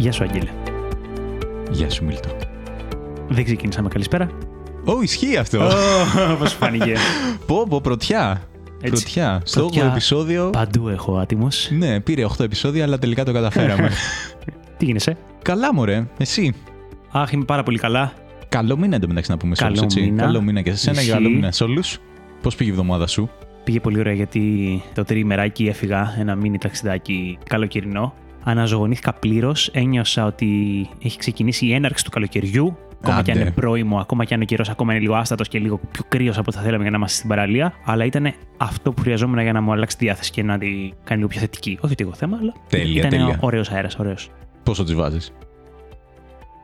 [0.00, 0.50] Γεια σου, Αγγέλε.
[1.70, 2.36] Γεια σου, Μίλτο.
[3.28, 3.88] Δεν ξεκίνησαμε.
[3.88, 4.30] Καλησπέρα.
[4.84, 5.70] Ω, ισχύει αυτό.
[6.38, 6.94] Πώς φάνηκε.
[7.46, 8.42] Πω, πω, πρωτιά.
[8.80, 8.90] Έτσι.
[9.02, 9.40] Πρωτιά.
[9.44, 9.84] Στο Πρωτιά.
[9.86, 10.50] 8ο επεισόδιο.
[10.50, 11.68] Παντού έχω άτιμος.
[11.70, 13.90] Ναι, πήρε 8 επεισόδια, αλλά τελικά το καταφέραμε.
[14.76, 16.06] Τι γίνεσαι; Καλά, μωρέ.
[16.18, 16.54] Εσύ;
[17.10, 18.12] Αχ, είμαι πάρα πολύ καλά.
[18.48, 20.00] Καλό μήνα εντωμεταξύ να πούμε σε Καλό όλους, έτσι.
[20.00, 20.22] μήνα.
[20.22, 21.12] Καλό μήνα και σε σένα και Ισχύει.
[21.12, 21.98] καλό μήνα σε όλους.
[22.42, 23.30] Πώς πήγε η εβδομάδα σου;
[23.64, 28.14] Πήγε πολύ ωραία γιατί το τριημεράκι έφυγα ένα μίνι ταξιδάκι καλοκαιρινό.
[28.44, 29.68] Αναζωογονήθηκα πλήρως.
[29.68, 32.76] Ένιωσα ότι έχει ξεκινήσει η έναρξη του καλοκαιριού.
[33.02, 33.46] Ακόμα και αν Άντε.
[33.46, 36.38] είναι πρώιμο, ακόμα και αν ο καιρός ακόμα είναι λίγο άστατος και λίγο πιο κρύος
[36.38, 37.72] από ό,τι θα θέλαμε για να είμαστε στην παραλία.
[37.84, 40.68] Αλλά ήταν αυτό που χρειαζόμουν για να μου αλλάξει τη διάθεση και να τη
[41.04, 41.78] κάνει λίγο πιο θετική.
[41.80, 43.38] Όχι ότι έχω θέμα, αλλά Τέλεια, ήταν τέλεια.
[43.40, 44.30] ωραίος αέρας, ωραίος.
[44.62, 45.32] Πόσο τη βάζεις;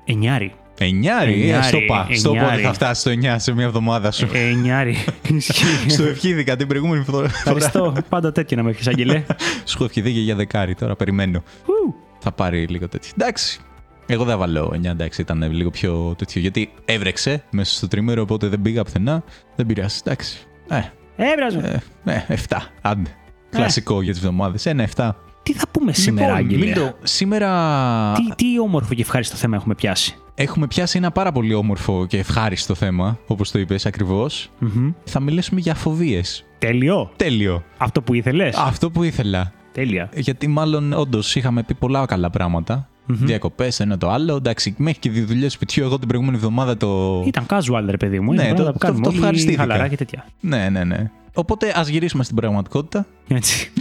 [0.04, 0.52] Εννιάρι.
[0.78, 2.08] Εννιάρι, ε, Εννιάρι, στο πα.
[2.12, 2.62] Στο πότε εννιάρι.
[2.62, 4.96] θα φτάσει το 9 σε μια εβδομάδα σου; Εννιάρι.
[5.36, 5.90] Ισχύει.
[5.90, 7.26] Στο ευχήθηκα την προηγούμενη φορά.
[7.26, 7.92] Ευχαριστώ.
[8.08, 9.22] Πάντα τέτοια να με έχεις, Αγγελέ.
[9.64, 11.42] Σου έχω ευχηθεί και για δεκάρι, τώρα περιμένω.
[11.64, 11.94] Ου.
[12.18, 13.10] Θα πάρει λίγο τέτοιο.
[13.20, 13.60] Εντάξει.
[14.06, 16.40] Εγώ δεν βάλω 9, εντάξει, ήταν λίγο πιο τέτοιο.
[16.40, 19.22] Γιατί έβρεξε μέσα στο τρίμερο, οπότε δεν πήγα πουθενά.
[19.56, 20.38] Δεν πειράζει, εντάξει.
[20.68, 20.80] Ε,
[21.16, 21.82] Έβραζε.
[22.04, 22.56] ε, ε, 7.
[22.80, 23.10] Άντε.
[23.50, 24.66] Κλασικό για τις εβδομάδες.
[24.66, 25.10] Ένα 7.
[25.46, 29.74] Τι θα πούμε σήμερα, λοιπόν, Άγγελε; Μίλτο, σήμερα Τι, τι όμορφο και ευχάριστο θέμα έχουμε
[29.74, 30.14] πιάσει.
[30.34, 34.50] έχουμε πιάσει ένα πάρα πολύ όμορφο και ευχάριστο θέμα, όπως το είπες ακριβώς.
[34.58, 34.90] Μμμ.
[35.04, 36.44] Θα μιλήσουμε για φοβίες.
[36.58, 37.10] Τέλειο.
[37.16, 37.62] Τέλειο.
[37.78, 38.56] Αυτό που ήθελες.
[38.56, 39.52] Αυτό που ήθελα.
[39.72, 40.08] Τέλεια.
[40.14, 42.88] Γιατί μάλλον όντως είχαμε πει πολλά καλά πράγματα.
[43.06, 43.16] Μμμ.
[43.26, 44.36] Διακοπές, ένα το άλλο.
[44.36, 45.84] Εντάξει, μέχρι και δουλειές σπιτιού.
[45.84, 47.22] Εγώ την προηγούμενη εβδομάδα το.
[47.26, 48.32] Ήταν casual, ρε παιδί μου.
[48.32, 49.60] Ναι, Είναι το- πράγματα που το- κάνουμε το όλοι ευχαριστήθηκα.
[49.62, 50.24] χαλαρά και τέτοια.
[50.40, 51.10] Ναι, ναι, ναι.
[51.34, 53.06] Οπότε ας γυρίσουμε στην πραγματικότητα.
[53.28, 53.72] Έτσι.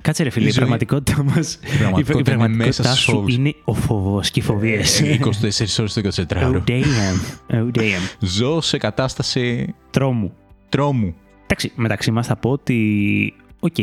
[0.00, 1.34] Κάτσε ρε φίλε, Η η ζωή- πραγματικότητα μα.
[1.78, 3.34] πραγματικότητα είναι μέσα στους σου φόβους.
[3.36, 5.00] είναι ο φόβο και οι φοβίες.
[5.00, 6.42] 24 ώρες το 24ωρο.
[6.42, 7.52] Oh damn.
[7.54, 8.16] Oh damn.
[8.18, 10.32] Ζω σε κατάσταση Τρόμου.
[10.68, 11.14] τρόμου.
[11.42, 13.34] Εντάξει, μεταξύ μας θα πω ότι.
[13.60, 13.74] Οκ,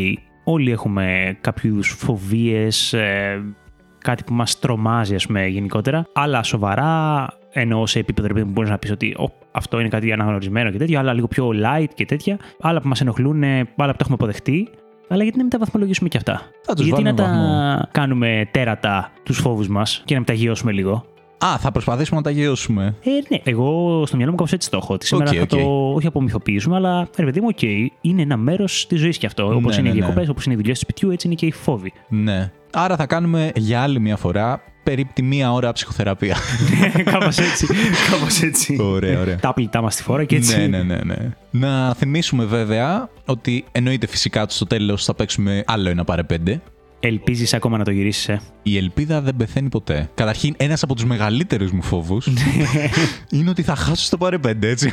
[0.43, 2.95] όλοι έχουμε κάποιου είδους φοβίες,
[3.97, 6.05] κάτι που μας τρομάζει, ας πούμε, γενικότερα.
[6.13, 9.89] Αλλά σοβαρά, εννοώ σε επίπεδο ρε παιδί μου, μπορείς να πεις ότι «Ω, αυτό είναι
[9.89, 12.37] κάτι αναγνωρισμένο και τέτοια, άλλα λίγο πιο light και τέτοια.
[12.61, 14.69] Άλλα που μας ενοχλούν, άλλα που τα έχουμε αποδεχτεί.
[15.07, 17.87] Αλλά γιατί να μην τα βαθμολογήσουμε και αυτά; Θα τους γιατί να βάλουμε τα βαθμό.
[17.91, 21.05] κάνουμε τέρατα τους φόβους μας και να μην τα γειώσουμε λίγο;
[21.45, 22.95] Α, θα προσπαθήσουμε να τα γειώσουμε.
[23.03, 23.39] Ε, ναι.
[23.43, 24.93] Εγώ στο μυαλό μου κάπως έτσι το έχω.
[24.93, 25.49] Ότι σήμερα Οκ, θα οκ.
[25.49, 27.61] το όχι απομυθοποιήσουμε, αλλά ρε παιδί μου, οκ,
[28.01, 29.47] είναι ένα μέρος της ζωής και αυτό.
[29.47, 29.99] Ναι, Όπως είναι ναι, οι ναι.
[29.99, 31.93] διακοπές, όπως είναι οι δουλειές του σπιτιού, έτσι είναι και οι φόβοι.
[32.09, 32.51] Ναι.
[32.73, 36.37] Άρα θα κάνουμε για άλλη μια φορά περίπου μία ώρα ψυχοθεραπεία.
[37.11, 37.67] κάπως έτσι.
[38.11, 38.77] Κάπως έτσι.
[38.81, 39.35] Ωραία, ωραία.
[39.35, 40.57] Τα άπλυτά μας στη φόρα και έτσι.
[40.57, 41.15] Ναι, ναι, ναι, ναι.
[41.51, 46.61] Να θυμίσουμε βέβαια ότι εννοείται φυσικά ότι στο τέλος θα παίξουμε άλλο ένα παρε πέντε.
[46.99, 50.09] Ελπίζεις ακόμα να το γυρίσεις, ε; Η ελπίδα δεν πεθαίνει ποτέ.
[50.15, 52.27] Καταρχήν, ένας από τους μεγαλύτερους μου φόβους
[53.29, 54.91] είναι ότι θα χάσω στο παρε πέντε, έτσι.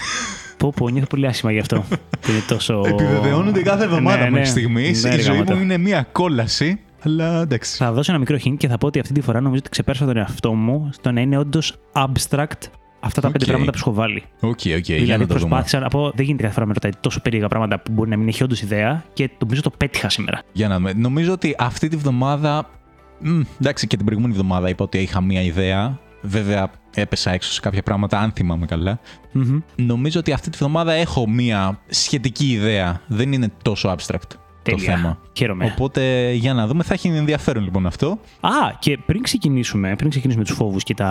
[0.57, 1.85] πω, πω, νιώθω πολύ άσχημα γι' αυτό.
[2.21, 2.83] που είναι τόσο.
[2.87, 4.31] Επιβεβαιώνονται κάθε εβδομάδα Ναι, ναι.
[4.31, 5.03] μέχρι στιγμής.
[5.05, 5.55] Ναι, η ρε ζωή γαμώτο.
[5.55, 6.81] μου είναι μία κόλαση.
[7.03, 7.77] Αλλά εντάξει.
[7.77, 10.07] Θα δώσω ένα μικρό hint και θα πω ότι αυτή τη φορά νομίζω ότι ξεπέρασα
[10.07, 12.69] τον εαυτό μου στο να είναι όντως abstract
[13.01, 13.51] αυτά τα πέντε Οκ.
[13.51, 14.23] πράγματα που σου έχω βάλει.
[14.41, 15.39] Οκ, οκ, για δηλαδή να το δούμε.
[15.39, 18.11] προσπάθησα να πω, δεν γίνεται κάθε φορά να με ρωτάει τόσο περίεργα πράγματα που μπορεί
[18.11, 20.43] να μην έχει όντως ιδέα και νομίζω το πέτυχα σήμερα.
[20.53, 20.93] Για να δούμε.
[20.93, 22.71] Νομίζω ότι αυτή τη βδομάδα.
[23.19, 25.99] Μ, εντάξει, και την προηγούμενη εβδομάδα είπα ότι είχα μία ιδέα.
[26.25, 29.01] Βέβαια, έπεσα έξω σε κάποια πράγματα, αν θυμάμαι καλά.
[29.33, 29.59] Μμμ.
[29.77, 33.01] Νομίζω ότι αυτή τη βδομάδα έχω μία σχετική ιδέα.
[33.07, 34.97] Δεν είναι τόσο abstract το Τέλεια.
[34.97, 35.19] θέμα.
[35.37, 35.65] Χαίρομαι.
[35.65, 38.19] Οπότε για να δούμε, θα έχει ενδιαφέρον λοιπόν αυτό.
[38.41, 41.09] Α, και πριν ξεκινήσουμε, πριν ξεκινήσουμε τους φόβους και τα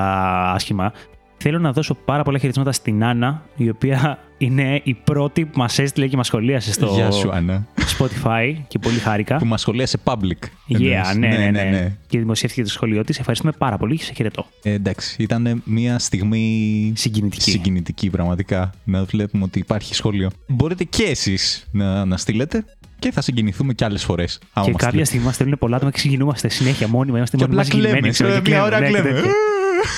[0.56, 0.94] άσχημα,
[1.38, 5.79] θέλω να δώσω πάρα πολλά χαιρετίσματα στην Άννα, η οποία είναι η πρώτη που μας
[5.79, 7.67] έστειλε και μας σχολίασε στο Γεια σου, Άννα.
[8.00, 9.38] Spotify και πολύ χάρηκα.
[9.38, 10.16] Που μας σχολίασε public.
[10.17, 11.16] Yeah, εννοείς.
[11.17, 13.19] ναι, ναι, ναι, Και δημοσιεύτηκε το σχολείο της.
[13.19, 14.45] Ευχαριστούμε πάρα πολύ και σε χαιρετώ.
[14.63, 17.51] Ε, εντάξει, ήταν μια στιγμή Συγκινητική.
[17.51, 20.29] συγκινητική πραγματικά να βλέπουμε ότι υπάρχει σχόλιο.
[20.47, 22.66] Μπορείτε και εσείς να, να στείλετε
[23.01, 24.39] και θα συγκινηθούμε κι άλλες φορές.
[24.53, 25.06] άμα Και μας κάποια στείλετε.
[25.06, 27.17] στιγμή μας στέλνουν πολλά άτομα και συγκινούμαστε συνέχεια μόνιμα.
[27.17, 29.09] Είμαστε Και μόνοι απλά μας συγκινημένοι, κλαίμε, ξέρω, σε και μια ώρα ναι, και κλαίμε.
[29.12, 29.31] τέτοια.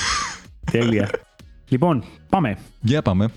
[0.72, 1.10] Τέλεια.
[1.68, 2.56] λοιπόν, πάμε.
[2.80, 3.28] Για πάμε.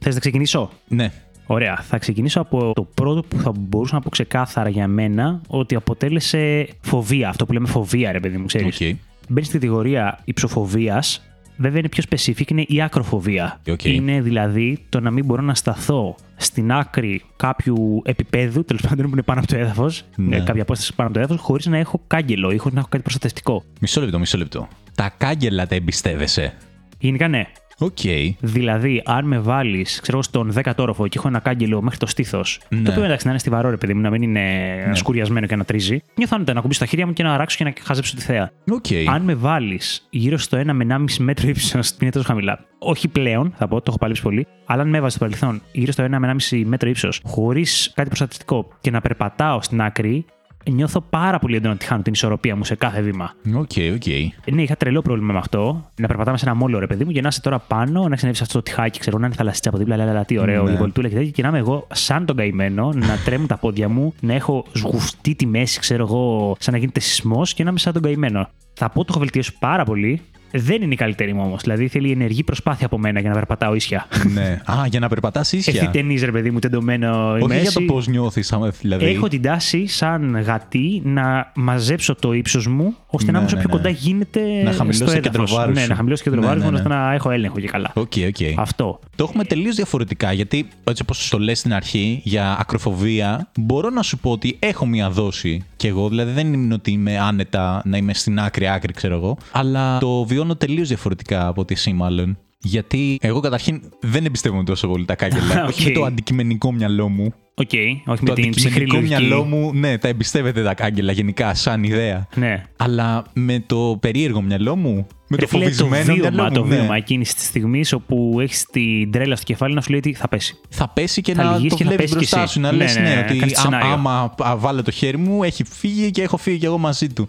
[0.00, 1.12] Θες να ξεκινήσω; Ναι.
[1.46, 1.76] Ωραία.
[1.88, 6.68] Θα ξεκινήσω από το πρώτο που θα μπορούσα να πω ξεκάθαρα για μένα ότι αποτέλεσε
[6.80, 7.28] φοβία.
[7.28, 8.80] Αυτό που λέμε φοβία, ρε παιδί μου, ξέρεις.
[8.80, 8.96] Οκ.
[9.28, 11.22] Μπαίνει στην κατηγορία υψοφοβίας.
[11.56, 13.60] Βέβαια είναι πιο specific, είναι η ακροφοβία.
[13.68, 13.84] Οκ.
[13.84, 19.10] Είναι δηλαδή το να μην μπορώ να σταθώ στην άκρη κάποιου επίπεδου, τέλος πάντων που
[19.12, 20.40] είναι πάνω από το έδαφος, Ναι.
[20.40, 23.02] κάποια απόσταση πάνω από το έδαφος, χωρίς να έχω κάγκελο ή χωρίς να έχω κάτι
[23.02, 23.64] προστατευτικό.
[23.80, 24.68] Μισό λεπτό, μισό λεπτό.
[24.94, 26.54] Τα κάγκελα τα εμπιστεύεσαι;
[26.98, 27.46] Γενικά ναι.
[27.82, 27.98] Οκ.
[28.40, 32.06] Δηλαδή, αν με βάλεις, ξέρω εγώ, στον 10ο όροφο και έχω ένα κάγκελο μέχρι το
[32.06, 32.82] στήθος, Ναι.
[32.82, 34.44] το οποίο εντάξει να είναι στιβαρό, ρε παιδί μου, να μην είναι
[34.92, 37.64] σκουριασμένο και να τρίζει, νιώθω άνετα να ακουμπήσω τα χέρια μου και να αράξω και
[37.64, 38.50] να χαζέψω τη θέα.
[38.70, 38.84] Οκ.
[39.12, 42.64] Αν με βάλεις γύρω στο 1 με 1,5 μέτρο ύψος, είναι τόσο χαμηλά.
[42.78, 44.46] Όχι πλέον, θα πω, το έχω παλέψει πολύ.
[44.66, 48.08] Αλλά αν με έβαζες στο παρελθόν γύρω στο 1 με 1,5 μέτρο ύψος, χωρίς κάτι
[48.08, 50.24] προστατευτικό και να περπατάω στην άκρη,
[50.70, 53.32] νιώθω πάρα πολύ έντονα ότι χάνω την ισορροπία μου σε κάθε βήμα.
[53.54, 54.06] Οκ, οκ.
[54.54, 55.90] Ναι, είχα τρελό πρόβλημα με αυτό.
[55.96, 58.38] Να περπατάμε σε ένα μόλο, ρε παιδί μου, και να είσαι τώρα πάνω, να είναι
[58.42, 60.70] αυτό το τοιχάκι, ξέρω να είναι θαλασσίτσα από δίπλα, αλλά τι ωραίο, Ναι.
[60.70, 61.30] η βολτούλα και τέτοια.
[61.30, 65.34] Και να είμαι εγώ σαν τον καημένο, να τρέμουν τα πόδια μου, να έχω σκύψει
[65.34, 68.48] τη μέση, ξέρω εγώ, σαν να γίνεται σεισμός και να είμαι σαν τον καημένο.
[68.74, 70.20] Θα πω ότι το έχω βελτιώσει πάρα πολύ.
[70.52, 71.62] Δεν είναι η καλύτερη μου όμως.
[71.62, 74.06] Δηλαδή θέλει ενεργή προσπάθεια από μένα για να περπατάω ίσια.
[74.34, 74.60] ναι.
[74.64, 75.72] Α, για να περπατάς ίσια.
[75.76, 77.60] Ευθυτενής, ρε παιδί μου, τεντωμένο η Όχι μέση.
[77.62, 79.04] για το πώς νιώθεις, δηλαδή.
[79.06, 83.56] Έχω την τάση, σαν γατί, να μαζέψω το ύψος μου, ώστε Ναι, να είμαι όσο
[83.56, 83.76] ναι, πιο ναι.
[83.82, 84.40] κοντά γίνεται.
[84.64, 85.54] Να χαμηλώσει στο το κέντρο έδαφος.
[85.58, 85.88] βάρους Ναι, σου.
[85.88, 86.94] να χαμηλώσει το κέντρο Ναι, βάρους μου, ναι, ώστε ναι.
[86.94, 87.90] να έχω έλεγχο και καλά.
[87.94, 88.58] Οκ, οκ.
[88.58, 89.00] Αυτό.
[89.16, 94.02] Το έχουμε τελείως διαφορετικά γιατί, έτσι όπως το λες στην αρχή, για ακροφοβία, μπορώ να
[94.02, 96.08] σου πω ότι έχω μία δόση κι εγώ.
[96.08, 99.36] Δηλαδή δεν είναι ότι είμαι άνετα να είμαι στην άκρη-άκρη, ξέρω εγώ.
[99.52, 102.38] Αλλά το βιώνω τελείως διαφορετικά από ότι εσύ, μάλλον.
[102.62, 105.64] Γιατί εγώ καταρχήν δεν εμπιστεύομαι τόσο πολύ τα κάγκελα.
[105.68, 105.94] Όχι με Οκ.
[105.96, 107.32] το αντικειμενικό μυαλό μου.
[107.54, 107.70] Οκ,
[108.06, 109.20] όχι το με την ψυχρή αντικειμενικό λογική.
[109.26, 112.26] μυαλό μου, ναι, τα εμπιστεύεται τα κάγκελα γενικά, σαν ιδέα.
[112.34, 112.62] Ναι.
[112.76, 116.62] Αλλά με το περίεργο μυαλό μου, με Ρε το φίλε, φοβισμένο το βίωμα, μυαλό το
[116.64, 116.76] μου, ναι.
[116.76, 120.28] βίωμα εκείνης της στιγμής όπου έχεις την τρέλα στο κεφάλι να σου λέει ότι θα
[120.28, 120.54] πέσει.
[120.68, 122.52] θα πέσει και Θα να λυγίσεις το και θα βλέπεις πέσεις κι μπροστά εσύ.
[122.52, 122.60] σου.
[122.60, 123.88] Να Ναι, λες ναι, ναι, ναι, ότι κάνεις α- σενάριο.
[123.92, 127.28] άμα α, βάλω το χέρι μου, έχει φύγει και έχω φύγει κι εγώ μαζί του.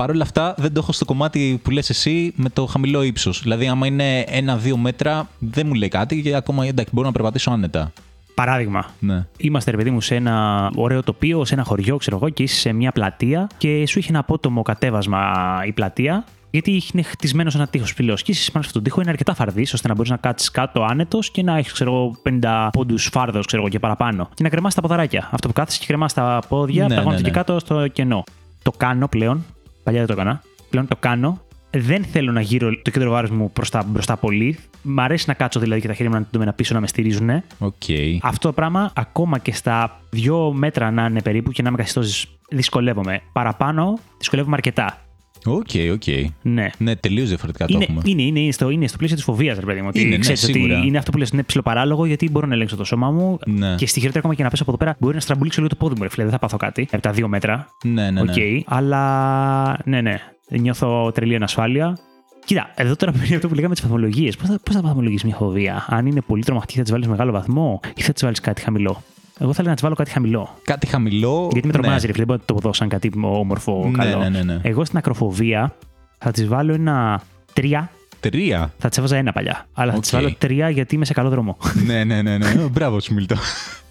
[0.00, 3.42] Παρ' όλα αυτά, δεν το έχω στο κομμάτι που λες εσύ με το χαμηλό ύψος.
[3.42, 7.50] Δηλαδή, άμα είναι ένα-δύο μέτρα, δεν μου λέει κάτι και ακόμα εντάξει, μπορώ να περπατήσω
[7.50, 7.92] άνετα.
[8.34, 9.26] Παράδειγμα, Ναι.
[9.36, 12.60] Είμαστε, ρε παιδί μου, σε ένα ωραίο τοπίο, σε ένα χωριό, ξέρω εγώ, και είσαι
[12.60, 15.32] σε μια πλατεία και σου έχει ένα απότομο κατέβασμα
[15.66, 16.24] η πλατεία.
[16.50, 18.14] Γιατί είναι χτισμένος ένα τείχος ψηλό.
[18.14, 20.50] Και είσαι πάνω σε αυτόν τον τείχο είναι αρκετά φαρδί, ώστε να μπορείς να κάτσεις
[20.50, 24.28] κάτω άνετος και να έχεις, ξέρω εγώ, 50 πόντους φάρδος, ξέρω εγώ, και παραπάνω.
[24.34, 25.28] Και να κρεμάς τα ποδαράκια.
[25.32, 27.20] Αυτό που κάθεσαι και κρεμάς τα πόδια, Ναι, ναι, ναι, ναι.
[27.20, 28.24] και κάτω στο κενό.
[28.62, 29.44] Το κάνω πλέον.
[29.90, 30.42] Παλιά δεν το έκανα.
[30.70, 31.40] Πλέον το κάνω.
[31.70, 34.58] Δεν θέλω να γύρω το κέντρο βάρους μου προς τα μπροστά πολύ.
[34.82, 36.86] Μ' αρέσει να κάτσω δηλαδή και τα χέρια μου να είναι τεντωμένα πίσω να με
[36.86, 37.30] στηρίζουν.
[37.58, 37.82] Οκ.
[38.22, 42.38] Αυτό το πράγμα, ακόμα και στα δύο μέτρα να είναι περίπου και να είμαι καθιστός,
[42.48, 43.20] δυσκολεύομαι.
[43.32, 44.98] Παραπάνω, δυσκολεύομαι αρκετά.
[45.46, 46.02] Οκ, οκ.
[46.42, 46.70] Ναι.
[46.78, 48.00] Ναι, τελείως διαφορετικά το Είναι, έχουμε.
[48.04, 49.86] είναι, είναι, είναι, στο, είναι στο πλαίσιο της φοβίας, ρε παιδί μου.
[49.88, 50.82] Ότι Είναι, ναι, ξέρεις ότι σίγουρα.
[50.84, 53.38] είναι αυτό που λες, είναι ψιλοπαράλογο γιατί μπορώ να ελέγξω το σώμα μου.
[53.46, 53.74] Ναι.
[53.74, 55.78] Και στη χειρότερη ακόμα και να πέσω από εδώ πέρα, μπορεί να στραμπουλήξω λίγο το
[55.84, 56.22] πόδι μου, ρε φίλε.
[56.22, 57.68] Δεν θα πάθω κάτι από τα δύο μέτρα.
[57.84, 58.20] Ναι, ναι, ναι.
[58.20, 58.36] Οκ.
[58.66, 60.18] Αλλά ναι, ναι.
[60.50, 61.98] Νιώθω τρελή ανασφάλεια.
[62.44, 64.30] Κοίτα, εδώ τώρα πριν αυτό που λέγαμε τις βαθμολογίες.
[64.38, 67.32] Πώς θα, πώς θα βαθμολογήσεις μια φοβία, Αν είναι πολύ τρομακτική, θα τη βάλεις μεγάλο
[67.32, 69.02] βαθμό ή θα τη βάλεις κάτι χαμηλό;
[69.42, 70.58] Εγώ θα έλεγα να της βάλω κάτι χαμηλό.
[70.64, 71.48] Κάτι χαμηλό.
[71.52, 72.06] Γιατί με τρομάζει, ναι.
[72.06, 72.24] ρε φίλε.
[72.24, 74.18] Δεν μπορώ να το δω σαν κάτι όμορφο, Ναι, καλό.
[74.18, 74.60] ναι, ναι, ναι.
[74.62, 75.74] Εγώ στην ακροφοβία
[76.18, 77.20] θα της βάλω ένα
[77.52, 77.90] τρία.
[78.20, 78.72] Τρία.
[78.78, 79.66] Θα της έβαζα ένα παλιά.
[79.72, 80.20] Αλλά θα της Οκ.
[80.20, 81.56] βάλω τρία γιατί είμαι σε καλό δρόμο.
[81.86, 82.54] ναι, ναι, ναι, ναι.
[82.70, 83.36] Μπράβο σου, Μίλτο.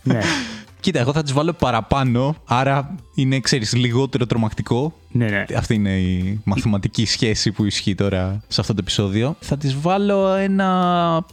[0.03, 0.19] ναι.
[0.81, 4.93] Κοίτα, εγώ θα της βάλω παραπάνω, άρα είναι, ξέρεις, λιγότερο τρομακτικό.
[5.11, 5.45] ναι, ναι.
[5.57, 9.35] Αυτή είναι η μαθηματική σχέση που ισχύει τώρα σε αυτό το επεισόδιο.
[9.39, 11.25] Θα της βάλω ένα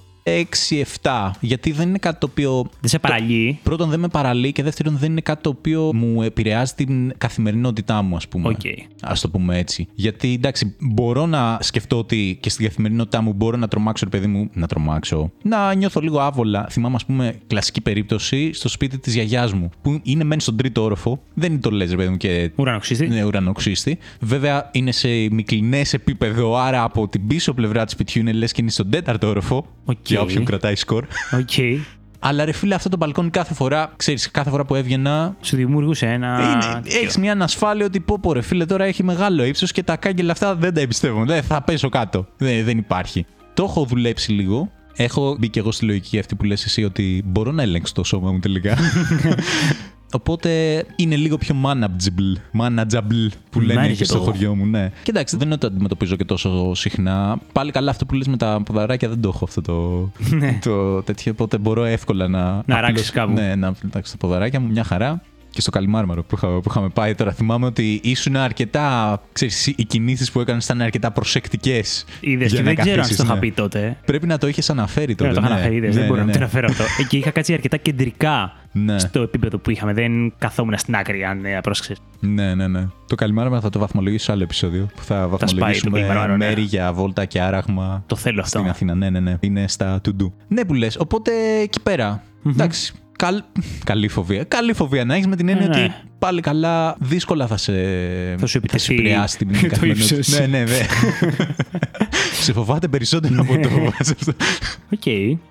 [1.03, 2.71] 6-7, γιατί δεν είναι κάτι το οποίο...
[2.81, 3.59] Δεν σε παραλύει.
[3.63, 8.03] Πρώτον, δεν με παραλύει και δεύτερον, δεν είναι κάτι το οποίο μου επηρεάζει την καθημερινότητά
[8.03, 8.49] μου, ας πούμε.
[8.49, 8.61] Οκ.
[9.11, 9.89] Ας το πούμε έτσι.
[9.95, 14.27] Γιατί εντάξει, μπορώ να σκεφτώ ότι και στην καθημερινότητά μου μπορώ να τρομάξω, ρε παιδί
[14.33, 15.31] μου, να τρομάξω.
[15.43, 16.67] Να νιώθω λίγο άβολα.
[16.71, 20.83] Θυμάμαι, ας πούμε, κλασική περίπτωση στο σπίτι της γιαγιάς μου, που είναι μεν στον τρίτο
[20.83, 21.23] όροφο.
[21.35, 23.05] Δεν είναι το λες, ρε παιδί μου, και Ουρανοξύστη.
[23.05, 23.99] είναι ουρανοξύστη.
[24.21, 28.61] Βέβαια είναι σε επικλινές επίπεδο, άρα από την πίσω πλευρά του σπιτιού είναι λες και
[28.61, 29.67] είναι στον τέταρτο όροφο.
[29.85, 29.97] Οκ.
[30.17, 31.05] Για όποιον κρατάει σκορ.
[31.33, 31.85] Οκ.
[32.19, 35.37] Αλλά ρε φίλε, αυτό το μπαλκόνι κάθε φορά, ξέρεις, κάθε φορά που έβγαινα.
[35.41, 36.61] Σου δημιουργούσε ένα.
[36.83, 36.99] τέτοιο.
[37.01, 40.33] Έχεις μια ανασφάλεια ότι πω, πω ρε φίλε, τώρα έχει μεγάλο ύψος και τα κάγκελα
[40.33, 41.25] αυτά δεν τα εμπιστεύω.
[41.25, 42.27] Δεν θα πέσω κάτω.
[42.37, 43.27] Δεν, δεν υπάρχει.
[43.55, 44.71] Το έχω δουλέψει λίγο.
[44.97, 48.05] Έχω μπει και εγώ στη λογική αυτή που λες εσύ ότι μπορώ να ελέγξω το
[48.05, 48.77] σώμα μου τελικά.
[50.13, 52.61] Οπότε είναι λίγο πιο manageable.
[52.61, 54.25] Manageable που λένε και στο Manageable.
[54.25, 54.91] χωριό μου, ναι.
[55.03, 57.39] Κοιτάξτε, δεν είναι ότι το αντιμετωπίζω και τόσο συχνά.
[57.53, 60.59] Πάλι καλά αυτό που λες με τα ποδαράκια δεν το έχω αυτό το, Ναι.
[60.63, 61.33] το τέτοιο.
[61.33, 62.41] Οπότε μπορώ εύκολα να.
[62.45, 63.33] Να απλώς- ράξεις κάπου.
[63.33, 65.23] Ναι, να πετάξω τα ποδαράκια μου, μια χαρά.
[65.57, 69.21] Και στο Καλιμάρμαρο που, είχα, που είχαμε πάει τώρα, θυμάμαι ότι ήσουν αρκετά.
[69.33, 72.05] Ξέρεις, οι κινήσεις που έκανες ήταν αρκετά προσεκτικές.
[72.21, 73.97] Είδες και δεν ξέρω αν το είχα πει τότε.
[74.05, 75.31] Πρέπει να το είχες αναφέρει τότε.
[75.31, 75.55] Πρέπει να το είχα ναι.
[75.55, 76.45] αναφέρει, είδες, Ναι, δεν μπορώ ναι, να το ναι.
[76.45, 76.83] αναφέρω αυτό.
[77.03, 78.99] Ε, Και είχα κάτσει αρκετά κεντρικά Ναι.
[78.99, 79.93] στο επίπεδο που είχαμε.
[79.93, 81.99] Δεν καθόμουν στην άκρη, αν ε, πρόσεξες.
[82.21, 82.87] Ναι, ναι, ναι.
[83.07, 84.89] Το Καλιμάρμαρο θα το βαθμολογήσω σε άλλο επεισόδιο.
[84.97, 86.47] Που θα σπάει το βαθμολογήσουμε Καλιμάρμαρο, ναι.
[86.47, 88.05] μέρη για βόλτα και άραγμα.
[88.07, 88.59] Το θέλω αυτό.
[88.59, 89.37] Στην Αθήνα, ναι, ναι, ναι.
[89.41, 90.33] Είναι στα to do.
[90.49, 90.97] Ναι, που λες.
[90.99, 91.31] Οπότε
[91.63, 92.23] εκεί πέρα.
[92.47, 92.95] Εντάξει.
[93.17, 93.43] Καλ...
[93.85, 94.45] Καλή φοβία.
[94.45, 95.83] Καλή φοβία να έχεις με την έννοια Ναι, ναι.
[95.85, 97.73] ότι πάλι καλά δύσκολα θα σε.
[98.39, 100.17] Θα σου επιτεθεί επηρεάσει την το καθημερινότητα.
[100.17, 100.39] ύψος.
[100.39, 100.79] Ναι, ναι, ναι.
[102.43, 104.33] σε φοβάται περισσότερο από το φοβάσαι αυτό.
[104.93, 105.07] Οκ.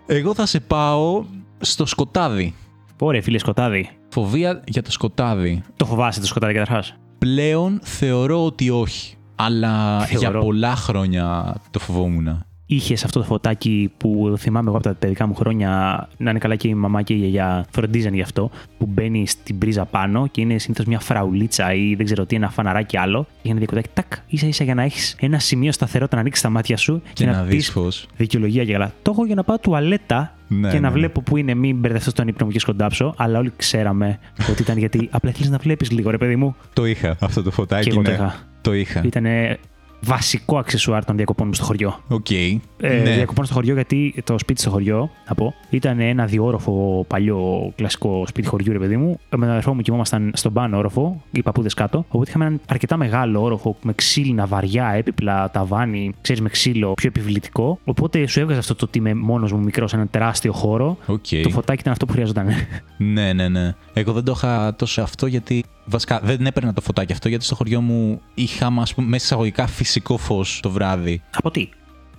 [0.05, 1.25] Εγώ θα σε πάω
[1.59, 2.53] στο σκοτάδι.
[2.99, 3.89] Ωραία, φίλε σκοτάδι.
[4.09, 5.61] Φοβία για το σκοτάδι.
[5.75, 9.15] Το φοβάσαι το σκοτάδι καταρχάς; Πλέον θεωρώ ότι όχι.
[9.35, 10.19] Αλλά Θεωρώ.
[10.29, 12.44] για πολλά χρόνια το φοβόμουν.
[12.65, 15.69] Είχες αυτό το φωτάκι που θυμάμαι εγώ από τα παιδικά μου χρόνια
[16.17, 19.57] να είναι καλά και η μαμά και η γιαγιά φροντίζαν γι' αυτό, που μπαίνει στην
[19.57, 23.27] πρίζα πάνω και είναι συνήθως μια φραουλίτσα ή δεν ξέρω τι, ένα φαναράκι άλλο.
[23.41, 26.49] Και ένα διακοπτάκι, τάκ, ίσα ίσα για να έχεις ένα σημείο σταθερότητα να ανοίξεις τα
[26.49, 28.07] μάτια σου Και να πει δεις φως.
[28.17, 28.91] δικαιολογία και καλά.
[29.01, 30.93] Το έχω για να πάω τουαλέτα Ναι, και να ναι, ναι.
[30.93, 33.13] βλέπω που είναι, μην μπερδευτώ στον ύπνο μου και σκοντάψω.
[33.17, 34.19] Αλλά όλοι ξέραμε
[34.49, 36.55] ότι ήταν γιατί απλά θέλεις να βλέπεις λίγο, ρε παιδί μου.
[36.73, 37.83] Το είχα αυτό το φωτάκι.
[37.83, 38.15] Και εγώ το ναι.
[38.15, 38.35] είχα.
[38.61, 39.01] Το είχα.
[39.05, 39.25] Ήταν
[40.05, 41.99] βασικό αξεσουάρ των διακοπών μου στο χωριό.
[42.07, 42.31] Οκ.
[42.31, 43.13] Ε, ναι.
[43.15, 48.23] Διακοπών στο χωριό, γιατί το σπίτι στο χωριό, να πω, ήταν ένα διώροφο παλιό κλασικό
[48.27, 49.19] σπίτι χωριού, ρε παιδί μου.
[49.29, 52.05] Με τον αδερφό μου κοιμόμασταν στον πάνω όροφο, οι παππούδες κάτω.
[52.07, 57.07] Οπότε είχαμε έναν αρκετά μεγάλο όροφο με ξύλινα βαριά έπιπλα, ταβάνι, ξέρεις, με ξύλο πιο
[57.07, 57.79] επιβλητικό.
[57.83, 60.97] Οπότε σου έβγαζε αυτό το ότι είμαι μόνος μου μικρός σε έναν τεράστιο χώρο.
[61.05, 61.25] Οκ.
[61.43, 62.47] Το φωτάκι ήταν αυτό που χρειαζόταν.
[62.97, 63.73] Ναι, ναι, ναι.
[63.93, 65.63] Εγώ δεν το είχα τόσο αυτό γιατί.
[65.85, 69.67] Βασικά δεν έπαιρνα το φωτάκι αυτό γιατί στο χωριό μου είχαμε, ας πούμε, μέσα εισαγωγικά
[69.67, 71.21] φυσικό φως το βράδυ.
[71.35, 71.69] Από τι;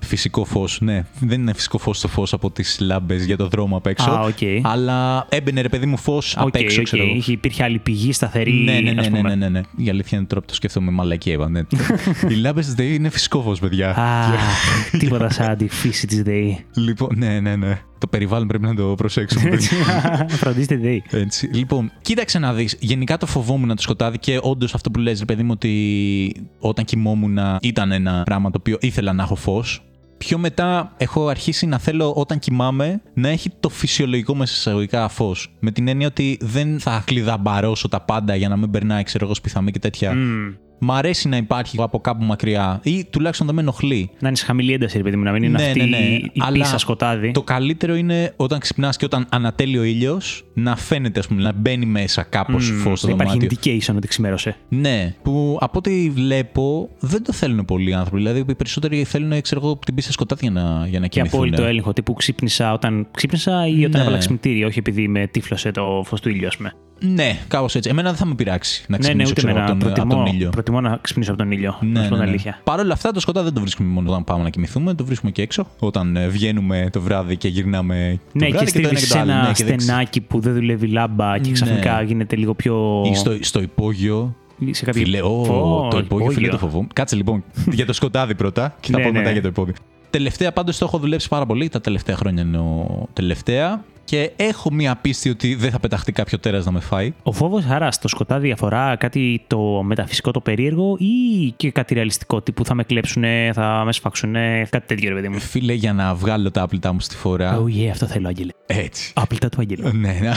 [0.00, 1.04] Φυσικό φως, ναι.
[1.20, 4.10] Δεν είναι φυσικό φως το φως από τις λάμπες για το δρόμο απ' έξω.
[4.10, 4.38] Α, οκ.
[4.62, 6.84] Αλλά έμπαινε ρε παιδί μου φως απ' Οκ, έξω, οκ.
[6.84, 7.14] ξέρω εγώ.
[7.14, 8.52] Είχε- Υπήρχε άλλη πηγή σταθερή.
[8.52, 9.28] Ναι, ναι, ναι, ας ναι, πούμε.
[9.28, 9.60] ναι, ναι, ναι.
[9.84, 11.48] Η αλήθεια είναι τώρα που το σκέφτομαι μαλακή είπα.
[11.48, 11.60] Ναι.
[12.30, 13.90] Οι λάμπες της ΔΕΗ είναι φυσικό φως, παιδιά.
[13.96, 16.64] Αχ, τίποτα σαν τη φύση της ΔΕΗ.
[16.74, 17.80] λοιπόν, ναι, ναι, ναι.
[17.98, 19.48] Το περιβάλλον πρέπει να το προσέξουμε.
[19.50, 20.26] παιδιά.
[20.40, 21.02] Φροντίστε τη ΔΕΗ.
[21.10, 21.46] Έτσι.
[21.52, 22.76] Λοιπόν, κοίταξε να δεις.
[22.80, 26.84] Γενικά το φοβόμουν το σκοτάδι και όντως αυτό που λες, ρε παιδί μου, ότι όταν
[26.84, 29.80] κοιμόμουν ήταν ένα πράγμα το οποίο ήθελα να έχω φως.
[30.18, 35.56] Πιο μετά έχω αρχίσει να θέλω όταν κοιμάμαι να έχει το φυσιολογικό μέσα εισαγωγικά φως.
[35.60, 39.34] Με την έννοια ότι δεν θα κλειδαμπαρώσω τα πάντα για να μην περνάει, ξέρω εγώ,
[39.34, 40.14] σπιθαμή και τέτοια.
[40.14, 40.54] Μμμ.
[40.78, 44.10] Μ' αρέσει να υπάρχει από κάπου μακριά ή τουλάχιστον δεν με ενοχλεί.
[44.18, 45.96] Να είναι σε χαμηλή ένταση, ρε παιδί μου, να μην είναι Ναι, αυτή ναι, ναι.
[45.96, 47.30] η Αλλά πίσα σκοτάδι.
[47.30, 51.52] Το καλύτερο είναι όταν ξυπνάς και όταν ανατέλει ο ήλιος να φαίνεται, ας πούμε, να
[51.52, 53.72] μπαίνει μέσα κάπως Μμμ, φως στο δεν υπάρχει δωμάτιο.
[53.72, 54.56] indication ότι ξημέρωσε.
[54.68, 58.16] Ναι, που από ό,τι βλέπω δεν το θέλουν πολλοί άνθρωποι.
[58.16, 61.38] Δηλαδή οι περισσότεροι θέλουν, ξέρω εγώ, την πίστα σκοτάδι για να, για να Και κοιμηθούν.
[61.40, 64.00] απόλυτο έλεγχο τύπου ξύπνησα όταν ξύπνησα ή όταν Ναι.
[64.00, 66.72] έβαλα ξυπνητήρι, όχι επειδή με τύφλωσε το φως του ήλιου, ας πούμε.
[67.00, 67.90] Ναι, κάπως έτσι.
[67.90, 69.72] Εμένα δεν θα με πειράξει να Ναι, ναι, ξυπνήσω ούτε ξέρω, εμένα.
[69.72, 70.50] από, τον, από Προτιμώ, τον ήλιο.
[70.50, 71.78] προτιμώ να ξυπνήσω από τον ήλιο.
[71.80, 72.24] να Ναι, σου πω ναι, την ναι.
[72.30, 72.60] αλήθεια.
[72.64, 75.30] Παρ' όλα αυτά, το σκοτάδι δεν το βρίσκουμε μόνο όταν πάμε να κοιμηθούμε, το βρίσκουμε
[75.30, 75.66] και έξω.
[75.78, 78.20] Όταν ε, βγαίνουμε το βράδυ και γυρνάμε.
[78.32, 79.30] το Ναι, βράδυ και το ένα στρίβει και το σε άλλο.
[79.30, 81.52] ένα Ναι, και δεν ξε- στενάκι που δεν δουλεύει λάμπα και Ναι.
[81.52, 83.02] ξαφνικά γίνεται λίγο πιο.
[83.10, 84.34] Ή στο, στο υπόγειο.
[84.70, 85.02] σε κάποιο...
[85.02, 86.86] Φιλέ, ω, Φω, το υπόγειο, φίλε, το φοβόμαι.
[86.92, 87.44] Κάτσε λοιπόν
[87.78, 89.18] για το σκοτάδι πρώτα και θα Ναι, πω ναι.
[89.18, 89.74] μετά για το υπόγειο.
[90.10, 91.68] Τελευταία πάντως το έχω δουλέψει πάρα πολύ.
[91.68, 93.84] Τα τελευταία χρόνια εννοώ τελευταία.
[94.06, 97.14] Και έχω μία πίστη ότι δεν θα πεταχτεί κάποιο τέρας να με φάει.
[97.22, 102.42] Ο φόβος άρα στο σκοτάδι αφορά κάτι το μεταφυσικό, το περίεργο ή και κάτι ρεαλιστικό
[102.42, 104.32] τύπου θα με κλέψουν, θα με σφάξουν,
[104.70, 105.40] κάτι τέτοιο ρε παιδί μου.
[105.40, 107.62] Φίλε, για να βγάλω τα άπλητά μου στη φορά.
[107.62, 108.52] Oh yeah, αυτό θέλω, Άγγελε.
[108.66, 109.12] Έτσι.
[109.14, 109.90] Άπλυτα του Άγγελου.
[109.94, 110.32] Ναι, ναι.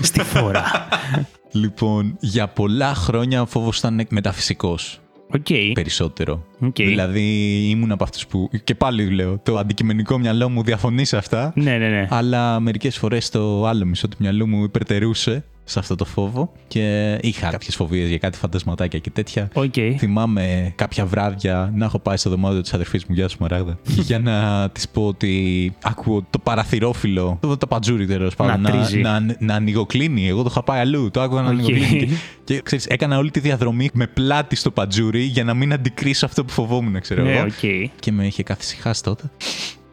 [0.00, 0.64] Στη φόρα.
[1.62, 5.00] λοιπόν, για πολλά χρόνια ο φόβος ήταν μεταφυσικός.
[5.34, 5.72] Οκ.
[5.72, 6.44] Περισσότερο.
[6.60, 6.74] Οκ.
[6.74, 7.20] Δηλαδή
[7.68, 8.50] ήμουν από αυτούς που.
[8.64, 11.52] Και πάλι λέω, το αντικειμενικό μυαλό μου διαφωνεί σε αυτά.
[11.56, 12.06] Ναι, ναι, ναι.
[12.10, 17.18] Αλλά μερικές φορές το άλλο μισό του μυαλού μου υπερτερούσε σε αυτό το φόβο και
[17.22, 19.48] είχα κάποιες φοβίες για κάτι φαντασματάκια και τέτοια.
[19.54, 19.74] Οκ.
[19.98, 23.78] Θυμάμαι κάποια βράδια να έχω πάει στο δωμάτιο της αδερφής μου, γεια σου Σμαράγδα,
[24.08, 28.76] για να της πω ότι ακούω το παραθυρόφυλλο, το, το παντζούρι τέλος πάντων, Να να,
[28.76, 29.00] τρίζει.
[29.00, 30.28] να, να, ανοιγοκλείνει.
[30.28, 31.52] Εγώ το είχα πάει αλλού, το άκουγα να Οκ.
[31.52, 32.06] ανοιγοκλείνει.
[32.06, 32.14] Και,
[32.54, 36.44] και ξέρεις, έκανα όλη τη διαδρομή με πλάτη στο παντζούρι για να μην αντικρίσω αυτό
[36.44, 37.42] που φοβόμουν, ξέρω Ναι, εγώ.
[37.44, 37.90] οκ.
[38.00, 39.30] Και με είχε καθησυχάσει τότε.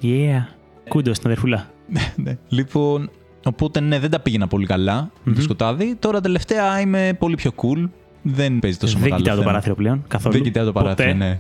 [0.04, 0.44] Yeah.
[0.90, 1.70] Κούντο στην αδερφούλα.
[2.16, 2.38] ναι.
[2.48, 3.10] Λοιπόν,
[3.48, 5.96] οπότε ναι, δεν τα πήγαινα πολύ καλά με το σκοτάδι.
[6.00, 7.89] Τώρα τελευταία είμαι πολύ πιο cool.
[8.22, 9.51] Δεν παίζει τόσο Δεν μεγάλο κοιτάω το θέμα.
[9.51, 10.34] παράθυρο πλέον καθόλου.
[10.34, 11.18] Δεν κοιτάω το παράθυρο, Ποτέ.
[11.25, 11.39] ναι.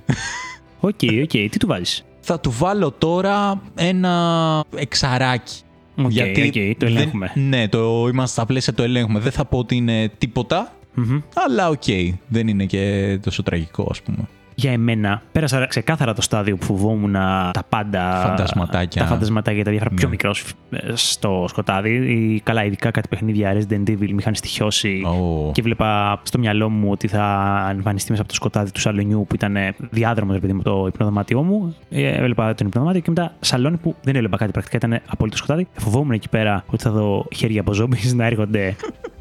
[0.79, 1.29] Οκ, οκ.
[1.29, 5.61] Τι του βάζεις; Θα του βάλω τώρα ένα εξαράκι.
[5.95, 7.31] Οκ, γιατί οκ, το δεν- ελέγχουμε.
[7.35, 9.19] ναι, το είμαστε στα πλαίσια το ελέγχουμε.
[9.19, 11.19] Δεν θα πω ότι είναι τίποτα, Μμμ.
[11.47, 11.83] αλλά οκ.
[12.27, 14.17] Δεν είναι και τόσο τραγικό, ας πούμε.
[14.59, 17.13] Για εμένα, πέρασα ξεκάθαρα το στάδιο που φοβόμουν
[17.51, 18.21] τα πάντα.
[18.27, 19.01] Φαντασματάκια.
[19.01, 19.97] Τα φαντασματάκια, τα διάφορα Ναι.
[19.97, 20.43] πιο μικρός
[20.93, 21.89] στο σκοτάδι.
[21.89, 25.01] Ή, καλά, ειδικά κάτι παιχνίδια Resident Evil με είχαν στοιχειώσει.
[25.05, 25.51] Ω.
[25.51, 29.35] Και βλέπα στο μυαλό μου ότι θα εμφανιστεί μέσα από το σκοτάδι του σαλονιού που
[29.35, 29.57] ήταν
[29.89, 31.75] διάδρομος, επειδή μου το υπνοδωμάτιό μου.
[31.89, 35.67] Ε, Έβλεπα τον υπνοδωμάτιο και μετά σαλόνι που δεν έβλεπα κάτι πρακτικά, ήταν απόλυτο σκοτάδι.
[35.73, 38.75] Φοβόμουν εκεί πέρα ότι θα δω χέρια από zombies να έρχονται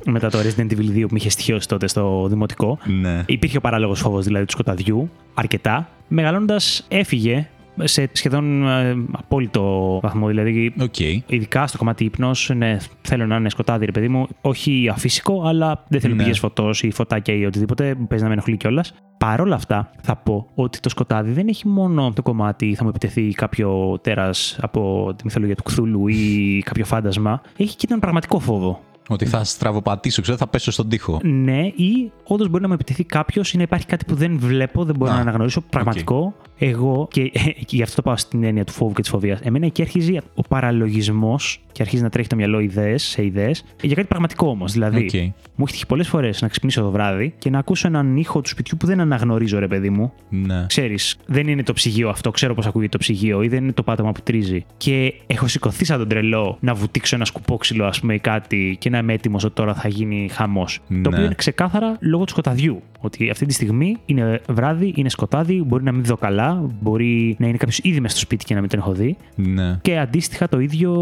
[0.07, 2.79] μετά το Resident Evil 2 που με είχε στοιχειώσει τότε στο δημοτικό.
[3.01, 3.23] Ναι.
[3.27, 5.89] Υπήρχε ο παράλογος φόβος δηλαδή του σκοταδιού, αρκετά.
[6.09, 6.57] Μεγαλώνοντας,
[6.89, 7.49] έφυγε
[7.85, 10.27] σε σχεδόν ε, απόλυτο βαθμό.
[10.27, 10.99] Δηλαδή, Οκ.
[11.27, 14.27] ειδικά στο κομμάτι ύπνος, ναι, θέλω να είναι σκοτάδι, ρε παιδί μου.
[14.41, 16.23] Όχι αφύσικο, αλλά δεν θέλω Ναι.
[16.23, 17.95] πηγές φωτός ή φωτάκια ή οτιδήποτε.
[17.95, 18.95] που Παίζει να με ενοχλεί κιόλας.
[19.19, 22.89] Παρ' όλα αυτά, θα πω ότι το σκοτάδι δεν έχει μόνο το κομμάτι θα μου
[22.89, 27.41] επιτεθεί κάποιο τέρας από τη μυθολογία του Κθούλου ή κάποιο φάντασμα.
[27.57, 28.81] Έχει και τον πραγματικό φόβο.
[29.09, 31.21] Ότι θα στραβοπατήσω, ξέρω, θα πέσω στον τοίχο.
[31.23, 34.85] Ναι, ή όντως μπορεί να μου επιτεθεί κάποιος ή να υπάρχει κάτι που δεν βλέπω,
[34.85, 35.61] δεν μπορώ Α, να αναγνωρίσω.
[35.61, 37.29] Πραγματικό, εγώ, και,
[37.65, 39.41] και γι' αυτό το πάω στην έννοια του φόβου και της φοβίας.
[39.41, 43.95] Εμένα εκεί αρχίζει ο παραλογισμός και αρχίζει να τρέχει το μυαλό ιδέες σε ιδέες για
[43.95, 44.73] κάτι πραγματικό όμως.
[44.73, 45.15] Δηλαδή, Οκ.
[45.55, 48.49] μου έχει τύχει πολλές φορές να ξυπνήσω το βράδυ και να ακούσω έναν ήχο του
[48.49, 50.13] σπιτιού που δεν αναγνωρίζω, ρε παιδί μου.
[50.29, 50.67] Ναι.
[50.67, 53.83] Ξέρεις, δεν είναι το ψυγείο αυτό, ξέρω πώς ακούγεται το ψυγείο ή δεν είναι το
[53.83, 54.65] πάτωμα που τρίζει.
[54.77, 58.91] Και έχω σηκωθεί σαν τον τρελό να βουτήξω ένα σκουπόξυλο, ας πούμε, ή κάτι και
[58.91, 60.81] να είμαι έτοιμος ότι τώρα θα γίνει χαμός.
[60.89, 61.03] Ναι.
[61.03, 62.83] Το οποίο είναι ξεκάθαρα λόγω του σκοταδιού.
[63.01, 67.47] Ότι αυτή τη στιγμή είναι βράδυ, είναι σκοτάδι, μπορεί να μην δω καλά, μπορεί να
[67.47, 69.17] είναι κάποιος ήδη μέσα στο σπίτι και να μην τον έχω δει.
[69.35, 69.79] Ναι.
[69.83, 70.93] Και αντίστοιχα το ίδιο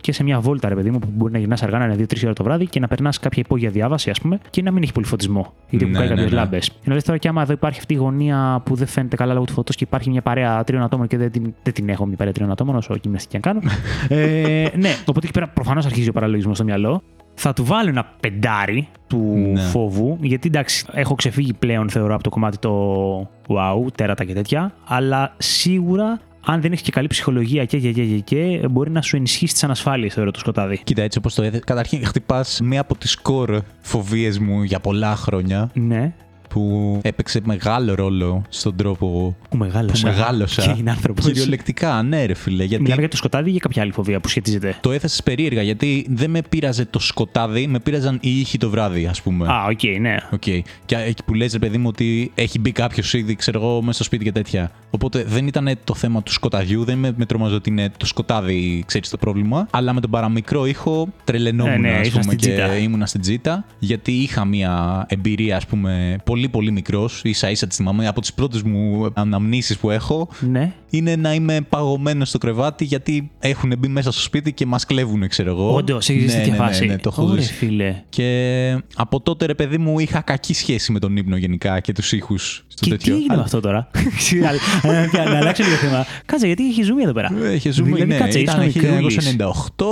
[0.00, 2.24] και σε μια βόλτα, ρε παιδί μου, που μπορεί να γυρνάς αργά, να είναι 2-3
[2.24, 4.92] ώρα το βράδυ και να περνάς κάποια υπόγεια διάβαση, ας πούμε, και να μην έχει
[4.92, 5.52] πολύ φωτισμό.
[5.68, 6.42] Γιατί έχουν Ναι, κάνει ναι, κάποιες ναι.
[6.42, 6.70] λάμπες.
[6.84, 9.44] Ενώ λες τώρα και άμα εδώ υπάρχει αυτή η γωνία που δεν φαίνεται καλά λόγω
[9.44, 12.16] του φωτός και υπάρχει μια παρέα τριών ατόμων και δεν την, δεν την έχω μια
[12.16, 13.72] παρέα τριών ατόμων, όσο γυμναστική και αν κάνω.
[14.22, 17.02] ε, ναι, οπότε εκεί πέρα προφανώς αρχίζει ο παραλογισμός στο μυαλό.
[17.38, 19.60] Θα του βάλω ένα πεντάρι του Ναι.
[19.60, 24.74] φόβου, γιατί εντάξει, έχω ξεφύγει πλέον θεωρώ από το κομμάτι το wow, τέρατα και τέτοια,
[24.84, 29.02] αλλά σίγουρα αν δεν έχει και καλή ψυχολογία και, και, και, και, και μπορεί να
[29.02, 30.80] σου ενισχύσει τις ανασφάλειες, θεωρώ το σκοτάδι.
[30.84, 31.62] Κοίτα, έτσι όπως το έθεσες.
[31.66, 36.14] Καταρχήν, χτυπάς μία από τις core φοβίες μου για πολλά χρόνια Ναι,
[36.48, 40.08] που έπαιξε μεγάλο ρόλο στον τρόπο που μεγάλωσα.
[40.08, 40.62] που μεγάλωσα.
[40.62, 41.24] Και είναι άνθρωπος.
[41.24, 42.64] Κυριολεκτικά, ναι, ρε φίλε.
[42.64, 45.62] Γιατί Μιλάμε για το σκοτάδι ή για κάποια άλλη φοβία που σχετίζεται; το έθεσες περίεργα,
[45.62, 49.46] γιατί δεν με πείραζε το σκοτάδι, με πείραζαν οι ήχοι το βράδυ, ας πούμε.
[49.48, 50.16] Α, οκ, ναι.
[50.32, 50.42] Οκ.
[50.84, 53.92] Και εκεί που λες, ρε παιδί μου, ότι έχει μπει κάποιος ήδη, ξέρω εγώ, μέσα
[53.92, 54.70] στο σπίτι και τέτοια.
[54.90, 58.82] Οπότε δεν ήταν το θέμα του σκοταδιού, δεν με, με τρομάζω ότι είναι το σκοτάδι,
[58.86, 59.66] ξέρεις το πρόβλημα.
[59.70, 62.76] Αλλά με τον παραμικρό ήχο τρελαινόμουν, Ναι, ναι, ας ήσουν πούμε, στην και τζίτα.
[62.78, 63.64] ήμουνα στην τζίτα.
[63.78, 68.34] Γιατί είχα μια εμπειρία, ας πούμε, πολύ πολύ μικρός, ίσα ίσα τη θυμάμαι, από τις
[68.34, 70.72] πρώτες μου αναμνήσεις που έχω, Ναι.
[70.90, 75.28] είναι να είμαι παγωμένος στο κρεβάτι γιατί έχουν μπει μέσα στο σπίτι και μας κλέβουν,
[75.28, 75.74] ξέρω εγώ.
[75.74, 76.86] Όντως, έχεις ναι, ζήσει τέτοια ναι, ναι, φάση.
[76.86, 77.52] ναι, το έχω Ωραία, ζήσει.
[77.52, 78.02] φίλε.
[78.08, 82.12] Και από τότε, ρε παιδί μου, είχα κακή σχέση με τον ύπνο γενικά και τους
[82.12, 83.12] ήχους στο Και τέτοιο.
[83.14, 83.90] τι έγινε με αυτό τώρα;
[85.14, 86.06] να, να αλλάξω λίγο θέμα.
[86.26, 87.30] Κάτσε, γιατί έχει ζουμί εδώ πέρα.
[87.54, 89.36] Είχε ζούμε, Δηλαδή, ναι, κάτσε, ήταν ήσουν μικρούλης.
[89.38, 89.84] 1998.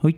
[0.00, 0.12] Οκ.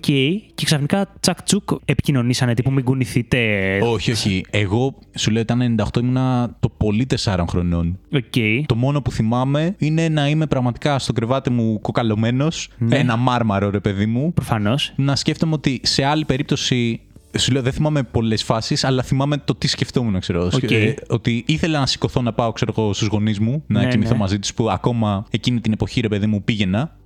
[0.54, 3.38] Και ξαφνικά τσακ τσουκ επικοινωνήσανε τύπου μην κουνηθείτε.
[3.82, 4.44] Όχι, όχι.
[4.50, 7.98] Εγώ σου λέω ήταν 98, ήμουνα το πολύ 4 χρονών.
[8.14, 8.66] Οκ.
[8.66, 12.96] Το μόνο που θυμάμαι είναι να είμαι πραγματικά στο κρεβάτι μου κοκαλωμένος, Ναι.
[12.96, 14.92] ένα μάρμαρο ρε παιδί μου, Προφανώς.
[14.96, 17.00] να σκέφτομαι ότι σε άλλη περίπτωση.
[17.38, 20.48] Σου λέω, δεν θυμάμαι πολλές φάσεις, αλλά θυμάμαι το τι σκεφτόμουν, ξέρω.
[20.54, 20.70] Οκ.
[20.70, 24.12] Ε, ότι ήθελα να σηκωθώ να πάω, ξέρω εγώ, στους γονείς μου, να Ναι, κοιμηθώ
[24.12, 24.18] ναι.
[24.18, 26.96] μαζί τους, που ακόμα εκείνη την εποχή, ρε παιδί μου, πήγαινα.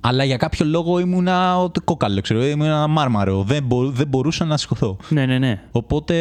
[0.00, 2.44] Αλλά για κάποιο λόγο ήμουνα ότι κόκαλο, ξέρω.
[2.44, 3.42] Ήμουν ένα μάρμαρο.
[3.42, 4.96] Δεν, μπο- δεν μπορούσα να σηκωθώ.
[5.08, 5.62] Ναι, ναι, ναι.
[5.70, 6.14] Οπότε,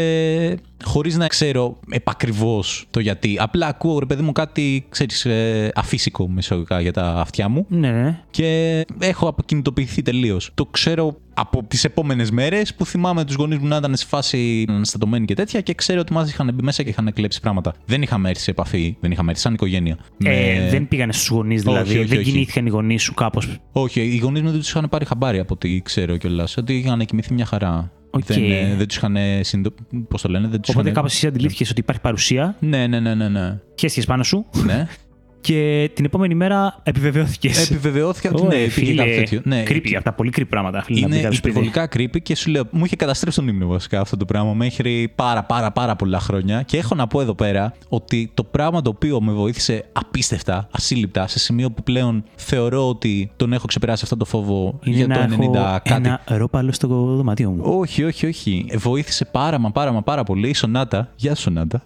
[0.83, 6.27] χωρίς να ξέρω επακριβώς το γιατί, απλά ακούω ρε παιδί μου κάτι, ξέρεις, ε, αφύσικο
[6.27, 8.19] μεσογικά για τα αυτιά μου Ναι, ναι.
[8.29, 10.51] και έχω αποκινητοποιηθεί τελείως.
[10.53, 14.65] Το ξέρω από τις επόμενες μέρες που θυμάμαι τους γονείς μου να ήταν σε φάση
[14.69, 17.73] αναστατωμένοι και τέτοια και ξέρω ότι μας είχαν μπει μέσα και είχαν κλέψει πράγματα.
[17.85, 19.97] Δεν είχαμε έρθει σε επαφή, δεν είχαμε έρθει σαν οικογένεια.
[20.23, 21.97] Ε, Με- δεν πήγανε στους γονείς δηλαδή.
[21.97, 22.31] όχι, δεν όχι.
[22.31, 25.53] κινήθηκαν οι γονείς σου κάπως; Όχι, οι γονείς μου δεν τους είχαν πάρει χαμπάρι από
[25.53, 26.57] ό,τι ξέρω κιόλας.
[26.57, 27.91] Ότι είχαν κοιμηθεί μια χαρά.
[28.13, 28.23] Οκ.
[28.25, 30.05] Δεν, ε, δεν τους είχαν συνειδητοποιήσει.
[30.09, 30.97] Πώς το λένε, δεν τους Οπότε είχαν.
[31.01, 33.29] κάπως εσύ αντιλήφθηκες ότι υπάρχει παρουσία, Ναι, ναι, ναι, ναι.
[33.29, 33.59] ναι.
[33.79, 34.87] χέστηκε πάνω σου ναι.
[35.41, 37.69] και την επόμενη μέρα επιβεβαιώθηκες.
[37.71, 39.41] Επιβεβαιώθηκα ότι ναι, υπήρχε κάτι τέτοιο.
[39.43, 40.81] Ναι, Creepy, από τα πολύ creepy πράγματα.
[40.83, 41.59] Φίλε, να μπει Είναι κάποιος σπίτι.
[41.59, 45.11] υπερβολικά creepy και σου λέω, μου είχε καταστρέψει τον ύπνο βασικά αυτό το πράγμα μέχρι
[45.15, 48.89] πάρα πάρα πάρα πολλά χρόνια και έχω να πω εδώ πέρα ότι το πράγμα το
[48.89, 54.17] οποίο με βοήθησε απίστευτα, ασύλληπτα, σε σημείο που πλέον θεωρώ ότι τον έχω ξεπεράσει αυτό
[54.17, 56.07] το φόβο Είναι για να το 90 έχω κάτι.
[56.07, 57.61] ένα ρόπαλο στο δωμάτιο μου.
[57.65, 58.65] Όχι, όχι, όχι.
[58.69, 61.09] Ε, Βοήθησε πάρα μα πάρα μα πάρα πολύ η Σονάτα.
[61.15, 61.83] Γεια σου, Σονάτα.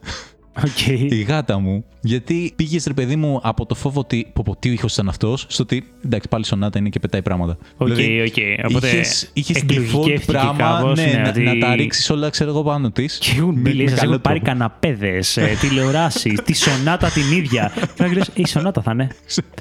[0.63, 0.87] Οκ.
[0.87, 1.85] Η γάτα μου.
[2.01, 4.27] Γιατί πήγες, ρε παιδί μου, από το φόβο ότι.
[4.33, 5.87] Πω, πω, τι ήχος ήταν αυτός, στο ότι.
[6.05, 7.57] Εντάξει, πάλι η Σονάτα είναι και πετάει πράγματα.
[7.77, 8.69] Οκ, Δηλαδή, οκ.
[8.69, 12.29] Οπότε είχες, είχες εκλογικεύτηκε default πράγμα κάπως, ναι, ναι, να, ότι- να τα ρίξεις όλα,
[12.29, 13.17] ξέρω εγώ, πάνω της.
[13.17, 17.71] Και έχουν μπει, λέει, σας έχουν πάρει καναπέδες, τηλεοράσεις, τη σονάτα την ίδια.
[17.95, 19.07] Και να λες, «Ε, η σονάτα θα είναι.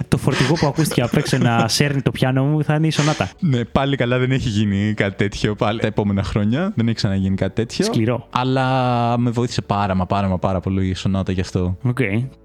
[0.09, 3.31] το φορτηγό που ακούστηκε απ' έξω να σέρνει το πιάνο μου θα είναι η σονάτα.
[3.41, 6.73] Ναι, πάλι καλά δεν έχει γίνει κάτι τέτοιο πάλι τα επόμενα χρόνια.
[6.77, 7.85] Δεν έχει ξαναγίνει κάτι τέτοιο.
[7.85, 8.27] Σκληρό.
[8.31, 11.79] Αλλά με βοήθησε πάρα μα πάρα μα πάρα πολύ η Σονάτα γι' αυτό.
[11.83, 11.99] Οκ.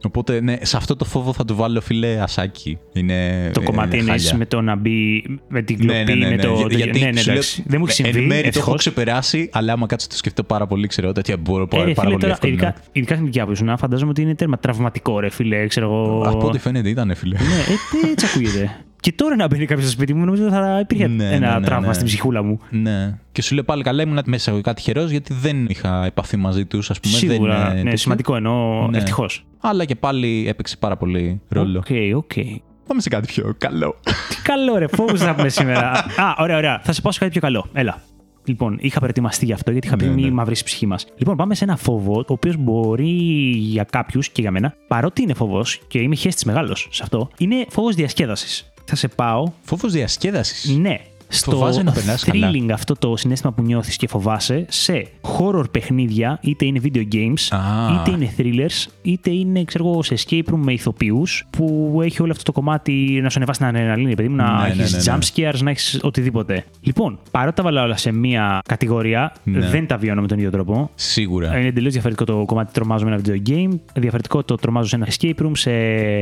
[0.05, 2.77] Οπότε, ναι, σε αυτό το φόβο θα του βάλω φιλέ ασάκι.
[2.93, 4.37] Είναι, Το ε, κομμάτι είναι είναι χάλια.
[4.37, 6.41] με το να μπει με την Ναι, κλοπή, ναι, ναι, με ναι.
[6.41, 6.53] το.
[6.53, 7.63] Για- το- γιατί ναι, ναι, σου λέω, εντάξει.
[7.67, 8.27] Δεν μου έχει Εν συμβεί.
[8.27, 8.77] μέρει το έχω ευτυχώς.
[8.79, 12.07] ξεπεράσει, αλλά άμα κάτσω το σκεφτώ πάρα πολύ, ξέρω τέτοια μπορώ Ε, πάρα, ρε, πάρα
[12.09, 12.51] φίλε, πολύ τώρα, εύκολα.
[12.53, 15.67] ειδικά, ειδικά στην ηλικία που ήσουν, φαντάζομαι ότι είναι τέρμα τραυματικό, ρε φίλε.
[15.67, 16.21] Ξέρω εγώ.
[16.25, 17.35] Από ό,τι φαίνεται ήταν, φίλε.
[17.37, 17.45] Ναι,
[18.07, 18.71] ε, έτσι ακούγεται.
[18.99, 21.65] Και τώρα να μπαίνει κάποιος στο σπίτι μου, νομίζω θα υπήρχε Ναι, ναι, ένα ναι,
[21.65, 21.93] τραύμα ναι.
[21.93, 22.59] στην ψυχούλα μου.
[22.69, 23.19] Ναι.
[23.31, 26.65] Και σου λέω πάλι καλά, ήμουν μέσα εγώ κάτι τυχερός γιατί δεν είχα επαφή μαζί
[26.65, 27.15] τους, ας πούμε.
[27.15, 27.57] Σίγουρα.
[27.57, 27.97] δεν, είναι ναι, τέτοιο.
[27.97, 28.87] σημαντικό εννοώ.
[28.87, 28.97] Ναι.
[28.97, 29.45] Ευτυχώς.
[29.59, 31.79] Αλλά και πάλι έπαιξε πάρα πολύ ρόλο.
[31.79, 32.31] Οκ, οκ.
[32.87, 33.95] Πάμε σε κάτι πιο καλό.
[34.29, 35.91] Τι καλό, ρε, φόβου θα πούμε σήμερα.
[35.91, 36.79] Α, ωραία, ωραία.
[36.83, 37.65] Θα σε πάω σε κάτι πιο καλό.
[37.73, 38.01] Έλα.
[38.45, 40.31] Λοιπόν, είχα προετοιμαστεί γι' αυτό γιατί είχα πει Ναι, μη ναι.
[40.31, 41.05] μαυρίσει η ψυχή μας.
[41.17, 43.09] Λοιπόν, πάμε σε ένα φόβο, ο οποίος μπορεί
[43.55, 47.65] για κάποιους και για μένα, παρότι είναι φόβος και είμαι χέστη μεγάλος σε αυτό, είναι
[47.69, 48.71] φόβος διασκέδασης.
[48.89, 50.69] Θα σε πάω, Φόβος διασκέδασης.
[50.77, 50.97] ναι,
[51.31, 52.51] στο Φοβάσαι να περνάς καλά.
[52.51, 57.47] thrilling αυτό το συναίσθημα που νιώθεις και φοβάσαι σε horror παιχνίδια, είτε είναι video games,
[57.49, 57.59] Α.
[57.93, 62.31] είτε είναι thrillers, είτε είναι ξέρω εγώ, σε escape room με ηθοποιούς που έχει όλο
[62.31, 65.13] αυτό το κομμάτι να σου ανεβάσει την αδρεναλίνη, παιδί μου, να Ναι, ναι, έχεις ναι,
[65.13, 65.19] ναι.
[65.19, 66.63] jump scares, να έχεις οτιδήποτε.
[66.81, 69.69] Λοιπόν, παρότι τα βάλα όλα σε μία κατηγορία, Ναι.
[69.69, 70.89] δεν τα βιώνω με τον ίδιο τρόπο.
[70.95, 71.57] Σίγουρα.
[71.57, 75.07] Είναι εντελώς διαφορετικό το κομμάτι τρομάζω με ένα video game, διαφορετικό το τρομάζω σε ένα
[75.09, 75.71] escape room, σε,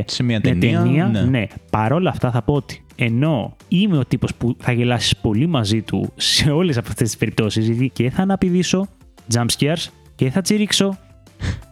[0.05, 1.21] Σε μια ταινία, ναι.
[1.21, 1.45] ναι.
[1.69, 6.13] Παρόλα αυτά θα πω ότι ενώ είμαι ο τύπος που θα γελάσεις πολύ μαζί του
[6.15, 8.87] σε όλες αυτές τις περιπτώσεις, γιατί και θα αναπηδήσω
[9.33, 10.97] jump scares και θα τσιρίξω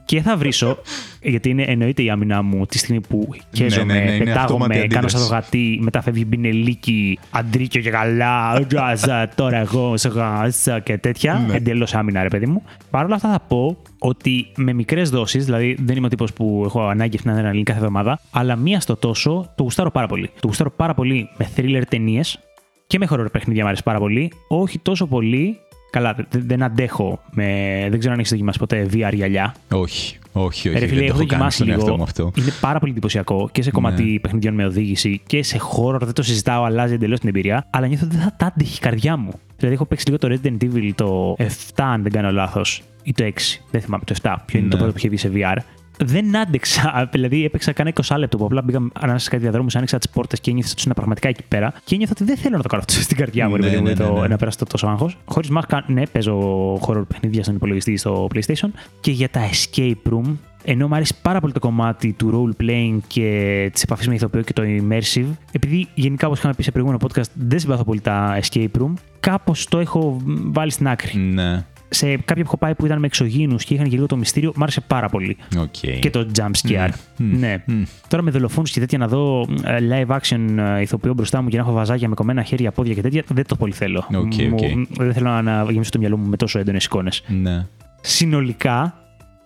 [0.06, 0.78] και θα βρίσω,
[1.22, 4.88] γιατί είναι εννοείται η άμυνά μου τη στιγμή που χέζομαι, ναι, ναι, είναι πετάγομαι, αυτόματη
[4.88, 5.58] κάνω σαν το αντίδραση.
[5.58, 11.46] γατί, μετά φεύγει μπινελίκι, αντρίκιο και καλά, «Γκάζα, τώρα εγώ σε γάζα και τέτοια.
[11.48, 11.56] Ναι.
[11.56, 12.64] Εντελώς άμυνα, ρε παιδί μου.
[12.90, 16.64] Παρ' όλα αυτά θα πω ότι με μικρές δόσεις, δηλαδή δεν είμαι ο τύπος που
[16.66, 20.30] έχω ανάγκη αυτήν την αδρεναλίνη κάθε εβδομάδα, αλλά μία στο τόσο το γουστάρω πάρα πολύ.
[20.40, 22.40] Το γουστάρω πάρα πολύ με thriller ταινίες
[22.88, 24.32] και με horror παιχνίδια μου αρέσει πάρα πολύ.
[24.48, 25.60] Όχι τόσο πολύ.
[25.96, 27.46] Καλά, δε- δεν αντέχω με.
[27.90, 29.54] Δεν ξέρω αν έχεις δοκιμάσει ποτέ VR γυαλιά.
[29.72, 30.80] Όχι, όχι, όχι.
[30.80, 31.98] Ρε φίλε, δεν το έχω έχω κάνει δοκιμάσει στον εαυτό λίγο.
[31.98, 32.32] μου αυτό.
[32.38, 34.20] Είναι πάρα πολύ εντυπωσιακό και σε κομμάτι Ναι.
[34.20, 36.00] παιχνιδιών με οδήγηση και σε horror.
[36.02, 37.68] Δεν το συζητάω, αλλάζει εντελώς την εμπειρία.
[37.70, 39.32] Αλλά νιώθω ότι δεν θα τα άντεχε η καρδιά μου.
[39.58, 43.24] Δηλαδή, έχω παίξει λίγο το Resident Evil το 7, αν δεν κάνω λάθος, ή το
[43.24, 43.62] 6.
[43.72, 44.82] Δεν θυμάμαι το 7, ποιο είναι το Ναι.
[44.82, 45.58] πρώτο που είχε βγει σε VR.
[46.04, 47.10] Δεν άντεξα.
[47.12, 50.40] Δηλαδή, έπαιξα κανένα 20 λεπτό που απλά πήγα ανάμεσα σε κάτι διαδρόμους, άνοιξα τις πόρτες
[50.40, 51.74] και ένιωθα ότι ήσουν πραγματικά εκεί πέρα.
[51.84, 53.82] Και ένιωθα ότι δεν θέλω να το κάνω αυτό στην καρδιά μου, ρε Ναι, παιδί
[53.82, 54.28] μου, ναι, το- ναι, ναι.
[54.28, 55.18] να περάσω το τόσο άγχος.
[55.26, 58.70] Χωρίς μάσκα, ναι, παίζω horror παιχνίδια στον υπολογιστή στο PlayStation.
[59.00, 62.98] Και για τα escape room, ενώ μου αρέσει πάρα πολύ το κομμάτι του role playing
[63.08, 67.02] και της επαφής με ηθοποιό και το immersive, επειδή γενικά όπως είχαμε πει σε προηγούμενο
[67.08, 71.20] podcast δεν συμπαθώ πολύ τα escape room, κάπως το έχω βάλει στην άκρη.
[71.20, 71.66] Ναι.
[71.90, 74.52] Σε κάποια που έχω πάει που ήταν με εξωγήινους και είχαν και λίγο το μυστήριο,
[74.56, 75.38] μου άρεσε πάρα πολύ.
[75.60, 76.00] Οκ.
[76.00, 76.90] Και το jump scare.
[77.18, 77.40] Μμ.
[77.40, 77.64] Ναι.
[77.66, 77.82] Μμ.
[78.08, 81.58] Τώρα με δολοφόνους και τέτοια να δω ε, live action ε, ηθοποιό μπροστά μου και
[81.58, 84.08] να έχω βαζάκια με κομμένα χέρια, πόδια και τέτοια, δεν το πολύ θέλω.
[84.16, 84.88] Οκ, Μου- οκ.
[84.98, 87.24] Δεν θέλω να γεμίσω το μυαλό μου με τόσο έντονες εικόνες.
[87.28, 87.66] Ναι.
[88.02, 88.94] Συνολικά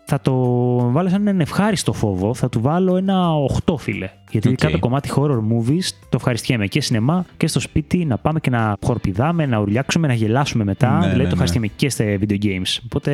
[0.09, 0.33] θα το
[0.91, 3.29] βάλω σαν έναν ευχάριστο φόβο, θα του βάλω ένα
[3.65, 4.09] 8 φίλε.
[4.31, 4.53] Γιατί Οκ.
[4.53, 8.49] ειδικά το κομμάτι horror movies το ευχαριστιέμαι και σινεμά και στο σπίτι να πάμε και
[8.49, 10.91] να χοροπηδάμε, να ουρλιάξουμε, να γελάσουμε μετά.
[10.91, 11.31] Ναι, δηλαδή ναι, το ναι.
[11.31, 12.77] ευχαριστιέμαι και στα video games.
[12.85, 13.11] Οπότε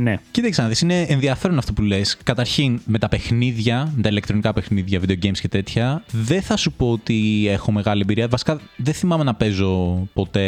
[0.00, 0.18] ναι.
[0.30, 2.16] Κοίταξε να δεις, είναι ενδιαφέρον αυτό που λες.
[2.22, 6.72] Καταρχήν, με τα παιχνίδια, με τα ηλεκτρονικά παιχνίδια, video games και τέτοια, δεν θα σου
[6.72, 8.28] πω ότι έχω μεγάλη εμπειρία.
[8.28, 10.46] Βασικά, δεν θυμάμαι να παίζω ποτέ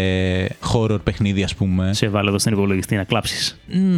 [0.72, 1.92] horror παιχνίδια, ας πούμε.
[1.92, 3.60] Σε βάλω εδώ στον υπολογιστή να κλάψεις.
[3.72, 3.96] Μμ,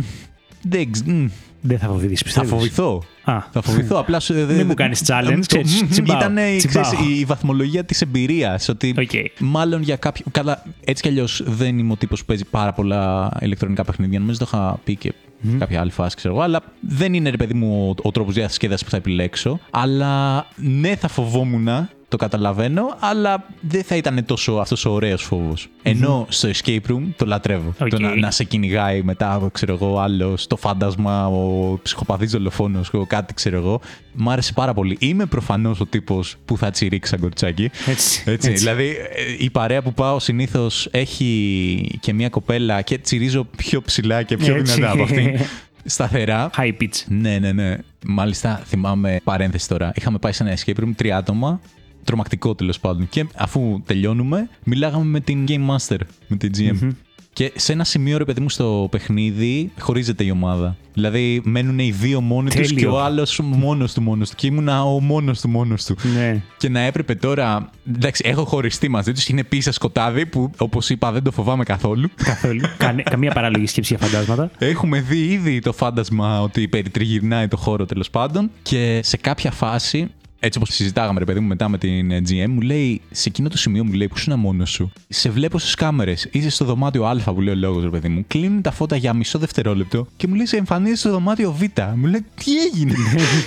[0.63, 1.27] δεν ξ- μμ,
[1.65, 2.57] Δεν θα φοβηθείς, Θα πιστεύω.
[2.57, 3.03] φοβηθώ.
[3.25, 3.99] Α, Θα φοβηθώ.
[3.99, 4.35] Απλάς σου.
[4.35, 6.93] Μην μου κάνεις challenge, ξέρεις, τσιμπάω, Ήταν τσιμπάω.
[7.19, 8.69] η βαθμολογία της εμπειρίας.
[8.69, 9.11] Ότι Οκ.
[9.41, 10.25] μάλλον για κάποιο.
[10.31, 14.19] Καλά, έτσι κι αλλιώς δεν είμαι ο τύπος που παίζει πάρα πολλά ηλεκτρονικά παιχνίδια.
[14.19, 15.13] Νομίζω το είχα πει και
[15.51, 16.43] σε κάποια άλλη φάση, ξέρω εγώ.
[16.43, 19.59] Αλλά δεν είναι, ρε παιδί μου, ο, ο τρόπος διασκέδασης που θα επιλέξω.
[19.71, 21.69] Αλλά ναι, θα φοβόμουν.
[22.13, 25.69] Το καταλαβαίνω, αλλά δεν θα ήταν τόσο αυτός ο ωραίος φόβος.
[25.83, 27.75] Ενώ στο escape room το λατρεύω.
[27.81, 27.89] Οκ.
[27.89, 33.35] Το να, να σε κυνηγάει μετά, ξέρω εγώ, άλλο, το φάντασμα, ο ψυχοπαθής δολοφόνος, κάτι
[33.35, 33.81] ξέρω εγώ.
[34.13, 34.97] Μ' άρεσε πάρα πολύ.
[35.01, 37.71] Είμαι προφανώς ο τύπος που θα τσιρίξει σαν κοριτσάκι.
[37.87, 38.23] Έτσι.
[38.27, 43.83] Έτσι, Δηλαδή, ε, η παρέα που πάω συνήθως έχει και μια κοπέλα και τσιρίζω πιο
[43.83, 44.73] ψηλά και πιο Έτσι.
[44.75, 45.39] δυνατά από αυτήν.
[45.85, 46.51] Σταθερά.
[46.57, 47.03] High pitch.
[47.09, 47.77] Ναι, ναι, ναι.
[48.07, 49.93] Μάλιστα, θυμάμαι παρένθεση τώρα.
[49.95, 51.61] Είχαμε πάει σε ένα escape room τρία άτομα.
[52.05, 53.09] Τρομακτικό τέλος πάντων.
[53.09, 56.89] Και αφού τελειώνουμε, μιλάγαμε με την Game Master, με την GM.
[57.35, 60.77] Και σε ένα σημείο, ρε παιδί μου, στο παιχνίδι χωρίζεται η ομάδα.
[60.95, 62.77] Δηλαδή, μένουν οι δύο μόνοι τους Τέλειο.
[62.79, 64.37] και ο άλλος μόνος του μόνος του.
[64.37, 65.97] Και ήμουνα ο μόνος του μόνος του.
[66.15, 66.43] Ναι.
[66.57, 67.71] Και να έπρεπε τώρα.
[67.97, 69.29] Εντάξει, έχω χωριστεί μαζί τους.
[69.29, 72.09] Είναι πίσω σκοτάδι που, όπως είπα, δεν το φοβάμαι καθόλου.
[72.25, 72.61] Καθόλου.
[72.79, 74.51] Κανε- καμία παράλογη σκέψη για φαντάσματα.
[74.59, 78.51] Έχουμε δει ήδη το φάντασμα ότι περιτριγυρνάει το χώρο τέλος πάντων.
[78.63, 80.09] Και σε κάποια φάση,
[80.45, 83.49] έτσι όπως συζητάγαμε, ρε παιδί μου, μετά με την ε, GM, μου λέει, σε εκείνο
[83.49, 86.29] το σημείο μου λέει, Πού ήσουν μόνος σου; Σε βλέπω στις κάμερες.
[86.31, 88.25] Είσαι στο δωμάτιο Α, που λέει ο λόγος, ρε παιδί μου.
[88.27, 91.63] Κλείνουν τα φώτα για μισό δευτερόλεπτο και μου λέει, Σε εμφανίζει στο δωμάτιο Β.
[91.97, 92.93] Μου λέει, Τι έγινε;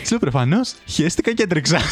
[0.03, 1.79] Τη λέω, Προφανώς, χαίστηκα και έτρεξα.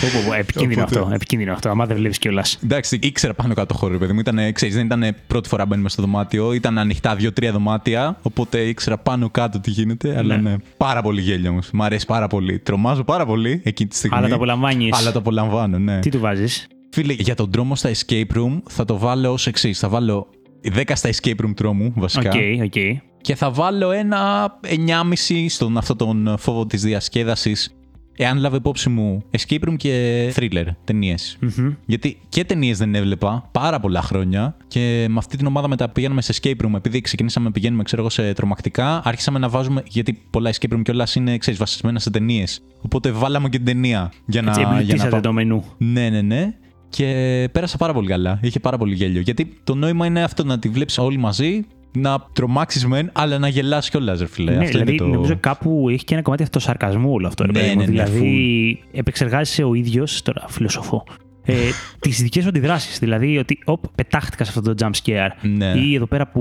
[0.00, 1.14] Πω, πω, πω, Επικίνδυνο Οπότε- αυτό.
[1.14, 1.68] Επικίνδυνο αυτό.
[1.68, 2.58] Άμα δεν βλέπεις κιόλας.
[2.64, 4.20] Εντάξει, ήξερα πάνω κάτω το χώρο, ρε παιδί μου.
[4.20, 6.52] Ήταν, ξέρεις, δεν ήταν πρώτη φορά μπαίνουμε στο δωμάτιο.
[6.52, 8.18] Ήταν ανοιχτά δύο-τρία δωμάτια.
[8.22, 10.16] Οπότε ήξερα πάνω κάτω τι γίνεται.
[10.18, 10.50] Αλλά Ναι.
[10.50, 11.70] ναι, πάρα πολύ γέλιο όμως.
[11.72, 12.58] Μ' αρέσει πάρα πολύ.
[12.58, 13.31] Τρομάζω πάρα πολύ
[13.62, 14.16] εκείνη τη στιγμή.
[14.16, 14.98] Αλλά το απολαμβάνεις.
[14.98, 15.98] Αλλά το απολαμβάνω, ναι.
[15.98, 19.78] Τι του βάζεις; Φίλε, για τον τρόμο στα escape room θα το βάλω ως εξής.
[19.78, 20.26] Θα βάλω
[20.74, 22.30] 10 στα escape room τρόμου, βασικά.
[22.30, 23.00] Οκ, οκ.
[23.20, 27.74] Και θα βάλω ένα 9,5 στον αυτό τον φόβο της διασκέδασης.
[28.22, 31.38] Εάν λάβω υπόψη μου escape room και thriller ταινίες.
[31.86, 36.22] Γιατί και ταινίες δεν έβλεπα πάρα πολλά χρόνια και με αυτή την ομάδα μετά πηγαίνουμε
[36.22, 36.72] σε escape room.
[36.74, 39.82] Επειδή ξεκινήσαμε να πηγαίνουμε, ξέρω εγώ, σε τρομακτικά, άρχισαμε να βάζουμε.
[39.86, 42.62] Γιατί πολλά escape room κιόλας είναι, ξέρεις, βασισμένα σε ταινίες.
[42.80, 44.50] Οπότε βάλαμε και την ταινία για να.
[44.50, 45.64] Έτσι, για να πά- το μενού.
[45.78, 46.54] Ναι, ναι, ναι.
[46.88, 47.04] Και
[47.52, 48.38] πέρασα πάρα πολύ καλά.
[48.42, 49.20] Είχε πάρα πολύ γέλιο.
[49.20, 53.48] Γιατί το νόημα είναι αυτό να τη βλέπεις όλοι μαζί, να τρομάξεις μεν, αλλά να
[53.48, 54.50] γελάσει κιόλας, ρε φιλέ.
[54.50, 55.06] Ναι, αυτό δηλαδή είναι το...
[55.08, 57.44] νομίζω κάπου έχει και ένα κομμάτι αυτοσαρκασμού όλο αυτό.
[57.44, 57.78] Ρε, Ναι, παιδί μου.
[57.78, 61.04] ναι, ναι, δηλαδή επεξεργάζεσαι ο ίδιος, τώρα φιλοσοφώ,
[61.44, 61.54] ε,
[62.00, 62.98] τις δικές σου αντιδράσεις.
[62.98, 65.30] Δηλαδή ότι οπ, πετάχτηκα σε αυτό το jump scare.
[65.56, 65.72] Ναι.
[65.76, 66.40] Ή εδώ πέρα που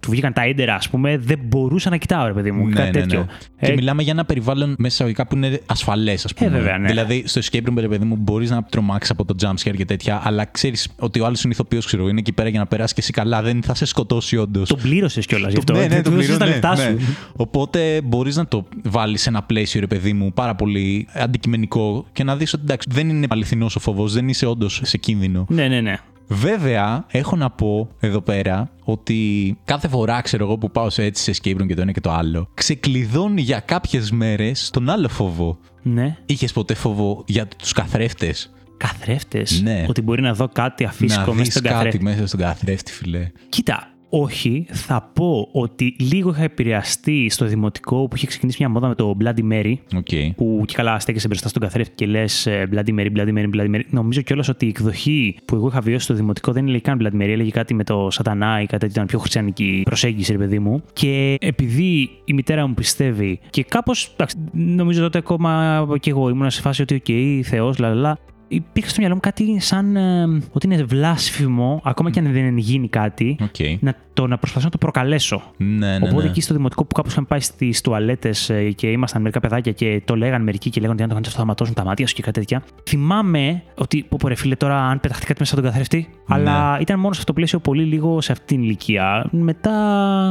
[0.00, 2.66] του βγήκαν τα έντερα, ας πούμε, δεν μπορούσα να κοιτάω, ρε παιδί μου.
[2.66, 3.18] Ναι, κάτι ναι, τέτοιο.
[3.18, 3.26] ναι.
[3.56, 6.50] Ε, Και μιλάμε για ένα περιβάλλον μέσα εισαγωγικά που είναι ασφαλές, ας πούμε.
[6.50, 6.86] βέβαια, ναι.
[6.88, 9.84] Δηλαδή, στο escape room, ρε παιδί μου, μπορείς να τρομάξεις από το jump scare και
[9.84, 12.92] τέτοια, αλλά ξέρεις ότι ο άλλος είναι ηθοποιός, ξέρω, είναι εκεί πέρα για να περάσεις
[12.94, 14.68] και εσύ καλά, δεν θα σε σκοτώσει όντως.
[14.68, 15.72] τον πλήρωσες κιόλας γι' αυτό.
[15.72, 17.00] ναι, ναι, του το έδωσες πληρώνω, τα ναι, λεφτά ναι.
[17.00, 17.16] σου.
[17.36, 22.24] Οπότε μπορείς να το βάλεις σε ένα πλαίσιο, ρε παιδί μου, πάρα πολύ αντικειμενικό και
[22.24, 25.46] να δεις ότι εντάξει, δεν είναι αληθινός ο φόβο, δεν είσαι όντως σε κίνδυνο.
[25.48, 25.96] Ναι, ναι, ναι.
[26.30, 31.32] Βέβαια, έχω να πω εδώ πέρα ότι κάθε φορά, ξέρω εγώ, που πάω σε έτσι
[31.32, 35.08] σε escape room και το ένα και το άλλο, ξεκλειδώνει για κάποιες μέρες τον άλλο
[35.08, 35.58] φόβο.
[35.82, 36.16] ναι.
[36.26, 39.84] Είχες ποτέ φόβο για τους καθρέφτες; Καθρέφτες; Ναι.
[39.88, 42.02] Ότι μπορεί να δω κάτι Να αφύσικο μέσα δεις στον κάτι καθρέφτη.
[42.02, 43.30] μέσα στον καθρέφτη, φίλε.
[43.48, 44.66] Κοίτα, όχι.
[44.68, 49.16] Θα πω ότι λίγο είχα επηρεαστεί στο δημοτικό που είχε ξεκινήσει μια μόδα με το
[49.20, 49.74] Bloody Mary.
[49.96, 50.34] Οκ.
[50.36, 53.82] Που και καλά στέκεσαι μπροστά στον καθρέφτη και λες Bloody Mary, Bloody Mary, Bloody Mary.
[53.90, 57.22] Νομίζω κιόλας ότι η εκδοχή που εγώ είχα βιώσει στο δημοτικό δεν έλεγε καν Bloody
[57.22, 60.58] Mary, έλεγε κάτι με το Σατανά ή κάτι τέτοιο, ήταν πιο χριστιανική προσέγγιση, ρε παιδί
[60.58, 60.82] μου.
[60.92, 64.16] Και επειδή η μητέρα μου πιστεύει και κάπως.
[64.52, 68.18] Νομίζω τότε ακόμα και εγώ ήμουν σε φάση ότι, οκ, Θεός, λαλαλά.
[68.48, 72.88] Υπήρχε στο μυαλό μου κάτι σαν ε, ότι είναι βλάσφημο, ακόμα και αν δεν γίνει
[72.88, 73.54] κάτι, Οκ.
[73.80, 75.42] να, το, να προσπαθήσω να το προκαλέσω.
[75.56, 76.28] Ναι, ναι, Οπότε ναι.
[76.28, 80.16] εκεί στο δημοτικό που κάπως είχαμε πάει στις τουαλέτες και ήμασταν μερικά παιδάκια και το
[80.16, 82.22] λέγανε μερικοί και λέγανε ότι αν το κάνεις αυτό θα ματώσουν τα μάτια σου και
[82.22, 82.62] κάτι τέτοια.
[82.88, 86.98] Θυμάμαι ότι, πω πω ρε φίλε, τώρα αν πεταχτεί κάτι μέσα στον καθρέφτη, αλλά ήταν
[86.98, 89.28] μόνο σε αυτό το πλαίσιο πολύ λίγο σε αυτή την ηλικία.
[89.30, 89.72] Μετά,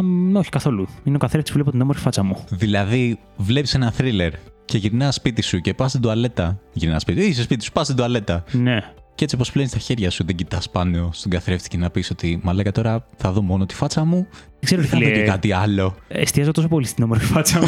[0.03, 0.87] μ, όχι καθόλου.
[1.03, 2.43] Είναι ο καθρέφτης που βλέπω την όμορφη φάτσα μου.
[2.49, 4.31] Δηλαδή, βλέπεις ένα θρίλερ
[4.67, 6.59] και γυρνά σπίτι σου και πας στην τουαλέτα.
[6.73, 8.43] Γυρνά σπίτι, είσαι σπίτι σου, πας στην τουαλέτα.
[8.51, 8.79] Ναι.
[9.15, 12.09] Και έτσι όπως πλένεις τα χέρια σου, δεν κοιτάς πάνω στον καθρέφτη και να πεις
[12.09, 14.27] ότι Μαλάκα τώρα θα δω μόνο τη φάτσα μου.
[14.31, 15.23] Δεν ξέρω, Δεν θα δω και φίλε.
[15.23, 15.95] κάτι άλλο.
[16.07, 17.67] Εστιάζω τόσο πολύ στην όμορφη φάτσα μου.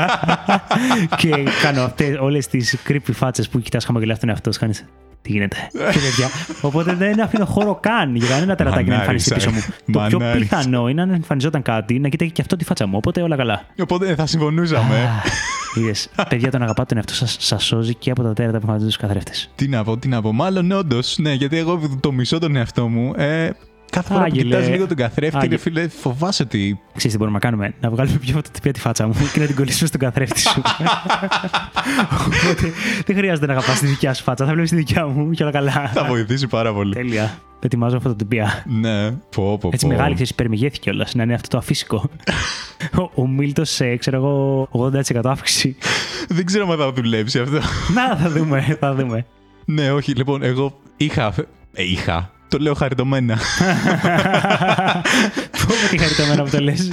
[1.20, 1.30] και
[1.62, 4.60] κάνω αυτές όλες τις creepy φάτσες που κοιτάς χαμογελάς στον εαυτό σου.
[5.22, 5.28] Κάνει.
[5.28, 6.28] Τι γίνεται; Και τέτοια.
[6.60, 9.92] Οπότε δεν αφήνω χώρο καν για κανένα τερατάκι να εμφανιστεί Μανάρισα, πίσω μου.
[9.92, 10.56] Το πιο μανάρισα.
[10.56, 12.96] πιθανό είναι αν εμφανιζόταν κάτι να κοιτάει και αυτό τη φάτσα μου.
[12.96, 13.64] Οπότε όλα καλά.
[13.82, 15.08] Οπότε θα συμφωνούσαμε.
[15.74, 16.08] Είδες.
[16.28, 17.36] Παιδιά, τον αγαπάτε τον εαυτό σας.
[17.40, 19.50] Σας σώζει και από τα τέρατα που εμφανίζονται στου καθρέφτες.
[19.54, 20.32] τι να πω, τι να πω.
[20.32, 23.12] Μάλλον όντως, ναι, γιατί εγώ το μισώ τον εαυτό μου.
[23.16, 23.50] Ε,
[23.92, 24.56] κάθε φορά που Άγγελε.
[24.56, 26.80] κοιτάς λίγο τον καθρέφτη, Άγγε- ρε φίλε, φοβάσαι ότι.
[26.96, 29.54] Ξέρεις τι μπορούμε να κάνουμε; Να βγάλουμε πιο φωτοτυπία τη φάτσα μου και να την
[29.56, 30.62] κολλήσουμε στον καθρέφτη σου.
[32.12, 32.72] Οπότε
[33.06, 34.44] δεν χρειάζεται να αγαπάς τη δικιά σου φάτσα.
[34.46, 35.90] Θα βλέπεις τη δικιά μου και όλα καλά.
[35.94, 36.94] θα βοηθήσει πάρα πολύ.
[36.94, 37.38] Τέλεια.
[37.64, 38.64] Ετοιμάζω φωτοτυπία.
[38.66, 39.92] ναι, πω, πω, Έτσι πω.
[39.92, 41.14] μεγάλη ξέρεις, υπερμηγέθηκε κιόλας.
[41.14, 42.10] Να είναι αυτό το αφύσικο.
[42.98, 45.76] ο ο Μίλτο σε, ξέρω εγώ, 80% αύξηση.
[46.28, 47.58] Δεν ξέρω αν θα δουλέψει αυτό.
[47.94, 49.26] Να, θα δούμε, θα δούμε.
[49.64, 51.34] ναι, όχι, λοιπόν, εγώ είχα.
[51.74, 52.30] Ε, είχα.
[52.52, 53.34] Το λέω χαριτωμένα.
[55.66, 56.88] Πω με τη χαριτωμένα που το λες.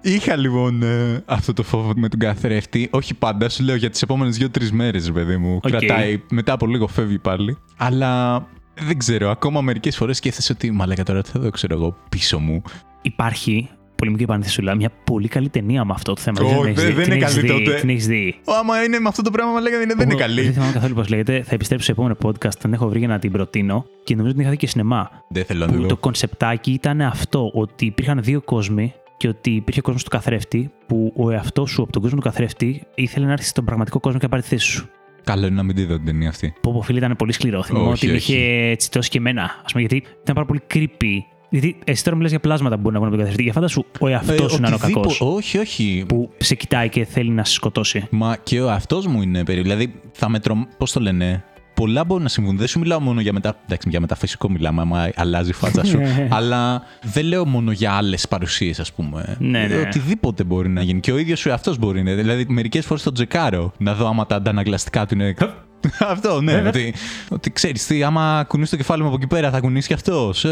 [0.00, 2.88] Είχα λοιπόν ε, αυτό το φόβο με τον καθρέφτη.
[2.92, 5.56] Όχι πάντα, σου λέω για τις επόμενες δύο-τρεις μέρες, ρε παιδί μου.
[5.62, 5.70] Οκ.
[5.70, 7.58] Κρατάει, μετά από λίγο φεύγει πάλι.
[7.76, 11.96] Αλλά δεν ξέρω, ακόμα μερικές φορές σκέφτεσαι ότι μαλάκα τώρα τι θα δω, ξέρω εγώ,
[12.08, 12.62] πίσω μου.
[13.02, 16.40] Υπάρχει, πολύ μικρή παρένθεση, μια πολύ καλή ταινία με αυτό το θέμα.
[16.42, 16.92] Ω, την έχεις δεν- δει.
[16.92, 17.80] δεν Την είναι έχεις καλή δει, τότε.
[17.80, 18.34] Την έχεις δει.
[18.44, 20.52] Ω, Άμα είναι με αυτό το πράγμα, μαλάκα δεν είναι, δεν είναι Εγώ Δεν καλή.
[20.52, 21.42] θυμάμαι καθόλου πώς λέγεται.
[21.42, 22.54] Θα επιστρέψω σε επόμενο podcast.
[22.54, 25.10] Την έχω βρει για να την προτείνω και νομίζω ότι την είχα δει και σινεμά.
[25.28, 25.88] Δεν θέλω να το Που δω.
[25.88, 31.12] το κονσεπτάκι ήταν αυτό, ότι υπήρχαν δύο κόσμοι και ότι υπήρχε κόσμος του καθρέφτη που
[31.16, 34.24] ο εαυτός σου από τον κόσμο του καθρέφτη ήθελε να έρθει στον πραγματικό κόσμο και
[34.24, 34.88] να πάρει τη θέση σου.
[35.24, 36.54] Καλό είναι να μην τη δω την ταινία αυτή.
[36.60, 37.62] Πω, πω, φίλε, ήταν πολύ σκληρό.
[37.62, 38.32] Θυμάμαι Όχι, ότι με όχι.
[38.34, 39.42] είχε τσιτώσει και εμένα.
[39.42, 41.14] Α πούμε, γιατί ήταν πάρα πολύ creepy.
[41.48, 43.42] Γιατί εσύ τώρα μιλάς για πλάσματα που μπορεί να βγουν από τον καθρέφτη.
[43.42, 45.34] Για φάντασου ο εαυτός σου να είναι ο Ε, οτιδήποτε- κακός.
[45.36, 46.04] Όχι, όχι.
[46.08, 48.06] Που σε κοιτάει και θέλει να σε σκοτώσει.
[48.10, 49.74] Μα και ο αυτό μου είναι περίεργο.
[49.74, 50.62] Δηλαδή, θα με τρομ...
[50.78, 52.56] Πώς το λένε; Πολλά μπορούν να συμβούν.
[52.56, 53.56] Δεν σου μιλάω μόνο για μετα...
[53.64, 55.98] Εντάξει, για μεταφυσικό μιλάμε, άμα αλλάζει η φάτσα σου.
[56.36, 59.36] αλλά δεν λέω μόνο για άλλες παρουσίες, ας πούμε.
[59.38, 59.76] Ναι, ναι.
[59.76, 61.00] Οτιδήποτε μπορεί να γίνει.
[61.00, 62.22] Και ο ίδιος ο εαυτός μπορεί να είναι.
[62.22, 65.34] Δηλαδή, μερικές φορές το τζεκάρω να δω άμα τα αντανακλαστικά του είναι.
[65.98, 66.52] αυτό, ναι.
[66.52, 66.68] Βέβαια.
[66.68, 66.94] ότι,
[67.28, 70.44] ότι ξέρεις τι, άμα κουνήσει το κεφάλι μου από εκεί πέρα, θα κουνήσει και αυτός.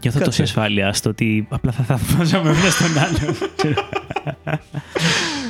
[0.00, 3.36] Γι' αυτό τόση ασφάλεια στο ότι απλά θα θαυμάζαμε ένας στον άλλον.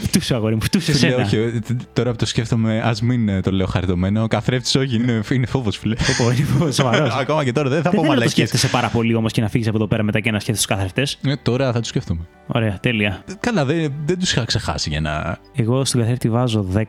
[0.03, 1.25] Φτούσε, αγόρι μου, φτούσε Φίλε, εσένα.
[1.25, 1.59] όχι, ε,
[1.93, 4.23] τώρα που το σκέφτομαι, ας μην ε, το λέω χαριτωμένο.
[4.23, 5.95] Ο καθρέφτης, όχι, είναι, είναι φόβος, φίλε.
[5.95, 6.31] Πω,
[6.63, 7.15] είναι σοβαρός.
[7.21, 8.49] Ακόμα και τώρα δεν θα Δεν πω θέλω να το μαλακίες.
[8.49, 10.77] σκέφτεσαι πάρα πολύ όμως και να φύγεις από εδώ πέρα μετά και να σκέφτεσαι τους
[10.77, 11.19] καθρεφτές.
[11.27, 12.21] Ε, τώρα θα το σκέφτομαι.
[12.47, 13.23] Ωραία, τέλεια.
[13.29, 15.39] Ε, Καλά, δεν, δεν τους είχα ξεχάσει για να.
[15.55, 16.83] Εγώ στον καθρέφτη βάζω 10.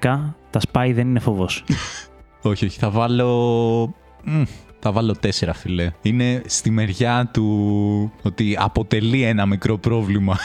[0.49, 1.63] Τα σπάει δεν είναι φόβος.
[2.41, 3.93] Όχι, όχι, θα βάλω.
[4.23, 4.43] Μμ,
[4.79, 5.91] θα βάλω τέσσερα, φιλέ.
[6.01, 10.37] Είναι στη μεριά του ότι αποτελεί ένα μικρό πρόβλημα.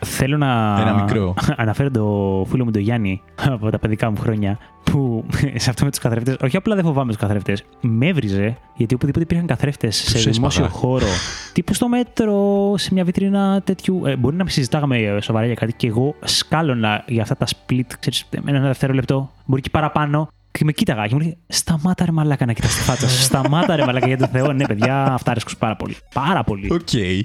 [0.00, 1.34] Θέλω να Ένα μικρό.
[1.56, 5.90] αναφέρω το φίλο μου τον Γιάννη από τα παιδικά μου χρόνια που σε αυτό με
[5.90, 10.16] τους καθρέφτες, όχι απλά δεν φοβάμαι τους καθρέφτες, με έβριζε γιατί οπουδήποτε υπήρχαν καθρέφτες σε
[10.16, 10.30] έσπαγα.
[10.30, 11.06] δημόσιο χώρο,
[11.54, 14.02] τύπου στο μέτρο, σε μια βιτρίνα τέτοιου.
[14.06, 17.46] Ε, μπορεί να με συζητάγαμε ε, σοβαρά για κάτι και εγώ σκάλωνα για αυτά τα
[17.46, 20.28] split, ξέρεις, με ένα δευτερόλεπτο, μπορεί και παραπάνω.
[20.58, 23.22] Και με κοίταγα και μου λέει: Σταμάτα ρε μαλάκα να κοιτάς τη φάτσα σου.
[23.22, 24.52] Σταμάτα ρε μαλάκα για τον Θεό.
[24.52, 25.96] Ναι, παιδιά, αυτά αρέσκουν πάρα πολύ.
[26.14, 26.72] Πάρα πολύ.
[26.72, 26.80] Οκ,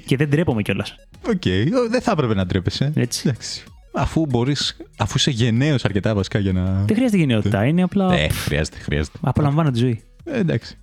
[0.06, 0.94] Και δεν ντρέπομαι κιόλας.
[1.28, 1.42] οκ.
[1.84, 2.92] Ω, Δεν θα έπρεπε να ντρέπεσαι.
[2.94, 3.28] Έτσι.
[3.28, 3.64] Εντάξει.
[3.94, 6.62] Αφού μπορείς, αφού είσαι γενναίος αρκετά βασικά για να.
[6.64, 7.64] Δεν χρειάζεται γενναιότητα.
[7.64, 8.12] Είναι απλά.
[8.14, 9.18] Ε, χρειάζεται, χρειάζεται.
[9.20, 10.02] Απολαμβάνω τη ζωή.
[10.24, 10.76] Ε, εντάξει.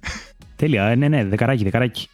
[0.55, 0.83] Τέλεια.
[0.85, 2.07] Ε, Ναι, ναι, δεκαράκι, δεκαράκι.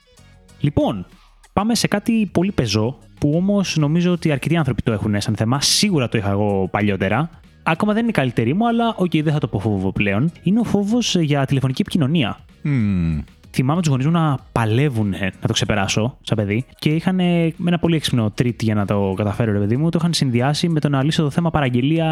[0.59, 1.05] Λοιπόν,
[1.53, 5.61] πάμε σε κάτι πολύ πεζό που όμως νομίζω ότι αρκετοί άνθρωποι το έχουν σαν θέμα.
[5.61, 7.29] Σίγουρα το είχα εγώ παλιότερα.
[7.67, 10.31] Ακόμα δεν είναι η καλύτερη μου, αλλά οκ, δεν θα το πω φόβο πλέον.
[10.43, 12.39] Είναι ο φόβος για τηλεφωνική επικοινωνία.
[12.61, 13.19] Μμμ.
[13.57, 17.23] Θυμάμαι τους γονείς μου να παλεύουν ε, να το ξεπεράσω σαν παιδί και είχαν ε,
[17.57, 19.89] με ένα πολύ έξυπνο τρίτη για να το καταφέρω, ρε παιδί μου.
[19.89, 22.05] Το είχαν συνδυάσει με το να λύσω το θέμα παραγγελία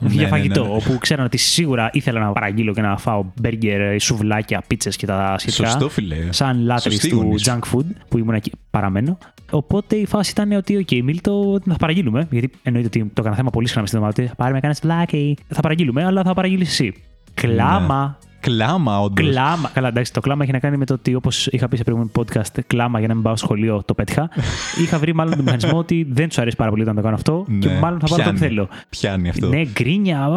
[0.00, 0.62] Ναι, για ναι, φαγητό.
[0.64, 0.70] ναι.
[0.74, 5.34] Όπου ξέραν ότι σίγουρα ήθελα να παραγγείλω και να φάω μπέργκερ, σουβλάκια, πίτσες και τα
[5.38, 5.66] σχετικά.
[5.68, 6.16] Σωστό, φίλε.
[6.30, 7.50] Σαν λάτρης Σωστοί του γονείς σου.
[7.50, 9.18] junk food που ήμουν εκεί παραμένω.
[9.50, 12.26] Οπότε η φάση ήταν ότι, OK, Μίλτο, θα παραγγείλουμε.
[12.30, 14.22] Γιατί εννοείται ότι το έκανα θέμα πολύ συχνά μες στην εβδομάδα.
[14.28, 15.36] ότι Πάρε με, κάνα σουβλάκι.
[15.48, 16.94] Θα παραγγείλουμε, αλλά θα παραγγείλεις εσύ.
[17.34, 18.18] Κλάμα.
[18.40, 19.28] Κλάμα, όντως.
[19.30, 19.70] Κλάμα.
[19.74, 22.12] Καλά, εντάξει, το κλάμα έχει να κάνει με το ότι όπως είχα πει σε προηγούμενο
[22.18, 24.28] podcast, κλάμα για να μην πάω στο σχολείο, το πέτυχα.
[24.82, 27.44] είχα βρει μάλλον τον μηχανισμό ότι δεν τους αρέσει πάρα πολύ όταν το κάνω αυτό
[27.60, 28.38] και Ναι, μάλλον θα πάρω τον πιάνει.
[28.38, 28.68] θέλω.
[28.88, 29.48] Πιάνει αυτό.
[29.48, 30.24] Ναι, γκρίνια.
[30.24, 30.28] Α,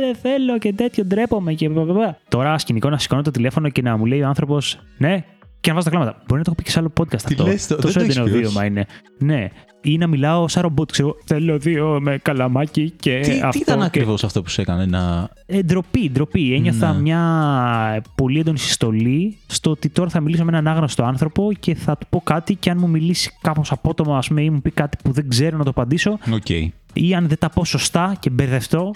[0.00, 1.68] δεν θέλω και τέτοιο, ντρέπομαι και.
[1.68, 2.18] μπλα, μπλα, μπλα.
[2.28, 5.24] Τώρα σκηνικό να σηκώνω το τηλέφωνο και να μου λέει ο άνθρωπος, ναι,
[5.60, 6.22] και να βάζω τα κλάματα.
[6.26, 7.44] Μπορεί να το έχω πει και σε άλλο podcast Τι αυτό.
[7.46, 8.86] λες, το- Τόσο δεν το έχεις έντονο πει, βίωμα είναι.
[9.18, 9.48] Ναι.
[9.88, 11.16] Ή να μιλάω σαν ρομπότ, ξέρω.
[11.24, 13.48] Θέλω δύο με καλαμάκι και Τι, αυτό.
[13.50, 13.84] τι ήταν και...
[13.84, 15.28] ακριβώς αυτό που σου έκανε να.
[15.46, 16.54] Ε, ντροπή, ντροπή.
[16.54, 17.00] Ένιωθα Ναι.
[17.00, 21.96] μια πολύ έντονη συστολή στο ότι τώρα θα μιλήσω με έναν άγνωστο άνθρωπο και θα
[21.96, 24.96] του πω κάτι και αν μου μιλήσει κάπως απότομα, ας πούμε, ή μου πει κάτι
[25.04, 26.48] που δεν ξέρω να το απαντήσω, Οκ.
[26.92, 28.94] ή αν δεν τα πω σωστά και μπερδευτώ,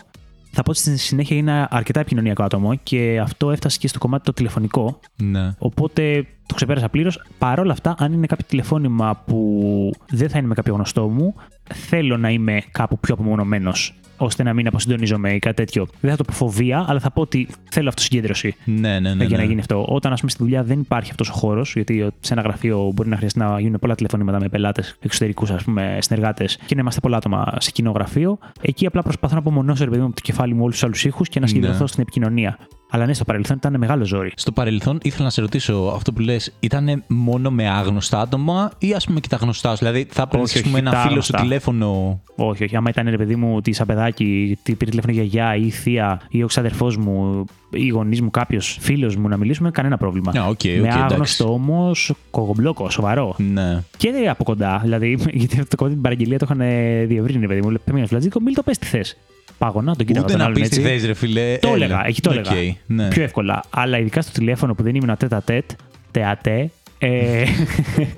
[0.51, 4.25] θα πω ότι στη συνέχεια είναι αρκετά επικοινωνιακό άτομο και αυτό έφτασε και στο κομμάτι
[4.25, 5.01] το τηλεφωνικό.
[5.17, 5.55] Ναι.
[5.59, 7.23] Οπότε το ξεπέρασα πλήρως.
[7.39, 11.35] Παρ' όλα αυτά, αν είναι κάποιο τηλεφώνημα που δεν θα είναι με κάποιο γνωστό μου,
[11.75, 15.87] θέλω να είμαι κάπου πιο απομονωμένος, ώστε να μην αποσυντονίζομαι ή κάτι τέτοιο.
[16.01, 18.55] Δεν θα το πω φοβία, αλλά θα πω ότι θέλω αυτοσυγκέντρωση.
[18.65, 19.25] Ναι, ναι, ναι.
[19.25, 19.49] για να ναι.
[19.49, 19.87] γίνει αυτό.
[19.89, 23.09] Όταν, ας πούμε, στη δουλειά δεν υπάρχει αυτός ο χώρος, γιατί σε ένα γραφείο μπορεί
[23.09, 27.01] να χρειαστεί να γίνουν πολλά τηλεφωνήματα με πελάτες, εξωτερικούς, ας πούμε, συνεργάτες και να είμαστε
[27.01, 30.23] πολλά άτομα σε κοινό γραφείο, εκεί απλά προσπαθώ να απομονώσω, ρε παιδί μου, από το
[30.23, 31.87] κεφάλι μου όλους τους άλλους ήχους και να συγκεντρωθώ Ναι.
[31.89, 32.59] στην επικοινωνία.
[32.91, 34.33] Αλλά ναι, στο παρελθόν ήταν μεγάλο ζόρι.
[34.35, 38.93] Στο παρελθόν ήθελα να σε ρωτήσω αυτό που λες, ήταν μόνο με άγνωστα άτομα ή
[38.93, 39.77] ας πούμε και τα γνωστά σου.
[39.77, 41.37] Δηλαδή θα έπαιρνες Όχι, ας πούμε, όχι, ένα τα φίλο γνωστά.
[41.37, 42.77] στο τηλέφωνο; Όχι, όχι.
[42.77, 45.71] Άμα ήταν ρε παιδί μου ότι σαν παιδάκι τι πήρε τηλέφωνο η γιαγιά ή η
[45.71, 49.97] θεία ή ο ξάδερφός μου ή οι γονείς μου, κάποιος φίλος μου να μιλήσουμε, κανένα
[49.97, 50.33] πρόβλημα.
[50.39, 50.99] Α, OK, OK, με εντάξει.
[50.99, 53.35] άγνωστο όμως, κόβω μπλόκο, σοβαρό.
[53.39, 53.83] Ναι.
[53.97, 54.81] Και δεν από κοντά.
[54.83, 57.69] Δηλαδή, γιατί αυτό το κομμάτι την παραγγελία το είχαν ε, διευρύνει, παιδί μου.
[57.69, 59.17] Λέει, Παίρνει ένα σουβλατζίδικο, Μίλτο πες τι θες.
[59.61, 60.99] Πάγωνα, τον κοίταγα Ούτε τον να άλλον πεις τι έτσι.
[61.01, 61.57] θε, ρε φιλέ.
[61.61, 61.77] Το έλα.
[61.85, 62.75] έλεγα, εκεί το Οκ, έλεγα.
[62.87, 63.09] ναι.
[63.09, 63.63] Πιο εύκολα.
[63.71, 66.71] Αλλά ειδικά στο τηλέφωνο που δεν ήμουν tête-à-tête, tête-à-tête.
[67.03, 67.45] Ε,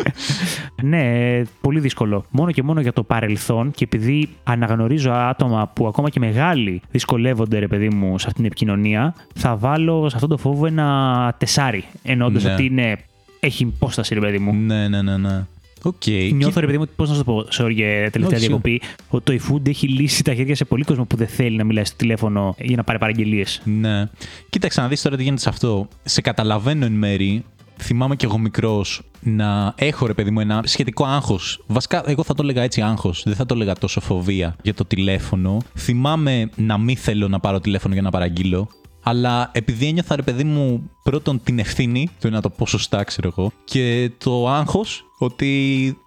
[0.82, 2.24] ναι, πολύ δύσκολο.
[2.30, 7.58] Μόνο και μόνο για το παρελθόν και επειδή αναγνωρίζω άτομα που ακόμα και μεγάλοι δυσκολεύονται,
[7.58, 11.84] ρε παιδί μου, σε αυτήν την επικοινωνία, θα βάλω σε αυτό το φόβο ένα τεσάρι.
[12.02, 12.52] Εννοώντας Ναι.
[12.52, 12.98] ότι είναι,
[13.40, 14.52] έχει υπόσταση, ρε παιδί μου.
[14.54, 15.44] Ναι, ναι, ναι, ναι.
[15.82, 16.06] Οκ.
[16.32, 19.38] Νιώθω, ρε παιδί μου, πώς να σου το πω, sorry, για τελευταία Όχι, διακοπή, ότι
[19.38, 21.96] το eFood έχει λύσει τα χέρια σε πολύ κόσμο που δεν θέλει να μιλάει στο
[21.96, 23.62] τηλέφωνο για να πάρει παραγγελίες.
[23.64, 24.08] Ναι.
[24.50, 25.88] Κοίταξε να δεις τώρα τι γίνεται σε αυτό.
[26.04, 27.44] Σε καταλαβαίνω εν μέρη.
[27.76, 31.64] Θυμάμαι κι εγώ μικρός να έχω ρε παιδί μου ένα σχετικό άγχος.
[31.66, 33.22] Βασικά, εγώ θα το έλεγα έτσι άγχος.
[33.24, 35.58] Δεν θα το έλεγα τόσο φοβία για το τηλέφωνο.
[35.78, 38.68] Θυμάμαι να μην θέλω να πάρω τηλέφωνο για να παραγγείλω.
[39.02, 43.32] Αλλά επειδή ένιωθα ρε παιδί μου πρώτον την ευθύνη, το να το πω σωστά, ξέρω
[43.36, 45.46] εγώ, και το άγχος ότι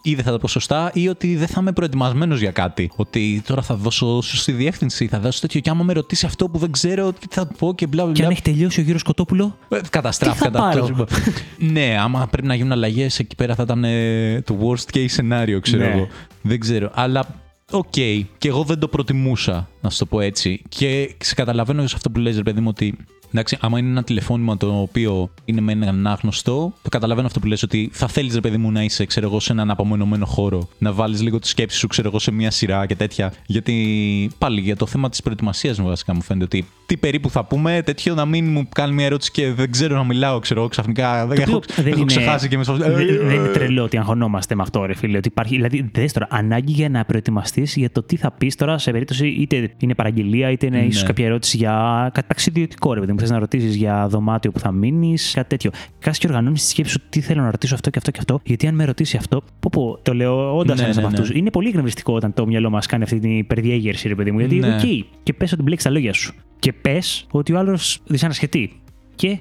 [0.01, 2.91] ή δεν θα το πω σωστά ή ότι δεν θα είμαι προετοιμασμένος για κάτι.
[2.95, 5.59] Ότι τώρα θα δώσω σωστή διεύθυνση, θα δώσω τέτοιο.
[5.59, 8.25] Και άμα με ρωτήσει αυτό που δεν ξέρω, τι θα πω και μπλα Και μπλα.
[8.25, 11.05] αν έχει τελειώσει ο γύρος Κοτόπουλο, Ε, Καταστράφηκα Τι θα τα πάρω;
[11.73, 15.57] Ναι, άμα πρέπει να γίνουν αλλαγές εκεί πέρα θα ήταν ε, το worst case scenario,
[15.61, 15.91] ξέρω Ναι.
[15.91, 16.07] εγώ.
[16.41, 16.91] Δεν ξέρω.
[16.93, 17.25] Αλλά
[17.71, 17.91] οκ.
[18.37, 20.61] Και εγώ δεν το προτιμούσα, να σου το πω έτσι.
[20.69, 22.97] Και σε καταλαβαίνω σε αυτό που λες, ρε παιδί μου, ότι
[23.37, 27.47] Εντάξει, άμα είναι ένα τηλεφώνημα το οποίο είναι με έναν άγνωστο, το καταλαβαίνω αυτό που
[27.47, 30.67] λες ότι θα θέλεις, ρε παιδί μου, να είσαι, ξέρω εγώ, σε έναν απομονωμένο χώρο.
[30.77, 33.33] Να βάλεις λίγο τη σκέψη σου, ξέρω εγώ, σε μια σειρά και τέτοια.
[33.45, 37.43] Γιατί πάλι για το θέμα της προετοιμασίας μου, βασικά μου φαίνεται ότι τι περίπου θα
[37.45, 40.69] πούμε, τέτοιο να μην μου κάνει μια ερώτηση και δεν ξέρω να μιλάω, ξέρω εγώ,
[40.69, 41.25] ξαφνικά.
[41.27, 42.93] Δεν έχω, δεν έχω είναι- ξεχάσει και με Δεν,
[43.27, 45.17] δεν είναι τρελό ότι αγχωνόμαστε με αυτό, ρε φίλε.
[45.17, 48.77] Ότι υπάρχει, δηλαδή, δες τώρα, ανάγκη για να προετοιμαστείς για το τι θα πεις τώρα
[48.77, 50.85] σε περίπτωση είτε είναι παραγγελία, είτε είναι Ναι.
[50.85, 53.17] ίσως κάποια ερώτηση για κάτι ταξιδιωτικό, ρε παιδί μου.
[53.25, 55.71] Θες να ρωτήσεις για δωμάτιο που θα μείνεις, κάτι τέτοιο.
[55.99, 58.39] Κάτσε και οργανώνεις τη σκέψη σου τι θέλω να ρωτήσω αυτό και αυτό και αυτό.
[58.43, 61.17] Γιατί αν με ρωτήσει αυτό, πω, πω, το λέω όντας Ναι, ένας ναι, από ναι.
[61.19, 61.37] αυτούς.
[61.37, 64.39] Είναι πολύ εκνευριστικό όταν το μυαλό μας κάνει αυτή την υπερδιέγερση, ρε παιδί μου.
[64.39, 64.79] Γιατί, οκ, Ναι.
[65.23, 66.33] και πες ότι μπλέξεις τα λόγια σου.
[66.59, 68.81] Και πες ότι ο άλλος δυσανασχετεί.
[69.15, 69.37] Και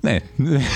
[0.00, 0.16] Ναι,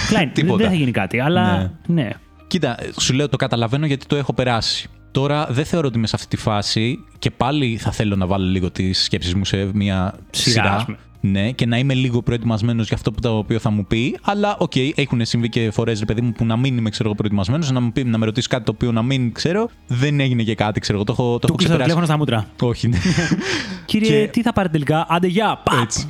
[0.09, 0.57] κλάιν, δεν τίποτα.
[0.57, 1.21] δεν θα γίνει κάτι.
[1.21, 2.11] Αλλά ναι.
[2.47, 4.89] Κοίτα, σου λέω το καταλαβαίνω γιατί το έχω περάσει.
[5.13, 8.47] Τώρα δεν θεωρώ ότι είμαι σε αυτή τη φάση και πάλι θα θέλω να βάλω
[8.47, 10.75] λίγο τις σκέψεις μου σε μια Σειρά, σειρά.
[10.77, 10.97] ας πούμε.
[11.25, 14.19] Ναι, και να είμαι λίγο προετοιμασμένος για αυτό που το οποίο θα μου πει.
[14.23, 17.71] Αλλά, οκ, έχουν συμβεί και φορές, ρε παιδί μου, που να μην είμαι ξέρω, προετοιμασμένος,
[17.71, 19.69] να, μου πει, να με ρωτήσει κάτι το οποίο να μην ξέρω.
[19.87, 21.07] Δεν έγινε και κάτι, ξέρω εγώ.
[21.07, 22.07] Το έχω, το Του έκλεισα το έχω ξεπεράσει.
[22.07, 22.69] τηλέφωνο στα μούτρα.
[22.69, 22.99] Όχι, ναι.
[23.85, 25.61] Κύριε, Και- τι θα πάρετε τελικά; Άντε, γεια.
[25.65, 25.81] Παπ.
[25.83, 26.07] Έτσι.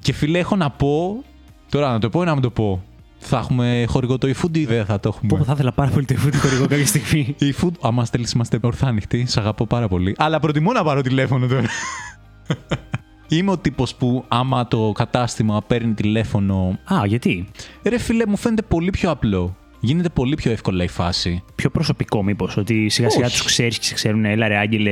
[0.00, 1.24] Και φίλε, έχω να πω.
[1.70, 2.82] Τώρα να το πω ή να μην το πω.
[3.28, 5.28] Θα έχουμε χορηγό το eFood ή δεν θα το έχουμε.
[5.28, 7.34] Πω, πω, θα ήθελα πάρα πολύ το εφούτι χορηγό κάποια στιγμή.
[7.48, 9.24] Η food, άμα στέλνει, είμαστε ορθά ανοιχτοί.
[9.26, 10.14] Σ' αγαπώ πάρα πολύ.
[10.18, 11.66] Αλλά προτιμώ να πάρω τηλέφωνο τώρα.
[13.28, 16.78] Είμαι ο τύπος που άμα το κατάστημα παίρνει τηλέφωνο.
[16.94, 17.46] Α, γιατί;
[17.82, 19.56] Ρε φίλε, μου φαίνεται πολύ πιο απλό.
[19.80, 21.42] Γίνεται πολύ πιο εύκολα η φάση.
[21.54, 22.56] Πιο προσωπικό, μήπως.
[22.56, 23.36] Ότι σιγά σιγά Όχι.
[23.36, 24.24] τους ξέρεις και σε ξέρουν.
[24.24, 24.90] Έλα, ρε, Άγγελε.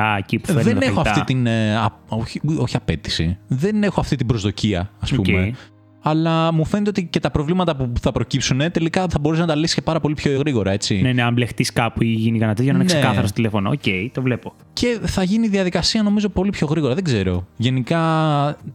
[0.00, 1.10] Α, εκεί που φέρνουν Δεν τα έχω φαγητά.
[1.10, 1.46] αυτή την.
[1.46, 3.38] ε, α- όχι, όχι απαίτηση.
[3.48, 5.24] Δεν έχω αυτή την προσδοκία, ας Οκ.
[5.24, 5.52] πούμε.
[6.08, 9.46] Αλλά μου φαίνεται ότι και τα προβλήματα που θα προκύψουν ε, τελικά θα μπορείς να
[9.46, 11.00] τα λύσεις και πάρα πολύ πιο γρήγορα, έτσι.
[11.00, 12.98] Ναι, ναι, αν μπλεχτείς κάπου ή γίνει κανένα τέτοιο, να είναι Ναι.
[12.98, 13.70] ξεκάθαρο στο τηλέφωνο.
[13.70, 14.52] Οκ, το βλέπω.
[14.72, 16.94] Και θα γίνει η διαδικασία νομίζω πολύ πιο γρήγορα.
[16.94, 17.46] Δεν ξέρω.
[17.56, 18.00] Γενικά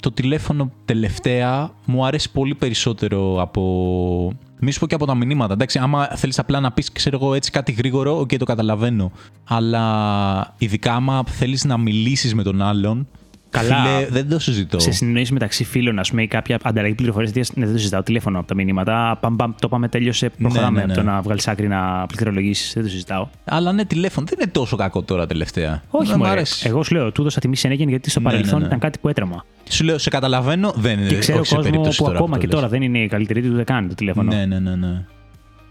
[0.01, 4.33] το τηλέφωνο τελευταία μου αρέσει πολύ περισσότερο από.
[4.59, 5.53] Μη σου πω και από τα μηνύματα.
[5.53, 9.11] Εντάξει, άμα θέλεις απλά να πεις, ξέρω εγώ, έτσι κάτι γρήγορο, οκ, το καταλαβαίνω.
[9.47, 13.07] Αλλά ειδικά άμα θέλεις να μιλήσεις με τον άλλον.
[13.51, 13.75] Καλά.
[13.85, 14.79] Φίλε, δεν το συζητώ.
[14.79, 17.31] Σε συνεννόηση μεταξύ φίλων, ας πούμε, ή κάποια ανταλλαγή πληροφορίε.
[17.35, 18.03] Ναι, δεν το συζητάω.
[18.03, 19.17] Τηλέφωνο από τα μηνύματα.
[19.21, 20.29] Παμ, παμ, το πάμε, τέλειωσε.
[20.29, 20.91] Προχωράμε ναι, ναι.
[20.93, 22.73] από το να βγάλεις άκρη να πληκτρολογήσεις.
[22.73, 23.27] Δεν το συζητάω.
[23.45, 25.81] Αλλά ναι, τηλέφωνο δεν είναι τόσο κακό τώρα τελευταία.
[25.89, 26.31] Όχι, Δεν μ' μωρέ.
[26.31, 26.67] αρέσει.
[26.67, 28.65] Εγώ σου λέω, του έδωσα τιμή συνέχεια γιατί στο Ναι, παρελθόν ναι, ναι.
[28.65, 29.45] ήταν κάτι που έτρεμα.
[29.69, 32.33] Σου λέω, σε καταλαβαίνω, δεν είναι Και ξέρω όχι σε κόσμο περίπτωση που τώρα ακόμα
[32.35, 32.55] το και λες.
[32.55, 34.35] τώρα δεν είναι η καλύτερη του, δεν κάνει το τηλέφωνο.
[34.35, 35.05] Ναι, ναι, ναι, ναι.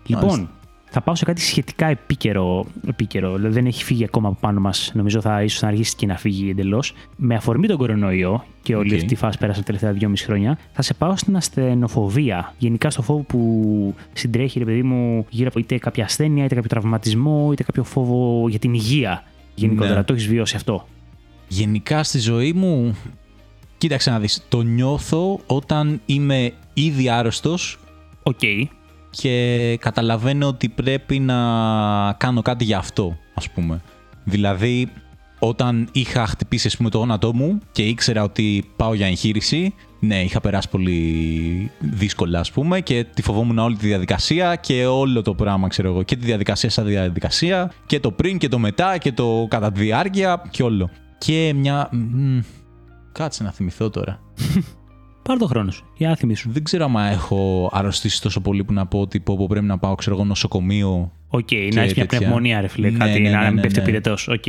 [0.06, 0.48] Λοιπόν, Μάλιστα.
[0.90, 2.66] Θα πάω σε κάτι σχετικά επίκαιρο.
[2.88, 3.36] επίκαιρο.
[3.36, 4.90] Δηλαδή δεν έχει φύγει ακόμα από πάνω μας.
[4.94, 6.92] Νομίζω θα ίσως να αργήσει και να φύγει εντελώς.
[7.16, 9.00] Με αφορμή τον κορονοϊό και όλη Οκ.
[9.00, 12.54] αυτή η φάση πέρασε τα τελευταία δυόμιση χρόνια, θα σε πάω στην ασθενοφοβία.
[12.58, 16.68] Γενικά στο φόβο που συντρέχει, ρε παιδί μου, γύρω από είτε κάποια ασθένεια, είτε κάποιο
[16.68, 19.22] τραυματισμό, είτε κάποιο φόβο για την υγεία.
[19.54, 20.04] Γενικότερα, Ναι.
[20.04, 20.86] το έχεις βιώσει αυτό;
[21.48, 22.96] Γενικά στη ζωή μου,
[23.78, 27.78] κοίταξε να δεις, το νιώθω όταν είμαι ήδη άρρωστος
[28.22, 28.40] Οκ.
[29.10, 31.36] Και καταλαβαίνω ότι πρέπει να
[32.12, 33.80] κάνω κάτι για αυτό, ας πούμε.
[34.24, 34.88] Δηλαδή,
[35.38, 40.22] όταν είχα χτυπήσει ας πούμε, το γόνατό μου και ήξερα ότι πάω για εγχείρηση, ναι,
[40.22, 45.34] είχα περάσει πολύ δύσκολα, ας πούμε, και τη φοβόμουν όλη τη διαδικασία και όλο το
[45.34, 46.02] πράγμα, ξέρω εγώ.
[46.02, 49.80] Και τη διαδικασία σαν διαδικασία, και το πριν και το μετά και το κατά τη
[49.80, 50.90] διάρκεια και όλο.
[51.18, 51.88] Και μια.
[51.92, 52.38] μ,
[53.12, 54.20] κάτσε να θυμηθώ τώρα.
[55.22, 55.84] Πάρ το χρόνο σου.
[55.96, 56.50] Για θυμήσου.
[56.52, 59.78] Δεν ξέρω άμα έχω αρρωστήσει τόσο πολύ που να πω ότι πω, πω, πρέπει να
[59.78, 61.12] πάω, ξέρω εγώ, νοσοκομείο.
[61.28, 62.18] Οκ, να έχεις μια τέτοια.
[62.18, 62.90] πνευμονία, ρε φίλε.
[62.90, 63.88] Ναι, κάτι ναι, να ναι, μην ναι, πέφτει ο ναι.
[63.88, 64.28] πυρετός.
[64.28, 64.44] Οκ.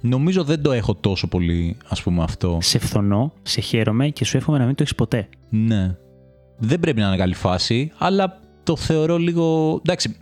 [0.00, 2.58] Νομίζω δεν το έχω τόσο πολύ, ας πούμε, αυτό.
[2.60, 5.28] Σε φθονώ, σε χαίρομαι και σου εύχομαι να μην το έχεις ποτέ.
[5.48, 5.96] Ναι.
[6.58, 9.78] Δεν πρέπει να είναι καλή φάση, αλλά το θεωρώ λίγο.
[9.84, 10.16] Εντάξει.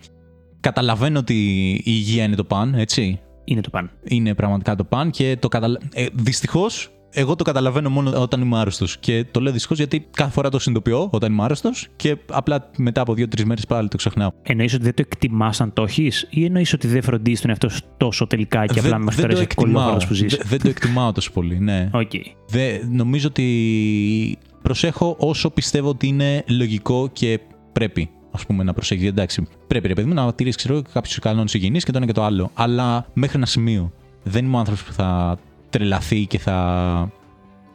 [0.60, 1.34] Καταλαβαίνω ότι
[1.70, 3.20] η υγεία είναι το παν, έτσι.
[3.44, 3.90] Είναι το παν.
[4.04, 5.80] Είναι πραγματικά το παν και το καταλα...
[5.92, 8.98] ε, Δυστυχώς, εγώ το καταλαβαίνω μόνο όταν είμαι άρρωστος.
[8.98, 13.00] Και το λέω δυστυχώς γιατί κάθε φορά το συνειδητοποιώ όταν είμαι άρρωστος και απλά μετά
[13.00, 14.30] από δύο-τρεις μέρες πάλι το ξεχνάω.
[14.42, 17.68] Εννοείς ότι δεν το εκτιμάς αν το έχεις, ή εννοείς ότι δεν φροντίζεις τον εαυτό
[17.68, 20.08] σου τόσο τελικά και απλά δεν, μέχρι δεν, τώρα το είσαι κωλόφαρδος εκτιμάω.
[20.08, 21.90] που ζεις; Δεν, δεν το εκτιμάω τόσο πολύ, ναι.
[21.92, 22.10] Οκ.
[22.48, 27.40] Δε, νομίζω ότι προσέχω όσο πιστεύω ότι είναι λογικό και
[27.72, 28.10] πρέπει.
[28.30, 29.08] Α πούμε, να προσέχεις.
[29.08, 32.12] Εντάξει, πρέπει ρε παιδί μου να τηρήσει ξέρω κάποιους κανόνες υγιεινής και το ένα και
[32.12, 32.50] το άλλο.
[32.54, 33.92] Αλλά μέχρι ένα σημείο.
[34.22, 35.38] Δεν είμαι ο άνθρωπος που θα
[35.70, 36.54] τρελαθεί και θα.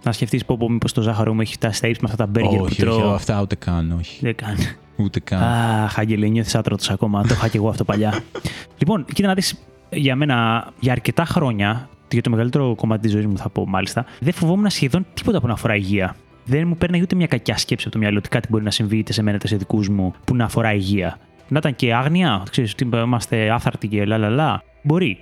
[0.03, 2.31] Να σκεφτείς πω, πω μήπως το ζάχαρο μου έχει φτάσει στα ύψη με αυτά τα
[2.31, 3.13] μπέργκερ που όχι, όχι, τρώω.
[3.13, 4.19] αυτά ούτε καν, όχι.
[4.21, 4.67] Δεν κάνει.
[4.95, 5.43] Ούτε καν.
[5.43, 7.21] Αχ, Άγγελε, νιώθεις άτρωτος ακόμα.
[7.21, 8.23] το είχα και εγώ αυτό παλιά.
[8.79, 9.55] λοιπόν, κοίτα να δεις
[9.89, 14.05] για μένα για αρκετά χρόνια, για το μεγαλύτερο κομμάτι της ζωής μου θα πω μάλιστα,
[14.19, 16.15] δεν φοβόμουν σχεδόν τίποτα που να αφορά υγεία.
[16.45, 18.97] Δεν μου παίρνει ούτε μια κακιά σκέψη από το μυαλό ότι κάτι μπορεί να συμβεί
[18.97, 21.17] είτε σε μένα είτε σε δικούς μου που να αφορά υγεία.
[21.47, 24.61] Να ήταν και άγνοια, ξέρεις ότι είμαστε άφθαρτοι και λα λα λα.
[24.83, 25.19] Μπορεί.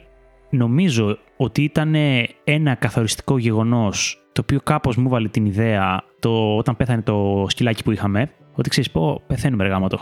[0.50, 1.96] Νομίζω ότι ήταν
[2.44, 7.84] ένα καθοριστικό γεγονός το οποίο κάπως μου 'βαλε την ιδέα το, όταν πέθανε το σκυλάκι
[7.84, 10.00] που είχαμε, ότι ξέρεις, πω, πεθαίνουμε ρε γαμώτο.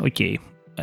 [0.00, 0.14] OK.
[0.18, 0.34] Okay.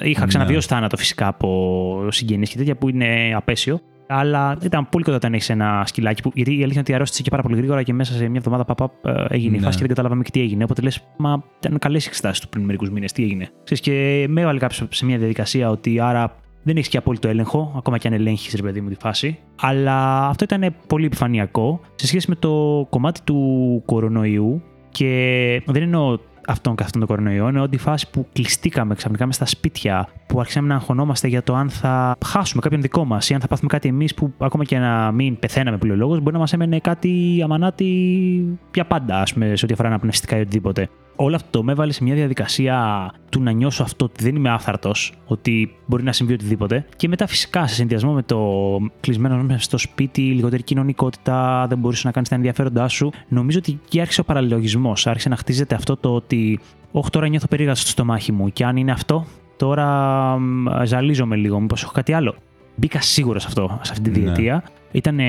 [0.02, 0.28] Είχα ναι.
[0.28, 3.80] ξαναβιώσει θάνατο φυσικά από συγγενείς και τέτοια που είναι απαίσιο.
[4.08, 6.22] Αλλά ήταν πολύ κοντά όταν έχεις ένα σκυλάκι.
[6.22, 8.38] Που, γιατί η αλήθεια είναι ότι αρρώστησε και πάρα πολύ γρήγορα και μέσα σε μια
[8.38, 8.92] εβδομάδα παπά
[9.30, 9.58] έγινε ναι.
[9.58, 10.64] η φάση και δεν καταλάβαμε και τι έγινε.
[10.64, 13.12] Οπότε λες, μα ήταν καλές εξετάσεις του πριν μερικούς μήνες.
[13.12, 13.50] Τι έγινε.
[13.64, 17.74] Ξέρεις, και με έβαλε κάποιος σε μια διαδικασία ότι άρα δεν έχεις και απόλυτο έλεγχο,
[17.78, 19.40] ακόμα και αν ελέγχεις, ρε παιδί μου, τη φάση.
[19.62, 24.62] Αλλά αυτό ήταν πολύ επιφανειακό σε σχέση με το κομμάτι του κορονοϊού.
[24.90, 29.34] Και δεν εννοώ αυτόν καθ' τον κορονοϊό, είναι ότι η φάση που κλειστήκαμε ξαφνικά με
[29.34, 33.34] στα σπίτια, που άρχισαμε να αγχωνόμαστε για το αν θα χάσουμε κάποιον δικό μας ή
[33.34, 36.54] αν θα πάθουμε κάτι εμείς που ακόμα και να μην πεθαίναμε λόγος, μπορεί να μας
[36.54, 37.88] έμενε κάτι αμανάτι
[38.74, 42.04] για πάντα, ας πούμε, σε ό,τι αφορά αναπνευστικά ή οτιδήποτε όλο αυτό με έβαλε σε
[42.04, 44.92] μια διαδικασία του να νιώσω αυτό ότι δεν είμαι άφθαρτο,
[45.26, 46.86] ότι μπορεί να συμβεί οτιδήποτε.
[46.96, 48.40] Και μετά, φυσικά, σε συνδυασμό με το
[49.00, 53.80] κλεισμένο μέσα στο σπίτι, λιγότερη κοινωνικότητα, δεν μπορούσε να κάνεις τα ενδιαφέροντά σου, νομίζω ότι
[53.86, 55.08] εκεί άρχισε ο παραλληλογισμός.
[55.08, 56.60] Άρχισε να χτίζεται αυτό το ότι,
[56.92, 58.50] Όχι, τώρα νιώθω περίεργα στο στομάχι μου.
[58.50, 59.26] Και αν είναι αυτό,
[59.58, 60.38] τώρα
[60.84, 61.60] ζαλίζομαι λίγο.
[61.60, 62.36] Μήπως έχω κάτι άλλο.
[62.76, 64.26] Μπήκα σίγουρα σε αυτό, σε αυτή τη ναι.
[64.26, 64.64] διετία.
[64.92, 65.20] Ήταν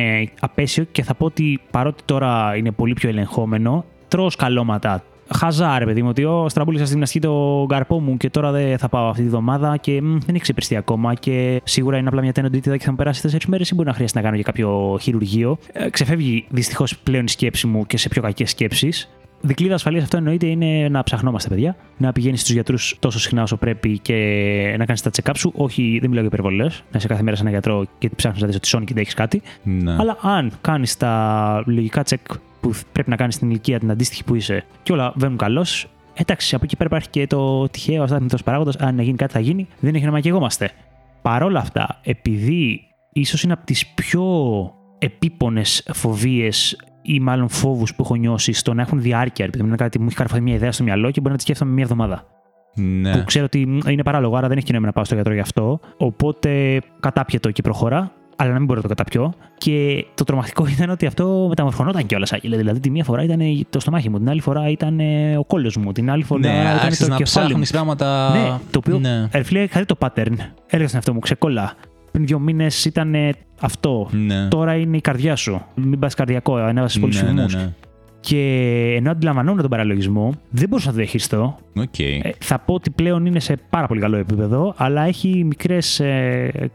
[0.41, 5.03] απέσιο και θα πω ότι παρότι τώρα είναι πολύ πιο ελεγχόμενο, τρώω σκαλώματα
[5.37, 8.79] χαζά, ρε παιδί μου, ότι ο στραμπούλησα στην ασκή το καρπό μου και τώρα δεν
[8.79, 11.15] θα πάω αυτή τη βδομάδα και μ, δεν έχει ξεπριστεί ακόμα.
[11.15, 13.95] Και σίγουρα είναι απλά μια τένοντίτιδα και θα μου περάσει 4 μέρες ή μπορεί να
[13.95, 15.59] χρειάζεται να κάνω για κάποιο χειρουργείο.
[15.73, 19.09] Ε, ξεφεύγει δυστυχώς πλέον η σκέψη μου και σε πιο κακές σκέψεις.
[19.47, 21.77] Δικλείδα ασφαλείας αυτό εννοείται είναι να ψαχνόμαστε, παιδιά.
[21.97, 24.15] Να πηγαίνεις στους γιατρούς τόσο συχνά όσο πρέπει και
[24.79, 25.53] να κάνεις τα check-up σου.
[25.57, 26.83] Όχι, δεν μιλάω για υπερβολές.
[26.93, 29.03] Να είσαι κάθε μέρα σε ένα γιατρό και ψάχνεις να δεις ότι σώνει και δεν
[29.03, 29.43] έχεις κάτι.
[29.63, 29.97] Ναι.
[29.99, 34.35] Αλλά αν κάνεις τα λογικά check που πρέπει να κάνεις στην ηλικία την αντίστοιχη που
[34.35, 35.87] είσαι και όλα βαίνουν καλώς.
[36.15, 38.77] Εντάξει, από εκεί πέρα υπάρχει και το τυχαίο αστάθμητο παράγοντας.
[38.77, 39.69] Αν γίνει κάτι, θα γίνει.
[39.81, 40.71] Δεν έχει να μαγεγόμαστε.
[41.23, 42.81] Παρ' όλα αυτά, επειδή
[43.13, 44.25] ίσως είναι από τις πιο
[44.99, 49.99] επίπονες φοβίες ή μάλλον φόβους που έχω νιώσει στο να έχουν διάρκεια, επειδή είναι κάτι
[49.99, 52.27] μου έχει καρφωθεί μια ιδέα στο μυαλό και μπορεί να τη σκέφτομαι μια εβδομάδα.
[52.75, 53.19] Ναι.
[53.19, 55.81] Που ξέρω ότι είναι παράλογο, άρα δεν έχει νόημα να πάω στο γιατρό γι' αυτό.
[55.97, 59.33] Οπότε κατάπιετο και προχωρά αλλά να μην μπορώ να το καταπιώ.
[59.59, 62.33] Και το τρομακτικό ήταν ότι αυτό μεταμορφωνόταν κιόλας.
[62.43, 65.01] Δηλαδή, τη μία φορά ήταν το στομάχι μου, την άλλη φορά ήταν
[65.39, 67.63] ο κόλο μου, την άλλη φορά ναι, ήταν το να κεφάλι μου.
[67.71, 68.31] πράγματα.
[68.33, 68.99] Ναι, το οποίο.
[68.99, 69.29] Ναι.
[69.31, 70.37] Ερφλέ, είχα δει το pattern.
[70.67, 71.75] Έλεγα στον εαυτό μου, ξεκόλα.
[72.11, 73.15] Πριν δύο μήνες ήταν
[73.61, 74.09] αυτό.
[74.11, 74.49] Ναι.
[74.49, 75.63] Τώρα είναι η καρδιά σου.
[75.75, 77.73] Μην πας καρδιακό, ανέβασες πολλούς ναι, ναι, ναι.
[78.27, 81.59] Και ενώ αντιλαμβανόμουν τον παραλογισμό, δεν μπορούσα να το διαχειριστώ.
[81.79, 82.19] Okay.
[82.23, 86.71] Ε, θα πω ότι πλέον είναι σε πάρα πολύ καλό επίπεδο, αλλά έχει μικρές ε,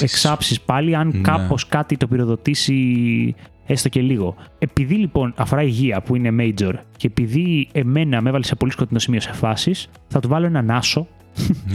[0.00, 1.20] εξάψεις πάλι, αν ναι.
[1.20, 3.34] κάπως κάτι το πυροδοτήσει
[3.66, 4.34] έστω και λίγο.
[4.58, 8.98] Επειδή λοιπόν αφορά υγεία που είναι major και επειδή εμένα με έβαλε σε πολύ σκοτεινό
[8.98, 11.06] σημείο σε φάσεις, θα του βάλω έναν άσο.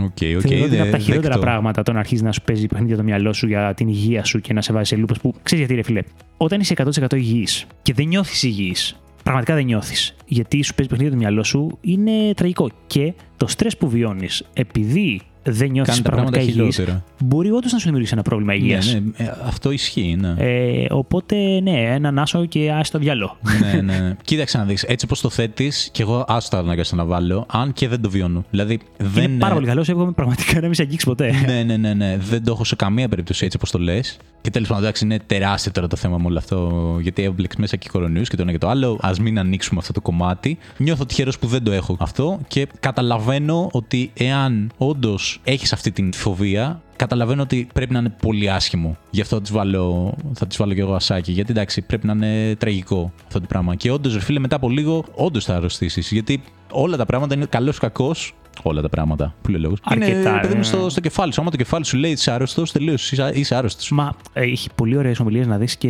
[0.01, 2.67] Okay, okay, Θεωρώ ότι είναι από τα χειρότερα πράγματα το να αρχίζεις να σου παίζει
[2.67, 5.35] παιχνίδια το μυαλό σου για την υγεία σου και να σε βάζει σε λούπες που
[5.43, 6.01] ξέρεις γιατί, ρε φιλέ.
[6.37, 9.00] Όταν είσαι 100% υγιής και δεν νιώθεις υγιής,
[9.31, 10.15] πραγματικά δεν νιώθεις.
[10.25, 12.69] Γιατί σου παίζει παιχνίδι το μυαλό σου είναι τραγικό.
[12.87, 16.81] Και το στρε που βιώνεις, επειδή δεν νιώθεις πραγματικά υγιής,
[17.19, 18.93] μπορεί όντως να σου δημιουργήσει ένα πρόβλημα υγείας.
[18.93, 20.17] Ναι, ναι, ε, αυτό ισχύει.
[20.19, 20.33] Ναι.
[20.37, 23.37] Ε, οπότε, ναι, έναν άσο και άσο το διάλο.
[23.61, 24.15] ναι, ναι, ναι.
[24.23, 24.83] Κοίταξε να δεις.
[24.83, 28.43] Έτσι όπως το θέτεις, και εγώ άσο αναγκαστώ να βάλω, αν και δεν το βιώνω.
[28.49, 29.23] Δηλαδή, δεν...
[29.23, 29.89] Είναι πάρα πολύ καλός.
[29.89, 31.43] Εγώ πραγματικά να μην σε αγγίξει ποτέ.
[31.45, 32.17] ναι, ναι, ναι, ναι.
[32.17, 34.17] Δεν το έχω σε καμία περίπτωση έτσι όπως το λες.
[34.41, 37.75] Και τέλος πάντων, εντάξει, είναι τεράστιο τώρα το θέμα με όλο αυτό, γιατί έβλεξε μέσα
[37.75, 38.99] και κορονοϊούς και το ένα και το άλλο.
[39.01, 40.57] Α μην ανοίξουμε αυτό το κομμάτι.
[40.77, 46.13] Νιώθω τυχερός που δεν το έχω αυτό και καταλαβαίνω ότι εάν όντως έχεις αυτή την
[46.13, 48.97] φοβία, καταλαβαίνω ότι πρέπει να είναι πολύ άσχημο.
[49.09, 51.31] Γι' αυτό θα τη βάλω, θα τις βάλω και εγώ ασάκι.
[51.31, 53.75] Γιατί εντάξει, πρέπει να είναι τραγικό αυτό το πράγμα.
[53.75, 56.11] Και όντως, φίλε, μετά από λίγο, όντως θα αρρωστήσεις.
[56.11, 59.79] Γιατί όλα τα πράγματα είναι καλός κακός όλα τα πράγματα που λέει λόγος.
[59.83, 60.29] Αρκετά.
[60.29, 61.41] Είναι παιδί στο, στο κεφάλι σου.
[61.41, 63.91] Άμα το κεφάλι σου λέει είσαι άρρωστος, τελείως είσαι άρρωστος.
[63.91, 65.89] Μα ε, έχει πολύ ωραίες ομιλίες να δεις και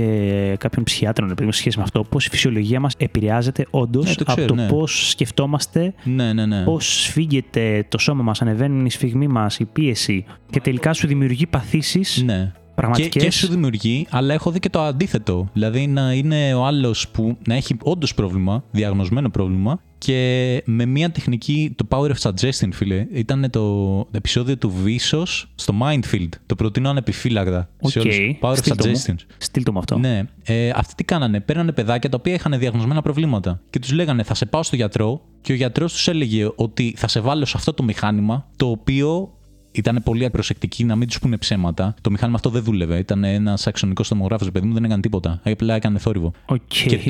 [0.59, 2.03] κάποιον ψυχιάτρο να πει σχέση με αυτό.
[2.03, 4.67] Πώς η φυσιολογία μας επηρεάζεται όντως ναι, από το ναι.
[4.67, 6.63] πώς σκεφτόμαστε, ναι, ναι, ναι.
[6.63, 11.47] πώς σφίγγεται το σώμα μας, ανεβαίνει η σφιγμή μας, η πίεση και τελικά σου δημιουργεί
[11.47, 12.23] παθήσεις.
[12.25, 12.51] Ναι.
[12.93, 15.49] Και, και σου δημιουργεί, αλλά έχω δει και το αντίθετο.
[15.53, 21.11] Δηλαδή να είναι ο άλλος που να έχει όντως πρόβλημα, διαγνωσμένο πρόβλημα, και με μια
[21.11, 26.29] τεχνική, το Power of Suggestion, φίλε, ήταν το επεισόδιο του Vsauce στο Mindfield.
[26.45, 27.89] Το προτείνω ανεπιφύλακτα okay.
[27.89, 28.17] σε όλους.
[28.41, 29.15] Power of Suggestion.
[29.37, 29.97] Στείλ μου αυτό.
[29.97, 30.21] Ναι.
[30.43, 34.33] Ε, αυτοί τι κάνανε, παίρνανε παιδάκια τα οποία είχαν διαγνωσμένα προβλήματα και τους λέγανε θα
[34.33, 37.73] σε πάω στο γιατρό και ο γιατρός τους έλεγε ότι θα σε βάλω σε αυτό
[37.73, 39.33] το μηχάνημα το οποίο
[39.71, 41.95] ήταν πολύ προσεκτικοί να μην τους πούνε ψέματα.
[42.01, 42.97] Το μηχάνημα αυτό δεν δούλευε.
[42.97, 45.41] Ήταν ένας αξονικός τομογράφος, παιδί μου, δεν έκανε τίποτα.
[45.43, 46.33] Απλά έκανε θόρυβο.
[46.45, 46.57] Okay.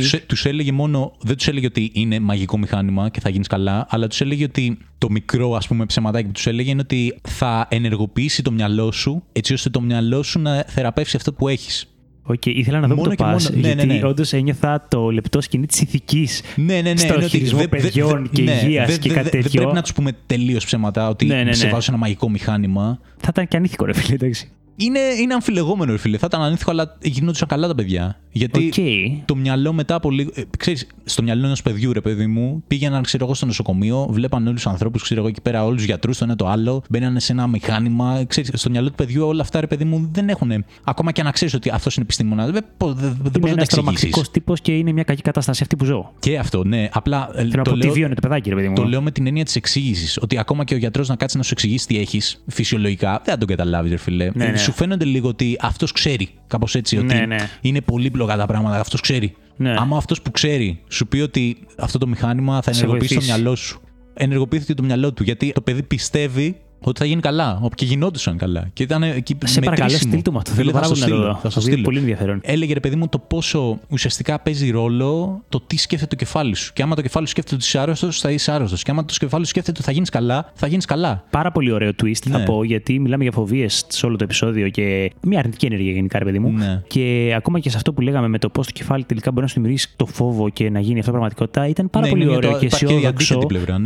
[0.10, 3.86] Και τους έλεγε μόνο, δεν τους έλεγε ότι είναι μαγικό μηχάνημα και θα γίνεις καλά,
[3.90, 7.68] αλλά τους έλεγε ότι το μικρό ας πούμε ψεματάκι που τους έλεγε είναι ότι θα
[7.70, 11.91] ενεργοποιήσει το μυαλό σου έτσι ώστε το μυαλό σου να θεραπεύσει αυτό που έχεις.
[12.32, 14.08] OK, okay, ήθελα να δω μόνο το πας, ναι, γιατί ναι, ναι.
[14.08, 18.22] όντως ένιωθα το λεπτό σκοινί της ηθικής ναι, ναι, ναι, στο ναι, χειρισμό δε, παιδιών
[18.22, 19.50] δε, και ναι, υγεία και κάτι τέτοιο.
[19.50, 21.54] Δεν πρέπει να τους πούμε τελείως ψέματα ότι ναι, ναι, ναι.
[21.54, 23.00] σε βάζω ένα μαγικό μηχάνημα.
[23.18, 24.52] Θα ήταν και ανήθικο, ρε φίλε, εντάξει.
[24.76, 26.18] Είναι, είναι αμφιλεγόμενο, ρε φίλε.
[26.18, 28.20] Θα ήταν ανήθικο, αλλά γινόντουσαν καλά τα παιδιά.
[28.32, 29.22] Γιατί okay.
[29.26, 30.32] το μυαλό μετά από λίγο.
[30.34, 34.48] Ε, ξέρεις, στο μυαλό ενός παιδιού, ρε παιδί μου, πήγαιναν, ξέρω εγώ, στο νοσοκομείο, βλέπαν
[34.48, 37.20] όλους τους ανθρώπους, ξέρω εγώ, εκεί πέρα, όλους τους γιατρούς, το ένα το άλλο, μπαίνανε
[37.20, 38.24] σε ένα μηχάνημα.
[38.28, 40.66] Ξέρεις, στο μυαλό του παιδιού όλα αυτά, ρε παιδί μου, δεν έχουν.
[40.84, 42.50] Ακόμα και να ξέρεις ότι αυτός είναι επιστήμονας.
[42.50, 46.14] Δεν μπορείς να τα Είναι ένας τύπος και είναι μια κακή κατάσταση αυτή που ζω.
[46.20, 46.90] Και αυτό, ναι.
[46.92, 47.30] Απλά.
[47.34, 48.76] Ε, Θέλω το, λέω, το παιδάκι, ρε παιδί μου.
[48.76, 50.18] Το λέω με την έννοια της εξήγησης.
[50.22, 53.38] Ότι ακόμα και ο γιατρός να κάτσει να σου εξηγήσει τι έχεις φυσιολογικά, δεν θα
[53.38, 54.30] τον καταλάβεις, ρε φίλε.
[54.34, 54.58] Ναι, ναι.
[54.62, 56.30] Σου φαίνονται λίγο ότι αυτός ξέρει.
[56.48, 56.98] Κάπως έτσι.
[56.98, 57.50] Ότι ναι, ναι.
[57.62, 58.80] είναι πολύπλοκα τα πράγματα.
[58.80, 59.36] Αυτός ξέρει.
[59.56, 59.74] Ναι.
[59.78, 63.82] Άμα αυτός που ξέρει σου πει ότι αυτό το μηχάνημα θα ενεργοποιήσει το μυαλό σου.
[64.14, 65.24] Ενεργοποιήθηκε το μυαλό του.
[65.24, 67.70] Γιατί το παιδί πιστεύει ότι θα γίνει καλά.
[67.76, 68.70] Και γινόντουσαν καλά.
[68.74, 70.52] Και ήταν εκεί Σε παρακαλώ, στείλ το με αυτό.
[70.52, 71.82] Θέλω πάρα πολύ να Θα το στείλω.
[71.82, 72.40] Πολύ ενδιαφέρον.
[72.44, 76.74] Έλεγε ρε παιδί μου το πόσο ουσιαστικά παίζει ρόλο το τι σκέφτεται το κεφάλι σου.
[76.74, 78.84] Και άμα το κεφάλι σου σκέφτεται ότι είσαι άρρωστος, θα είσαι άρρωστος.
[78.84, 81.24] Και άμα το κεφάλι σου σκέφτεται ότι θα γίνεις καλά, θα γίνεις καλά.
[81.30, 82.38] Πάρα πολύ ωραίο twist ναι.
[82.38, 86.20] θα πω, γιατί μιλάμε για φοβίες σε όλο το επεισόδιο και μια αρνητική ενέργεια γενικά,
[86.20, 86.52] ρε παιδί μου.
[86.52, 86.82] Ναι.
[86.88, 89.48] Και ακόμα και σε αυτό που λέγαμε με το πώς το κεφάλι τελικά μπορεί να
[89.48, 92.66] σου δημιουργήσει το φόβο και να γίνει αυτό πραγματικότητα, ήταν πάρα ναι, πολύ ωραίο και
[92.66, 93.42] αισιόδοξο.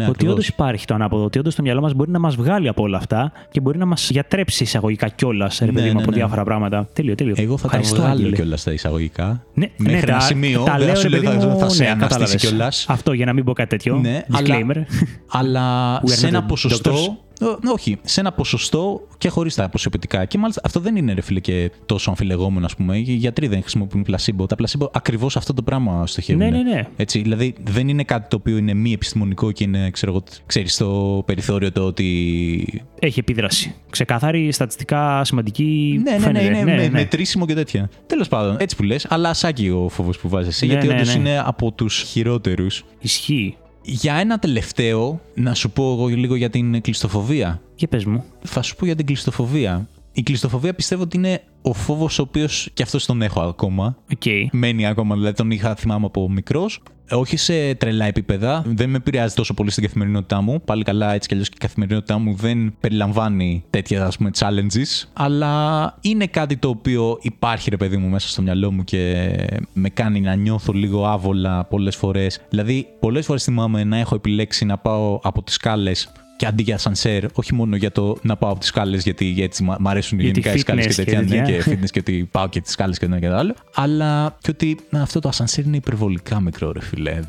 [0.10, 2.85] Ότι όντως υπάρχει το ανάποδο, ότι όντως το μυαλό μας μπορεί να μας βγάλει από
[2.86, 6.16] όλα αυτά και μπορεί να μας γιατρέψει εισαγωγικά κιόλας, ρε παιδί ναι, μου, από ναι.
[6.16, 6.90] διάφορα πράγματα.
[6.94, 7.36] Τέλειο, τέλειο.
[7.38, 9.44] Εγώ θα τα βγάλω κιόλας τα εισαγωγικά.
[9.54, 10.64] Ναι, μέχρι ναι, ένα σημείο.
[10.64, 12.86] Τα λέω, σου λέω, θα σε αναστήσει κιόλας.
[12.90, 13.98] Αυτό για να μην πω κάτι τέτοιο.
[13.98, 14.84] Ναι, Disclaimer.
[15.28, 17.25] Αλλά σε ένα ποσοστό
[17.72, 20.26] όχι, σε ένα ποσοστό και χωρίς τα αποσιοποιητικά.
[20.26, 22.98] Και μάλιστα αυτό δεν είναι ρε φίλε και τόσο αμφιλεγόμενο, ας πούμε.
[22.98, 24.46] Οι γιατροί δεν χρησιμοποιούν πλασίμπο.
[24.46, 26.44] Τα πλασίμπο ακριβώς αυτό το πράγμα στοχεύουν.
[26.44, 26.88] Ναι, ναι, ναι.
[26.96, 31.24] Έτσι, δηλαδή δεν είναι κάτι το οποίο είναι μη επιστημονικό και είναι, ξέρω ξέρεις, στο
[31.26, 32.84] περιθώριο το ότι.
[33.00, 33.76] Έχει επίδραση.
[33.90, 36.02] Ξεκάθαρη, στατιστικά σημαντική.
[36.04, 36.90] Ναι, ναι, ναι, είναι ναι, ναι.
[36.90, 37.90] μετρήσιμο και τέτοια.
[38.08, 40.94] Τέλος πάντων, έτσι που λες, αλλά σάκι ο φόβος που βάζεις εσύ, ναι, γιατί ναι,
[40.94, 42.86] όντως είναι από τους χειρότερους.
[43.00, 43.58] Ισχύει.
[43.88, 47.62] Για ένα τελευταίο, να σου πω εγώ λίγο για την κλειστοφοβία.
[47.76, 48.24] Για πες μου.
[48.42, 49.88] Θα σου πω για την κλειστοφοβία.
[50.18, 53.98] Η κλειστοφοβία πιστεύω ότι είναι ο φόβος ο οποίος και αυτός τον έχω ακόμα.
[54.16, 54.46] Okay.
[54.52, 56.82] Μένει ακόμα, δηλαδή τον είχα θυμάμαι από μικρός.
[57.10, 60.62] Όχι σε τρελά επίπεδα, δεν με επηρεάζει τόσο πολύ στην καθημερινότητά μου.
[60.62, 65.08] Πάλι καλά, έτσι κι αλλιώς και η καθημερινότητά μου δεν περιλαμβάνει τέτοια ας πούμε, challenges.
[65.14, 69.36] Αλλά είναι κάτι το οποίο υπάρχει, ρε παιδί μου, μέσα στο μυαλό μου και
[69.74, 72.42] με κάνει να νιώθω λίγο άβολα πολλές φορές.
[72.50, 76.78] Δηλαδή, πολλές φορές θυμάμαι να έχω επιλέξει να πάω από τις σκάλες και αντί για
[76.78, 80.54] σανσέρ, όχι μόνο για το να πάω από τις σκάλες, γιατί έτσι μ' αρέσουν γενικά
[80.54, 83.12] οι σκάλες και τέτοια, ναι, και fitness και ότι πάω και τις σκάλες και το
[83.12, 83.56] ένα και το άλλο.
[83.76, 87.20] Αλλά και ότι αυτό το ασανσέρ είναι υπερβολικά μικρό, ρε φιλέ.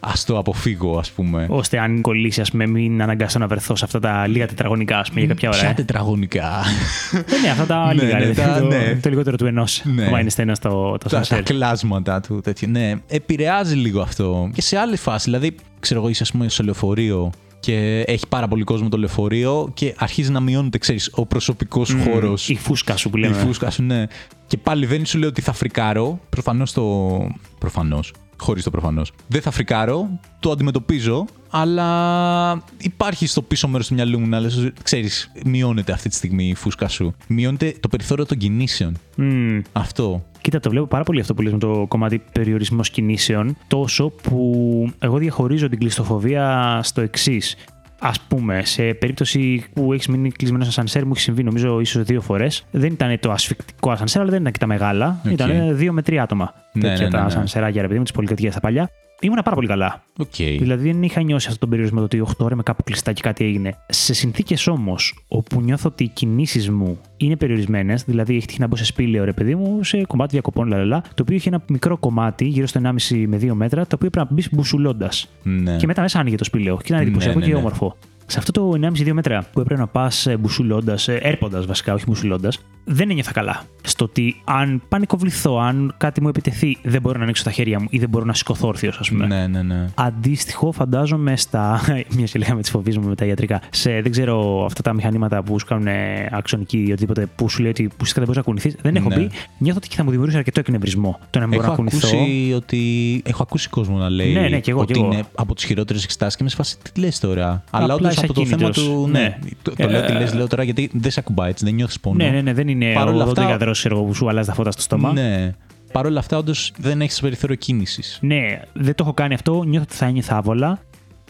[0.00, 1.46] Α το αποφύγω, ας πούμε.
[1.50, 5.08] ώστε αν κολλήσει, ας πούμε, μην αναγκαστώ να βρεθώ σε αυτά τα λίγα τετραγωνικά, ας
[5.08, 5.58] πούμε, για κάποια ώρα.
[5.58, 5.72] Ποια ε.
[5.74, 6.62] τετραγωνικά;
[7.10, 8.18] Δεν είναι αυτά τα ναι, λίγα.
[8.18, 8.98] Ναι, το, ναι.
[9.02, 9.82] το λιγότερο του ενός.
[9.84, 10.20] Ναι.
[10.20, 12.40] είναι στένα το, το τα, τα κλάσματα του.
[12.40, 12.68] Τέτοιο.
[12.68, 14.50] Ναι, επηρεάζει λίγο αυτό.
[14.54, 18.48] Και σε άλλη φάση, δηλαδή, ξέρω εγώ, είσαι ας πούμε σε λεωφορείο και έχει πάρα
[18.48, 22.48] πολύ κόσμο το λεωφορείο και αρχίζει να μειώνεται, ξέρεις, ο προσωπικός mm, χώρος.
[22.48, 23.36] Η φούσκα σου που λέμε.
[23.36, 24.06] Η φούσκα σου, ναι.
[24.46, 26.20] Και πάλι δεν σου λέω ότι θα φρικάρω.
[26.28, 27.16] Προφανώς το.
[27.58, 28.12] Προφανώς.
[28.38, 29.12] Χωρίς το προφανώς.
[29.28, 34.70] Δεν θα φρικάρω, το αντιμετωπίζω, αλλά υπάρχει στο πίσω μέρος του μυαλού μου να λες:
[34.82, 37.14] Ξέρεις, μειώνεται αυτή τη στιγμή η φούσκα σου.
[37.28, 38.96] Μειώνεται το περιθώριο των κινήσεων.
[39.18, 39.60] Mm.
[39.72, 40.24] Αυτό.
[40.40, 44.92] Κοίτα, το βλέπω πάρα πολύ αυτό που λες με το κομμάτι περιορισμός κινήσεων, τόσο που
[44.98, 47.56] εγώ διαχωρίζω την κλειστοφοβία στο εξής.
[47.98, 52.02] Α πούμε, σε περίπτωση που έχεις μείνει κλεισμένος σε ασανσέρ, μου έχει συμβεί νομίζω ίσως
[52.02, 52.66] δύο φορές.
[52.70, 55.20] Δεν ήταν το ασφικτικό ασανσέρ, αλλά δεν ήταν και τα μεγάλα.
[55.24, 55.30] Okay.
[55.30, 56.54] Ήταν δύο με τρία άτομα.
[56.72, 57.26] Ναι, τέτοια ναι, ναι, τα ναι.
[57.26, 58.90] ασανσεράκια, ρε παιδί μου, τις πολυκατοικίες τα παλιά.
[59.20, 60.02] Ήμουν πάρα πολύ καλά.
[60.18, 60.56] Okay.
[60.58, 63.20] Δηλαδή δεν είχα νιώσει αυτόν τον περιορισμό το ότι 8 ώρες με κάπου κλειστά και
[63.22, 63.76] κάτι έγινε.
[63.88, 68.66] Σε συνθήκες όμως όπου νιώθω ότι οι κινήσεις μου είναι περιορισμένες, δηλαδή έχει τύχει να
[68.66, 71.96] μπω σε σπήλαιο ρε παιδί μου, σε κομμάτι διακοπών, λαλαλά, το οποίο είχε ένα μικρό
[71.98, 75.28] κομμάτι, γύρω στο 1,5 με 2 μέτρα, το οποίο πρέπει να μπεις μπουσουλώντας.
[75.42, 75.76] Ναι.
[75.76, 76.76] Και μετά μέσα άνοιγε το σπήλαιο.
[76.76, 77.64] Και ήταν εντυπωσιακό ναι, ναι, και ναι.
[77.64, 77.96] όμορφο.
[78.26, 82.04] Σε αυτό το 1,5-2 μέτρα που έπρεπε να πας ε, μπουσουλώντας, ε, έρποντας βασικά, όχι
[82.08, 82.58] μπουσουλώντας,
[82.88, 83.62] δεν ένιωθα καλά.
[83.82, 87.86] Στο ότι αν πανικοβληθώ, αν κάτι μου επιτεθεί, δεν μπορώ να ανοίξω τα χέρια μου
[87.90, 89.26] ή δεν μπορώ να σηκωθώ όρθιος, ας πούμε.
[89.26, 89.86] Ναι, ναι, ναι.
[89.94, 91.80] Αντίστοιχο, φαντάζομαι στα.
[92.16, 93.60] Μια και λέγαμε τις φοβίες μου με τα ιατρικά.
[93.70, 95.86] Σε, δεν ξέρω, αυτά τα μηχανήματα που σου κάνουν
[96.30, 98.76] αξονική ή οτιδήποτε που σου λέει ότι ουσιαστικά δεν μπορείς να κουνηθείς.
[98.82, 99.14] Δεν έχω ναι.
[99.14, 99.30] πει.
[99.58, 102.08] Νιώθω ότι θα μου δημιουργήσει αρκετό εκνευρισμό το να μην μπορώ να κουνηθώ.
[102.08, 103.22] Ακούσει ότι...
[103.24, 105.12] Έχω ακούσει κόσμο να λέει ναι, ναι, και εγώ, ότι και εγώ.
[105.12, 108.24] είναι από τις χειρότερες εξετάσεις και με σε φάση τι λες τώρα; Αλλά όντως είσαι
[108.24, 108.84] από το θέμα ακίνητος.
[108.94, 109.08] του.
[109.10, 111.74] Ναι, το, το Ε, λέω τι λες, λέω τώρα γιατί δεν σε ακουμπάει έτσι, δεν
[111.74, 112.16] νιώθεις πόνο.
[112.24, 114.70] Ναι, ναι, ναι, δεν είναι Παρ' όλα ο αυτά- δοντογιατρό που σου αλλάζει τα φώτα
[114.70, 115.12] στο στόμα.
[115.12, 115.54] Ναι.
[115.92, 118.18] Παρ' όλα αυτά, όντως δεν έχεις περιθώριο κίνησης.
[118.22, 119.62] Ναι, δεν το έχω κάνει αυτό.
[119.62, 120.78] Νιώθω ότι θα ένιωθα άβολα.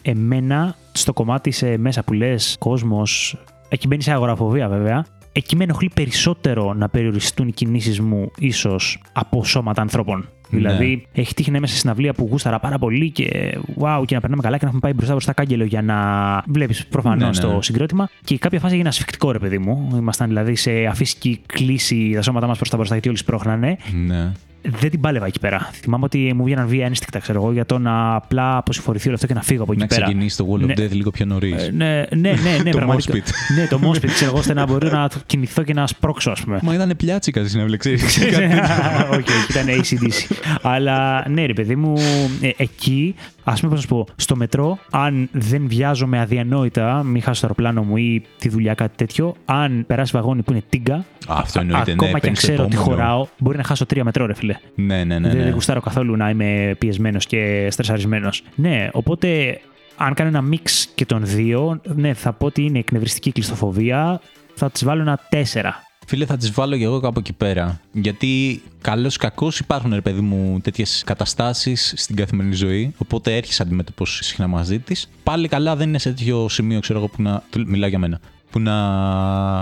[0.03, 3.37] Εμένα, στο κομμάτι σε μέσα που λες κόσμος,
[3.68, 5.05] εκεί μπαίνει σε αγοραφοβία βέβαια.
[5.32, 10.28] Εκεί με ενοχλεί περισσότερο να περιοριστούν οι κινήσεις μου, ίσως από σώματα ανθρώπων.
[10.61, 10.68] Ναι.
[10.68, 14.20] Δηλαδή, έχει τύχει να είμαι σε συναυλία που γούσταρα πάρα πολύ και wow, και να
[14.20, 15.96] περνάμε καλά και να έχουμε πάει μπροστά μπροστά κάγκελο για να
[16.46, 17.54] βλέπεις προφανώς Ναι, ναι.
[17.54, 18.09] το συγκρότημα.
[18.24, 19.92] Και κάποια φάση έγινε ασφικτικό, ρε παιδί μου.
[19.96, 23.76] Ήμασταν δηλαδή σε αφύσικη κλίση τα σώματά μας προς τα μπροστά γιατί όλοι σπρώχνανε
[24.07, 24.32] Ναι.
[24.80, 25.70] Δεν την πάλευα εκεί πέρα.
[25.72, 29.26] Θυμάμαι ότι μου βγαίναν βία ένστικτα, ξέρω εγώ, για το να απλά αποσυφορηθεί όλο αυτό
[29.26, 30.02] και να φύγω από εκεί Να πέρα.
[30.02, 30.74] ξεκινήσει το Wall of Ναι.
[30.76, 31.62] Death λίγο πιο νωρίς.
[31.62, 33.14] Ε, ναι, ναι, ναι, ναι, Το πραγματικά.
[33.14, 33.56] moshpit.
[33.56, 36.58] ναι, το moshpit, ξέρω εγώ, ώστε να μπορώ να κινηθώ και να σπρώξω, ας πούμε.
[36.62, 38.02] Μα ήταν πλιάτσικα στην συνέβλε, ξέρεις.
[39.10, 40.34] Όχι, όχι, ήταν ACDC.
[40.62, 41.94] Αλλά ναι, ρε παιδί μου,
[42.40, 43.14] ε, εκεί,
[43.49, 47.47] ας πούμε, πώ να σου πω, στο μετρό, αν δεν βιάζομαι αδιανόητα, μην χάσω το
[47.47, 51.84] αεροπλάνο μου ή τη δουλειά, κάτι τέτοιο, αν περάσει βαγόνι που είναι τίγκα, Αυτό εννοείται,
[51.84, 52.97] ναι, ακόμα και αν παίρνεις το ξέρω ότι επόμενο.
[52.97, 54.55] χωράω, μπορεί να χάσω τρία μετρό, ρε φιλέ.
[54.74, 55.28] Ναι, ναι, ναι.
[55.28, 55.44] δεν, ναι.
[55.44, 58.42] δεν γουστάρω καθόλου να είμαι πιεσμένος και στρεσαρισμένος.
[58.55, 59.61] Ναι, οπότε
[59.97, 64.20] αν κάνω ένα μίξ και των δύο, ναι, θα πω ότι είναι εκνευριστική κλειστοφοβία.
[64.55, 65.36] Θα τη βάλω ένα 4.
[66.09, 67.80] Φίλε, θα τις βάλω και εγώ κάπου εκεί πέρα.
[67.92, 72.94] Γιατί καλό ή κακό υπάρχουν, ρε παιδί μου, τέτοιες καταστάσεις στην καθημερινή ζωή.
[72.98, 75.09] Οπότε έρχεσαι αντιμέτωπος συχνά μαζί της.
[75.22, 77.42] Πάλι καλά δεν είναι σε τέτοιο σημείο, ξέρω εγώ, που να.
[77.66, 78.20] Μιλάω για μένα.
[78.50, 78.72] Που να.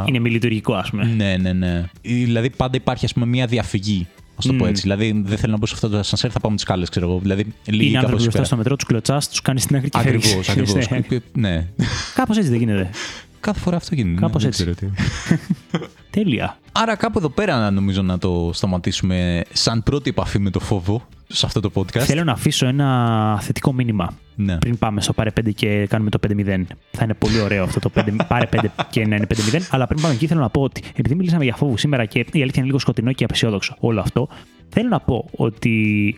[0.08, 1.04] Είναι μη λειτουργικό, ας πούμε.
[1.04, 1.84] Ναι, ναι, ναι.
[2.02, 4.06] Δηλαδή πάντα υπάρχει, ας πούμε, μια διαφυγή.
[4.34, 4.68] Α το πω Μμ.
[4.68, 4.82] έτσι.
[4.82, 7.08] Δηλαδή δεν θέλω να μπω σε αυτό το ασανσέρ, θα πάω με τις κάλε, ξέρω
[7.08, 7.18] εγώ.
[7.18, 9.98] Δηλαδή λίγη Είναι κάπως άνθρωποι μπροστά στο μετρό, τους κλωτσάς, τους κάνεις στην άκρη και
[9.98, 10.74] Ακριβώς, φεύγεις.
[10.74, 11.22] ακριβώς.
[11.32, 11.50] Ναι.
[11.50, 11.68] ναι.
[12.14, 12.90] Κάπως έτσι δεν γίνεται.
[13.44, 14.20] Κάθε φορά αυτό γίνεται.
[14.20, 14.62] Κάπως δεν έτσι.
[14.64, 14.86] ξέρω τι.
[16.10, 16.58] Τέλεια.
[16.72, 21.46] Άρα κάπου εδώ πέρα νομίζω να το σταματήσουμε σαν πρώτη επαφή με το φόβο σε
[21.46, 21.98] αυτό το podcast.
[21.98, 24.56] Θέλω να αφήσω ένα θετικό μήνυμα Ναι.
[24.58, 26.62] πριν πάμε στο πάρε 5 και κάνουμε το 5-0.
[26.90, 29.60] Θα είναι πολύ ωραίο αυτό το 5, πάρε 5 και να είναι 5-0.
[29.70, 32.24] Αλλά πριν πάμε εκεί, θέλω να πω ότι επειδή μιλήσαμε για φόβους σήμερα και η
[32.32, 34.28] αλήθεια είναι λίγο σκοτεινό και απεσιόδοξο όλο αυτό,
[34.74, 35.74] θέλω να πω ότι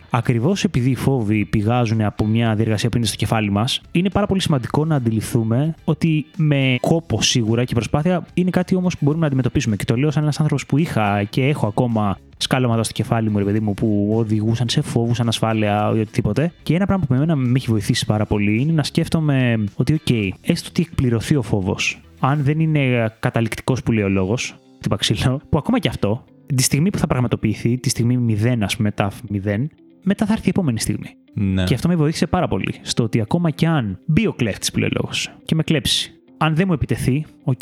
[0.09, 4.25] ακριβώς επειδή οι φόβοι πηγάζουν από μια διεργασία που είναι στο κεφάλι μας, είναι πάρα
[4.25, 9.21] πολύ σημαντικό να αντιληφθούμε ότι με κόπο σίγουρα και προσπάθεια είναι κάτι όμως που μπορούμε
[9.21, 9.75] να αντιμετωπίσουμε.
[9.75, 13.37] Και το λέω σαν ένας άνθρωπος που είχα και έχω ακόμα σκάλωματα στο κεφάλι μου,
[13.37, 16.51] ρε παιδί μου, που οδηγούσαν σε φόβους, ανασφάλεια ή οτιδήποτε.
[16.63, 20.29] Και ένα πράγμα που εμένα με έχει βοηθήσει πάρα πολύ είναι να σκέφτομαι ότι, OK,
[20.41, 25.41] έστω ότι εκπληρωθεί ο φόβος, αν δεν είναι καταληκτικός που λέει ο λόγος, χτύπα ξύλο,
[25.49, 26.23] που ακόμα και αυτό,
[26.55, 29.11] τη στιγμή που θα πραγματοποιηθεί, τη στιγμή 0, ας πούμε, μετά
[29.45, 29.65] 0,
[30.03, 31.15] μετά θα έρθει η επόμενη στιγμή.
[31.33, 31.63] Ναι.
[31.63, 32.73] Και αυτό με βοήθησε πάρα πολύ.
[32.81, 36.11] Στο ότι ακόμα κι αν μπει ο κλέφτης που λέει ο λόγος και με κλέψει,
[36.37, 37.61] αν δεν μου επιτεθεί, οκ,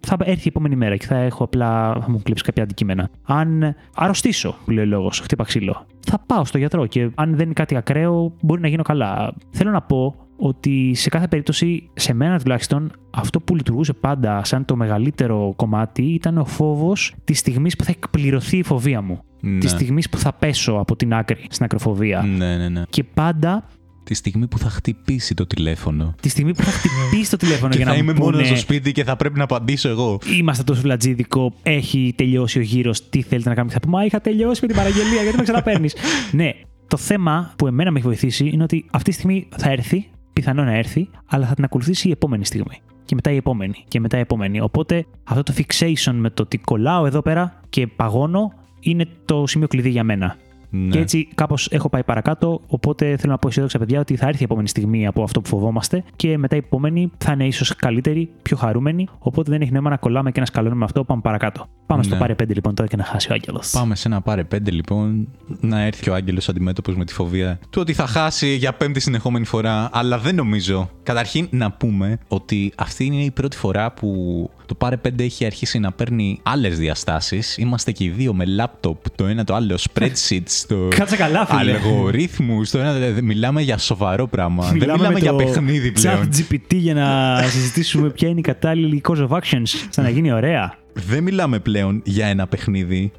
[0.00, 1.92] θα έρθει η επόμενη μέρα και θα έχω απλά.
[2.00, 3.10] θα μου κλέψει κάποια αντικείμενα.
[3.22, 7.44] Αν αρρωστήσω, που λέει ο λόγος, χτύπα ξύλο, θα πάω στο γιατρό και αν δεν
[7.44, 9.34] είναι κάτι ακραίο, μπορεί να γίνω καλά.
[9.50, 14.64] Θέλω να πω ότι σε κάθε περίπτωση, σε μένα τουλάχιστον, αυτό που λειτουργούσε πάντα σαν
[14.64, 19.20] το μεγαλύτερο κομμάτι ήταν ο φόβος της στιγμής που θα εκπληρωθεί η φοβία μου.
[19.40, 19.58] Ναι.
[19.58, 22.22] Της στιγμής που θα πέσω από την άκρη στην ακροφοβία.
[22.22, 22.82] Ναι, ναι, ναι.
[22.90, 23.64] Και πάντα
[24.04, 26.14] Τη στιγμή που θα χτυπήσει το τηλέφωνο.
[26.20, 28.46] τη στιγμή που θα χτυπήσει το τηλέφωνο Και για θα να είμαι μου μόνος πούνε
[28.46, 30.18] στο σπίτι και θα πρέπει να απαντήσω εγώ.
[30.38, 33.72] Είμαστε τόσο φλατζίδικο, έχει τελειώσει ο γύρος, τι θέλετε να κάνουμε.
[33.72, 35.94] Και θα πούμε Μα είχα τελειώσει με την παραγγελία, γιατί με ξαναπαίρνεις.
[36.32, 36.50] ναι,
[36.88, 40.64] το θέμα που εμένα με έχει βοηθήσει είναι ότι αυτή τη στιγμή θα έρθει, πιθανό
[40.64, 42.80] να έρθει, αλλά θα την ακολουθήσει η επόμενη στιγμή.
[43.04, 43.84] Και μετά η επόμενη.
[43.88, 44.60] Και μετά η επόμενη.
[44.60, 49.68] Οπότε αυτό το fixation με το ότι κολλάω εδώ πέρα και παγώνω είναι το σημείο
[49.68, 50.36] κλειδί για μένα.
[50.76, 50.90] Ναι.
[50.90, 52.60] Και έτσι κάπως έχω πάει παρακάτω.
[52.66, 55.48] Οπότε θέλω να πω αισιόδοξα, παιδιά, ότι θα έρθει η επόμενη στιγμή από αυτό που
[55.48, 59.08] φοβόμαστε και μετά η επόμενη θα είναι ίσως καλύτερη, πιο χαρούμενη.
[59.18, 61.04] Οπότε δεν έχει νόημα να κολλάμε και να σκαλώνουμε αυτό.
[61.04, 61.66] Πάμε παρακάτω.
[61.86, 62.20] Πάμε στο Ναι.
[62.20, 63.70] πάρε 5 λοιπόν τώρα και να χάσει ο Άγγελος.
[63.70, 65.28] Πάμε σε ένα πάρε πέντε λοιπόν,
[65.60, 69.44] να έρθει ο Άγγελος αντιμέτωπος με τη φοβία του ότι θα χάσει για πέμπτη συνεχόμενη
[69.44, 69.88] φορά.
[69.92, 70.90] Αλλά δεν νομίζω.
[71.02, 75.78] Καταρχήν να πούμε ότι αυτή είναι η πρώτη φορά που το πάρε πέντε έχει αρχίσει
[75.78, 77.56] να παίρνει άλλες διαστάσεις.
[77.58, 81.72] Είμαστε και οι δύο με λάπτοπ, το ένα το άλλο spreadsheets, το Κάτσε καλά, φίλε.
[81.72, 82.70] αλγορίθμους.
[82.70, 84.64] Το ένα δηλαδή, μιλάμε για σοβαρό πράγμα.
[84.64, 86.28] δεν μιλάμε με για το παιχνίδι πλέον.
[86.28, 89.68] Chat GPT για να συζητήσουμε ποια είναι η κατάλληλη course of actions.
[89.88, 90.74] Σαν να γίνει ωραία.
[90.92, 93.12] Δεν μιλάμε πλέον για ένα παιχνίδι.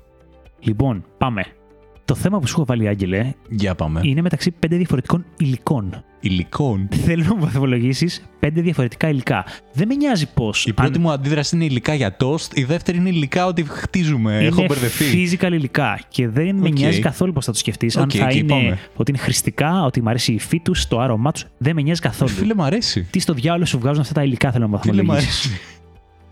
[0.59, 1.45] Λοιπόν, πάμε.
[2.05, 3.99] Το θέμα που σου έχω βάλει, Άγγελε, Για πάμε.
[4.03, 6.03] είναι μεταξύ πέντε διαφορετικών υλικών.
[6.19, 6.87] Υλικών.
[6.91, 9.45] Θέλω να μου βαθμολογήσεις; Πέντε διαφορετικά υλικά.
[9.73, 10.65] Δεν με νοιάζει πώς.
[10.65, 14.37] Η πρώτη μου αντίδραση είναι υλικά για τοστ, η δεύτερη είναι υλικά ότι χτίζουμε.
[14.37, 15.05] Έχω είναι μπερδευτεί.
[15.39, 16.73] physical υλικά και δεν με Οκ.
[16.73, 17.97] νοιάζει καθόλου πώς θα το σκεφτείς.
[17.97, 18.77] αν Οκ, θα εκεί είναι πάμε.
[18.95, 21.45] ότι είναι χρηστικά, ότι μου αρέσει η υφή τους, το άρωμά τους.
[21.57, 22.31] Δεν με νοιάζει καθόλου.
[22.31, 23.07] Φίλε, μου αρέσει.
[23.11, 25.45] Τι στο διάολο σου βγάζουν αυτά τα υλικά, θέλω να μου Φίλε, μου βαθμολογήσεις.
[25.45, 25.61] αρέσει.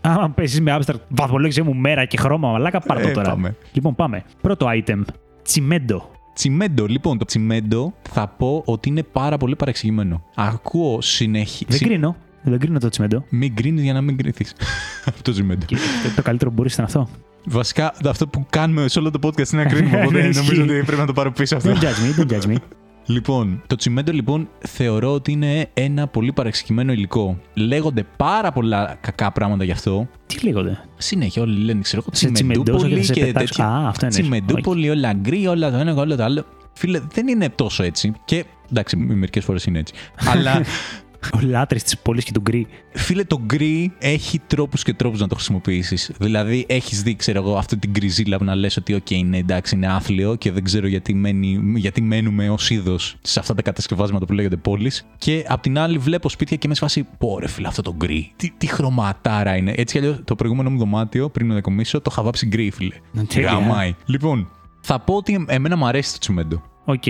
[0.00, 3.28] Άμα πέσεις με Abstract, βαθμολόγησε μου μέρα και χρώμα, μαλάκα, πάρ' το Ε, τώρα.
[3.30, 3.56] πάμε.
[3.72, 4.24] Λοιπόν, πάμε.
[4.40, 5.00] Πρώτο item.
[5.44, 6.10] Τσιμέντο.
[6.34, 10.22] Τσιμέντο, λοιπόν, το τσιμέντο θα πω ότι είναι πάρα πολύ παρεξηγημένο.
[10.34, 11.64] Ακούω συνεχή.
[11.68, 12.16] Δεν συ- κρίνω.
[12.42, 13.24] Δεν κρίνω το τσιμέντο.
[13.28, 14.54] Μην κρίνεις για να μην κρυθείς.
[15.08, 15.64] αυτό το τσιμέντο.
[15.66, 17.08] Και το, το καλύτερο που μπορεί ήταν αυτό.
[17.46, 19.96] Βασικά, αυτό που κάνουμε σε όλο το podcast είναι να κρίνουμε.
[20.04, 20.44] Οπότε Ισχύει.
[20.44, 21.72] νομίζω ότι πρέπει να το πάρω πίσω αυτό.
[21.72, 22.56] Don't judge me, don't judge me.
[23.06, 27.38] Λοιπόν, το τσιμέντο λοιπόν θεωρώ ότι είναι ένα πολύ παρεξηγημένο υλικό.
[27.54, 30.08] Λέγονται πάρα πολλά κακά πράγματα γι' αυτό.
[30.26, 33.54] Τι λέγονται; Συνέχεια όλοι λένε, ξέρω εγώ, Σε τσιμεντώσω τσιμεντούπολη και θα σε και πετάξω.
[33.54, 33.66] τέτοια.
[33.66, 34.14] Α, αυτό είναι.
[34.14, 36.44] Τσιμεντούπολη, όλα γκρι, όλα το ένα, όλα το άλλο.
[36.72, 38.12] Φίλε, δεν είναι τόσο έτσι.
[38.24, 39.94] Και εντάξει, μερικές φορές είναι έτσι.
[40.16, 40.62] Αλλά
[41.32, 42.66] Ο λάτρης της πόλης και του γκρι.
[42.92, 46.10] Φίλε, το γκρι έχει τρόπους και τρόπους να το χρησιμοποιήσεις.
[46.18, 49.74] Δηλαδή, έχεις δει, ξέρω εγώ, αυτή την γκριζίλα που να λες ότι, OK, ναι, εντάξει,
[49.74, 54.26] είναι άθλιο και δεν ξέρω γιατί, μένει, γιατί μένουμε ως είδος σε αυτά τα κατασκευάσματα
[54.26, 55.06] που λέγονται πόλεις.
[55.18, 58.32] Και απ' την άλλη, βλέπω σπίτια και λες φάση, πω ρε, φίλε, αυτό το γκρι.
[58.36, 59.72] Τι, τι χρωματάρα είναι.
[59.76, 62.94] Έτσι κι αλλιώς, το προηγούμενο μου δωμάτιο πριν να μετακομίσω, το είχα βάψει γκρι, φίλε.
[63.28, 63.50] Τέλεια.
[63.50, 63.94] Γαμάει.
[64.06, 64.50] Λοιπόν,
[64.80, 66.62] θα πω ότι εμένα μου αρέσει το τσιμέντο.
[66.84, 67.04] Οκ.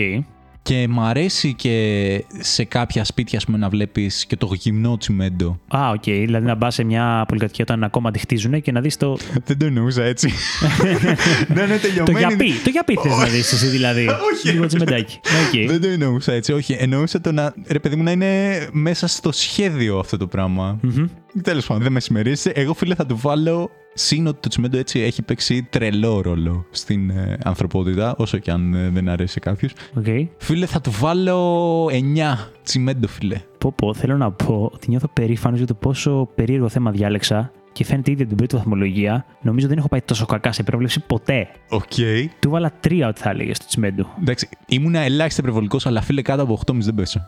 [0.65, 5.59] Και μ' αρέσει και σε κάποια σπίτια, ας πούμε, να βλέπεις και το γυμνό τσιμέντο.
[5.77, 6.03] Α, οκ.
[6.03, 9.19] Δηλαδή να μπας σε μια πολυκατοικία όταν ακόμα τη χτίζουν και να δεις το.
[9.47, 10.29] Δεν το εννοούσα έτσι.
[11.55, 12.19] ναι, ναι, Το τελειωμένη.
[12.19, 12.53] γιαπί.
[12.65, 14.09] Το γιαπί θες να δεις εσύ δηλαδή.
[14.09, 14.49] Όχι.
[14.53, 15.21] Λίγο τσιμεντάκι.
[15.47, 15.69] Οκ.
[15.69, 16.77] Δεν το εννοούσα έτσι, όχι.
[16.79, 17.55] Εννοούσα το να.
[17.69, 20.79] ρε παιδί μου, να είναι μέσα στο σχέδιο αυτό το πράγμα.
[20.83, 21.07] Μμμ.
[21.43, 22.53] Τέλος πάντων, δεν με συμμερίζεσαι.
[22.55, 23.71] Εγώ, φίλε, θα του βάλω.
[23.95, 28.75] Συν ότι το τσιμέντο έτσι έχει παίξει τρελό ρόλο στην ε, ανθρωπότητα, όσο και αν
[28.75, 29.69] ε, δεν αρέσει σε κάποιου.
[29.95, 30.05] Οκ.
[30.37, 31.91] Φίλε, θα του βάλω 9
[32.63, 33.41] τσιμέντο, φίλε.
[33.59, 37.85] Πω, πω, θέλω να πω ότι νιώθω περήφανος για το πόσο περίεργο θέμα διάλεξα και
[37.85, 39.25] φαίνεται ήδη από την πρώτη βαθμολογία.
[39.43, 41.49] Νομίζω δεν έχω πάει τόσο κακά σε πρόβλεψη ποτέ.
[41.69, 41.83] Οκ.
[42.41, 44.07] Του 'βαλα τρία ό,τι θα έλεγες στο τσιμέντο.
[44.21, 47.21] Εντάξει, ήμουνα ελάχιστα υπερβολικός, αλλά φίλε κάτω από 8,5 δεν πέσω.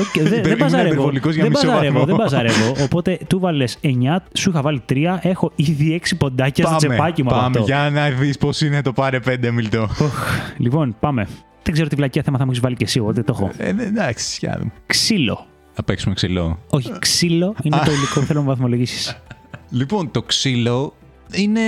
[0.00, 0.92] Οκ, δεν- δεν Ήμουν παζαρεύω.
[0.92, 2.06] υπερβολικός για Δεν μισό παζαρεύω, βαθμό.
[2.06, 2.72] δεν παζαρεύω.
[2.84, 3.88] Οπότε του βάλες 9,
[4.32, 7.62] σου είχα βάλει 3, έχω ήδη 6 ποντάκια στο τσεπάκι μου από πάμε, αυτό.
[7.72, 9.82] για να δεις πώς είναι το πάρε 5 μιλτό.
[9.82, 10.24] Οχ,
[10.56, 11.26] Λοιπόν, πάμε.
[11.62, 13.50] Δεν ξέρω τι βλακεία θέμα θα μου έχεις βάλει και εσύ, εγώ δεν το έχω.
[13.56, 14.72] Ε, ναι, εντάξει, για να δούμε.
[14.86, 15.46] Ξύλο.
[15.72, 16.58] Θα παίξουμε ξυλό.
[16.70, 19.16] Όχι, ξύλο είναι το υλικό που θέλω να βαθμολογήσεις.
[19.70, 20.94] Λοιπόν, το ξύλο
[21.32, 21.60] είναι.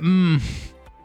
[0.00, 0.36] μ,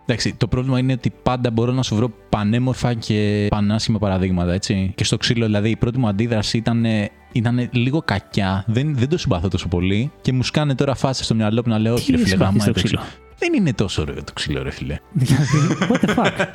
[0.05, 4.91] Εντάξει, το πρόβλημα είναι ότι πάντα μπορώ να σου βρω πανέμορφα και πανάσχημα παραδείγματα, έτσι.
[4.95, 6.85] Και στο ξύλο, δηλαδή, η πρώτη μου αντίδραση ήταν,
[7.31, 8.63] ήταν λίγο κακιά.
[8.67, 10.11] Δεν, δεν το συμπαθώ τόσο πολύ.
[10.21, 12.67] Και μου σκάνε τώρα φάση στο μυαλό που να λέω: Όχι, ρε φίλε, συμπαθείς γαμάει
[12.67, 13.01] το το ξύλο;
[13.37, 14.97] Δεν είναι τόσο ωραίο το ξύλο, ρε φίλε.
[15.11, 15.57] Δηλαδή,
[15.89, 16.47] what the fuck;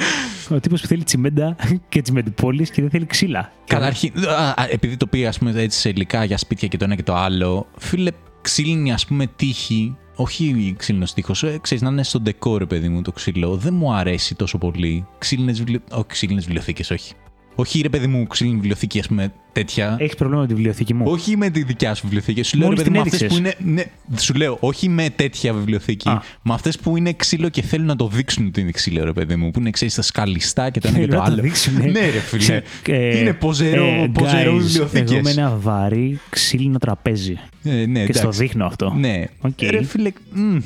[0.50, 1.56] Ο τύπος που θέλει τσιμέντα
[1.88, 3.52] και τσιμεντοπόλη και δεν θέλει ξύλα.
[3.66, 6.84] Καταρχήν, α, α, επειδή το πήγα ας πούμε, έτσι σε υλικά για σπίτια και το
[6.84, 8.10] ένα και το άλλο, φίλε,
[8.46, 13.02] ξύλινη ας πούμε τύχη, όχι ξύλινος τείχος, ε, ξέρεις να είναι στο ντεκόρ, παιδί μου,
[13.02, 13.56] το ξύλο.
[13.56, 15.06] Δεν μου αρέσει τόσο πολύ.
[15.18, 15.80] Ξύλινες βιβλιο...
[15.90, 17.12] όχι, ξύλινες βιβλιοθήκες, όχι.
[17.58, 19.96] Όχι, ρε παιδί μου, ξύλινη βιβλιοθήκη, ας πούμε, τέτοια.
[20.00, 22.42] Έχεις πρόβλημα με τη βιβλιοθήκη μου; Όχι με τη δικιά σου βιβλιοθήκη.
[22.42, 23.48] Σου λέω, ρε Μόλις παιδί μου, την αυτέ που είναι.
[23.48, 23.72] έδειξες.
[23.74, 26.08] Ναι, σου λέω, όχι με τέτοια βιβλιοθήκη.
[26.08, 26.22] Α.
[26.42, 29.36] Με αυτές που είναι ξύλο και θέλουν να το δείξουν ότι είναι ξύλο, ρε παιδί
[29.36, 29.50] μου.
[29.50, 31.42] Που είναι, ξέρεις, τα σκαλιστά και το ένα και Θέλουν το να το άλλο.
[31.42, 31.84] δείξουνε.
[31.86, 32.62] Ναι, ρε φίλε.
[32.86, 35.10] Ε, είναι ποζερό, ε, ποζερός guys, βιβλιοθήκες.
[35.10, 37.36] Εγώ με ένα βαρύ ξύλινο τραπέζι.
[37.62, 38.40] Ε, ναι, Και στο εντάξει.
[38.40, 38.94] δείχνω αυτό.
[38.98, 39.24] Ναι.
[39.40, 39.62] Οκ.
[39.70, 40.56] Ρε φίλε, μ,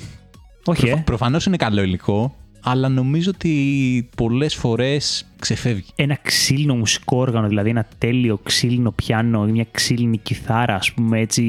[0.65, 1.03] Όχι, προφα- ε.
[1.05, 5.85] προφανώς είναι καλό υλικό, αλλά νομίζω ότι πολλές φορές ξεφεύγει.
[5.95, 11.21] Ένα ξύλινο μουσικό όργανο, δηλαδή ένα τέλειο ξύλινο πιάνο ή μια ξύλινη κιθάρα, ας πούμε
[11.21, 11.43] έτσι.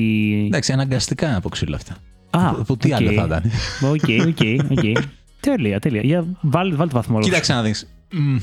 [0.48, 1.94] Εντάξει, αναγκαστικά από ξύλο αυτά.
[2.30, 2.96] Α, από- από τι οκ.
[3.00, 3.44] άλλο θα ήταν.
[3.92, 5.04] Οκ, οκ, οκ.
[5.40, 6.02] Τέλεια, τέλεια.
[6.02, 7.26] Για βάλ, βάλ το βαθμό όλο.
[7.26, 7.88] Κοίταξε να δεις.
[8.14, 8.38] Μ,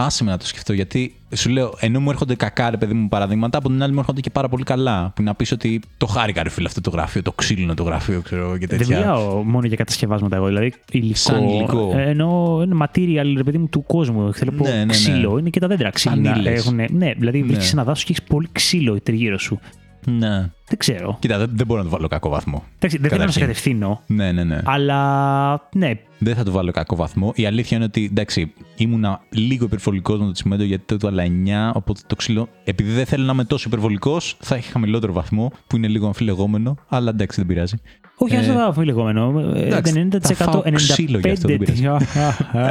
[0.00, 3.08] Άσε με να το σκεφτώ, γιατί σου λέω, ενώ μου έρχονται κακά, ρε παιδί μου,
[3.08, 5.12] παραδείγματα, από την άλλη μου έρχονται και πάρα πολύ καλά.
[5.16, 8.20] Που να πεις ότι το χάρηκα, ρε φίλε, αυτό το γραφείο, το ξύλινο το γραφείο,
[8.20, 8.98] ξέρω εγώ, και Δεν τέτοια.
[8.98, 11.14] μιλάω μόνο για κατασκευάσματα εγώ, δηλαδή υλικό.
[11.16, 11.92] Σαν υλικό.
[11.96, 14.34] Ε, Ενώ είναι material, ρε παιδί μου, του κόσμου.
[14.34, 14.92] Θέλω να πω Ναι, ναι, ναι.
[14.92, 15.38] ξύλο.
[15.38, 16.36] Είναι και τα δέντρα ξύλινα.
[16.36, 16.58] ύλες.
[16.64, 17.46] Έχουνε- ναι, δηλαδή Ναι.
[17.46, 19.60] βρίσκεις ένα δάσος και έχεις πολύ ξύλο τριγύρω σου.
[20.06, 20.50] Ναι.
[20.68, 21.16] Δεν ξέρω.
[21.20, 22.64] Κοίτα, δεν, δεν μπορώ να του βάλω κακό βαθμό.
[22.76, 23.40] Εντάξει, δεν θέλω να σε Καταρχήν.
[23.40, 24.60] κατευθύνω, Ναι, ναι, ναι.
[24.64, 27.32] αλλά ναι, Δεν θα του βάλω κακό βαθμό.
[27.34, 31.24] Η αλήθεια είναι ότι εντάξει, ήμουνα λίγο υπερβολικός με το τσιμέντο γιατί το έβαλα
[31.72, 31.76] 9.
[31.76, 35.76] Οπότε το ξύλο, επειδή δεν θέλω να είμαι τόσο υπερβολικός, θα έχει χαμηλότερο βαθμό που
[35.76, 36.76] είναι λίγο αμφιλεγόμενο.
[36.88, 37.76] Αλλά εντάξει, δεν πειράζει.
[38.16, 39.52] Όχι, Ε, ας το βάλω λεγόμενο.
[39.54, 40.18] Ε, εντάξει, 90%.
[40.20, 41.98] θα φάω ξύλο γι' αυτό, δεν 95%.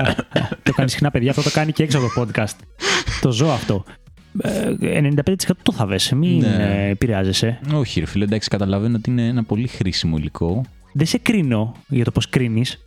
[0.63, 1.30] το κάνει συχνά, παιδιά.
[1.30, 2.55] Αυτό το κάνει και έξω από το podcast.
[3.21, 3.84] το ζω αυτό.
[4.42, 6.84] Ε, 95% το θα βες, μην Ναι.
[6.86, 7.60] ε, επηρεάζεσαι.
[7.74, 10.62] Όχι, ρε φίλε, εντάξει, καταλαβαίνω ότι είναι ένα πολύ χρήσιμο υλικό.
[10.94, 12.78] Δεν σε κρίνω για το πώς κρίνεις.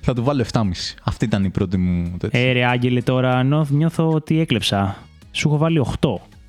[0.00, 0.60] Θα του βάλω 7,5.
[1.04, 2.40] Αυτή ήταν η πρώτη μου τέτοια.
[2.40, 4.96] Ε, ρε Άγγελε, τώρα νιώ- νιώθω ότι έκλεψα.
[5.32, 6.08] Σου έχω βάλει 8.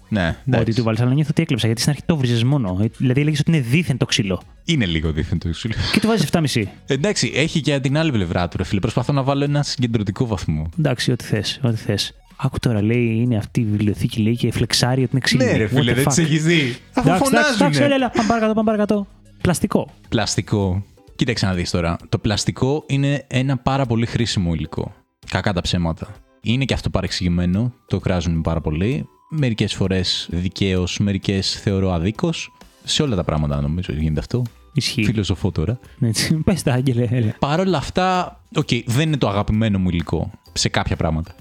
[0.10, 0.78] ναι, Ό,τι εντάξει.
[0.78, 2.78] του βάλεις, αλλά νιώθω ότι έκλεψα γιατί στην αρχή το βρίζες μόνο.
[2.82, 4.42] Ε, Δηλαδή έλεγες ότι είναι δίθεν το ξύλο.
[4.66, 5.74] Είναι λίγο δίθεν το ξύλο.
[5.92, 6.64] Και του βάζεις 7,5.
[6.86, 8.80] εντάξει, έχει και την άλλη πλευρά του, ρε φίλε.
[8.80, 10.70] Προσπαθώ να βάλω ένα συγκεντρωτικό βαθμό.
[10.80, 11.60] Εντάξει, ό,τι θες.
[11.64, 12.14] Ό,τι θες.
[12.38, 15.52] Άκου τώρα, λέει, είναι αυτή η βιβλιοθήκη λέει, και φλεξάρει ότι είναι ξύλινη.
[15.52, 16.76] Ναι, ρε φίλε, What the δεν fuck; τις έχεις δει.
[16.94, 17.86] Αφού Εντάξει, εντάξει, εντάξει, φωνάζουνε.
[17.86, 19.08] έλα, έλα, πάμε παρακάτω, πάμε παρακάτω.
[19.42, 19.88] Πλαστικό.
[20.10, 20.84] Πλαστικό.
[21.16, 21.98] Κοίταξε να δεις τώρα.
[22.10, 24.94] Το πλαστικό είναι ένα πάρα πολύ χρήσιμο υλικό.
[25.30, 26.08] Κακά τα ψέματα.
[26.42, 29.08] Είναι και αυτό παρεξηγημένο, το κράζουν πάρα πολύ.
[29.30, 32.52] Μερικές φορές δικαίως, μερικές θεωρώ αδίκως.
[32.84, 34.42] Σε όλα τα πράγματα νομίζω γίνεται αυτό.
[34.76, 35.04] Ισχύει.
[35.04, 35.80] Φιλοσοφώ τώρα.
[36.00, 36.36] Έτσι.
[36.36, 37.08] Πες τα, Άγγελε.
[37.12, 37.36] έλα.
[37.40, 40.32] Παρ' όλα αυτά, οκ, δεν είναι το αγαπημένο μου υλικό.
[40.54, 41.36] Σε κάποια πράγματα.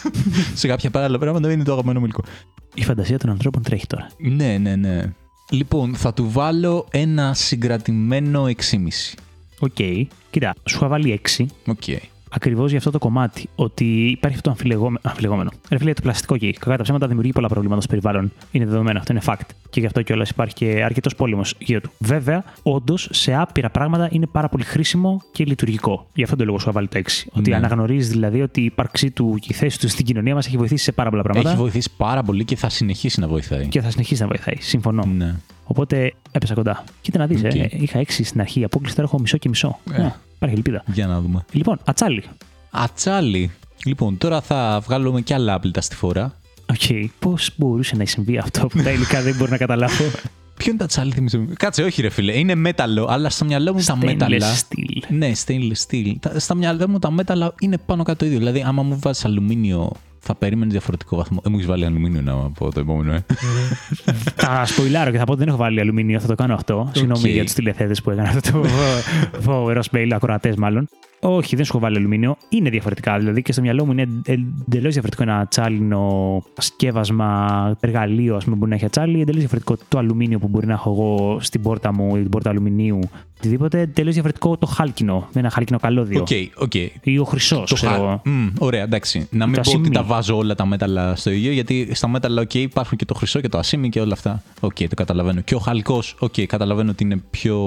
[0.54, 2.24] σε κάποια άλλα πράγματα δεν είναι το αγαπημένο μου υλικό.
[2.74, 4.10] Η φαντασία των ανθρώπων τρέχει τώρα.
[4.18, 5.12] Ναι, ναι, ναι.
[5.50, 8.52] Λοιπόν, θα του βάλω ένα συγκρατημένο 6,5.
[9.58, 10.06] Οκ.
[10.30, 11.82] Κοίτα, σου είχα βάλει 6 Οκ.
[12.30, 13.48] Ακριβώς για αυτό το κομμάτι.
[13.54, 15.50] Ότι υπάρχει αυτό το αμφιλεγόμε- αμφιλεγόμενο.
[15.70, 16.52] Ρε φίλε, το πλαστικό εκεί.
[16.52, 18.32] Κακά τα ψέματα δημιουργεί πολλά προβλήματα στο περιβάλλον.
[18.50, 19.46] Είναι δεδομένο, αυτό είναι fact.
[19.70, 21.90] Και γι' αυτό κιόλας υπάρχει και αρκετός πόλεμος γύρω του.
[21.98, 26.06] Βέβαια, όντως σε άπειρα πράγματα είναι πάρα πολύ χρήσιμο και λειτουργικό.
[26.14, 27.26] Γι' αυτό το λόγο σου είχα βάλει το 6.
[27.32, 27.56] Ότι Ναι.
[27.56, 30.84] αναγνωρίζεις δηλαδή ότι η ύπαρξή του και η θέση του στην κοινωνία μας έχει βοηθήσει
[30.84, 31.48] σε πάρα πολλά πράγματα.
[31.48, 33.66] Έχει βοηθήσει πάρα πολύ και θα συνεχίσει να βοηθάει.
[33.66, 34.54] Και θα συνεχίσει να βοηθάει.
[34.60, 35.04] Συμφωνώ.
[35.16, 35.34] Ναι.
[35.64, 36.84] Οπότε έπεσα κοντά.
[37.00, 37.54] Κοίτα να δεις, Οκ.
[37.54, 38.64] ε, είχα 6 στην αρχή.
[38.64, 39.78] Απόκλιση τώρα έχω μισό και μισό.
[39.92, 40.00] Ε.
[40.02, 40.82] Ναι, υπάρχει ελπίδα.
[40.92, 41.44] Για να δούμε.
[41.52, 42.22] Λοιπόν, ατσάλι.
[42.70, 43.50] Ατσάλι.
[43.84, 46.34] Λοιπόν, τώρα θα βγάλουμε κι άλλα άπλυτα στη φορά.
[46.70, 50.04] Οκ, πώς μπορούσε να συμβεί αυτό που τα υλικά δεν μπορώ να καταλάβω;
[50.58, 51.44] Ποιο είναι το ατσάλι, θυμίζω.
[51.58, 52.38] Κάτσε, όχι, ρε φίλε.
[52.38, 54.54] Είναι μέταλλο, αλλά στο μυαλό μου τα Stainless μέταλλα.
[54.54, 55.02] steel.
[55.08, 56.12] Ναι, stainless steel.
[56.20, 58.38] Τα- Στα μυαλό μου τα μέταλλα είναι πάνω κάτω το ίδιο.
[58.38, 61.40] Δηλαδή, άμα μου βάζεις αλουμίνιο, θα περίμενες διαφορετικό βαθμό.
[61.42, 63.24] Δεν μου έχεις βάλει αλουμίνιο να πω το επόμενο, ε.
[64.36, 66.90] θα σποιλάρω και θα πω ότι δεν έχω βάλει αλουμίνιο, θα το κάνω αυτό.
[66.94, 68.68] Συγγνώμη για τους τηλεθεατές που έκανα αυτό το
[69.40, 70.88] φοβερό spoil, ακροατές μάλλον.
[71.28, 72.36] Όχι, δεν σου έχω βάλει αλουμίνιο.
[72.48, 73.18] Είναι διαφορετικά.
[73.18, 78.58] Δηλαδή και στο μυαλό μου είναι εντελώς διαφορετικό ένα ατσάλινο σκεύασμα, εργαλείο, ας πούμε, που
[78.58, 79.20] μπορεί να έχει ατσάλι.
[79.20, 82.50] Εντελώς διαφορετικό το αλουμίνιο που μπορεί να έχω εγώ στην πόρτα μου ή την πόρτα
[82.50, 82.98] αλουμινίου.
[83.38, 83.80] Οτιδήποτε.
[83.80, 86.20] Εντελώς διαφορετικό το χάλκινο, με ένα χάλκινο καλώδιο.
[86.20, 86.74] Οκ, οκ.
[87.02, 88.20] Ή ο χρυσός, Το ξέρω.
[88.24, 88.30] χα...
[88.30, 89.28] Μμ, ωραία, εντάξει.
[89.30, 89.94] Να μην Το πω ότι ασήμι.
[89.94, 93.40] τα βάζω όλα τα μέταλλα στο ίδιο, γιατί στα μέταλλα, οκ, υπάρχουν και το χρυσό
[93.40, 94.42] και το ασήμι και όλα αυτά.
[94.60, 95.40] Οκ, το καταλαβαίνω.
[95.40, 97.58] Και ο χαλκός, οκ, καταλαβαίνω ότι είναι πιο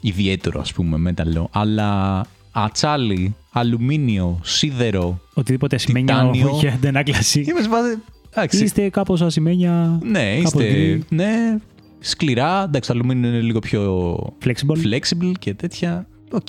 [0.00, 1.48] ιδιαίτερο, ας πούμε, μέταλλο.
[1.52, 2.20] Αλλά
[2.54, 5.20] ατσάλι, αλουμίνιο, σίδερο.
[5.34, 6.56] Οτιδήποτε ασημένια Τιτάνιο.
[6.60, 7.44] για αντανάκλαση.
[7.44, 7.98] Και με σπάτε.
[8.30, 8.64] Εντάξει.
[8.64, 9.98] Είστε κάπως ασημένια.
[10.02, 10.68] Ναι, κάπως είστε.
[10.70, 11.04] γκρι.
[11.08, 11.56] Ναι,
[11.98, 12.62] σκληρά.
[12.62, 14.86] Εντάξει, το αλουμίνιο είναι λίγο πιο Flexible.
[14.94, 16.06] flexible και τέτοια.
[16.32, 16.48] Οκ.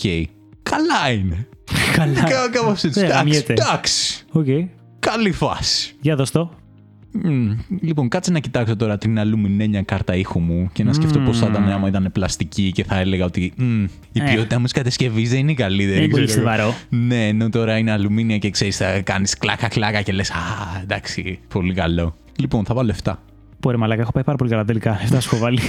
[0.63, 1.47] Καλά είναι.
[1.95, 2.23] Καλά.
[2.51, 2.99] Κάπως έτσι.
[2.99, 3.17] Δεν Εντάξει.
[3.17, 3.53] γαμιέται.
[3.53, 4.25] εντάξει.
[4.31, 4.45] Οκ.
[4.99, 5.95] Καλή φάση.
[6.01, 6.31] Για δώσ'
[7.21, 7.29] το.
[7.29, 7.51] Μμμ.
[7.81, 11.25] Λοιπόν, κάτσε να κοιτάξω τώρα την αλουμινένια κάρτα ήχου μου και να σκεφτώ Μμμ.
[11.25, 14.23] πώς θα ήταν άμα ήταν πλαστική και θα έλεγα ότι «Μμ, η Ε.
[14.33, 15.91] ποιότητα μου κατασκευής δεν είναι η καλύτερη.
[15.93, 16.51] Δεν είναι πολύ ξέρω εγώ».
[16.61, 16.75] στιβαρό.
[16.89, 20.35] Ναι, ενώ τώρα είναι αλουμίνια και ξέρεις, θα κάνεις κλάκα-κλάκα και λες Α,
[20.81, 22.15] εντάξει, πολύ καλό.
[22.39, 23.13] Λοιπόν, θα βάλω 7.
[23.59, 24.91] Πω ρε μαλάκα, έχω πάει πάρα πολύ καλά τελικά.
[25.03, 25.59] Αυτά σου έχω βάλει.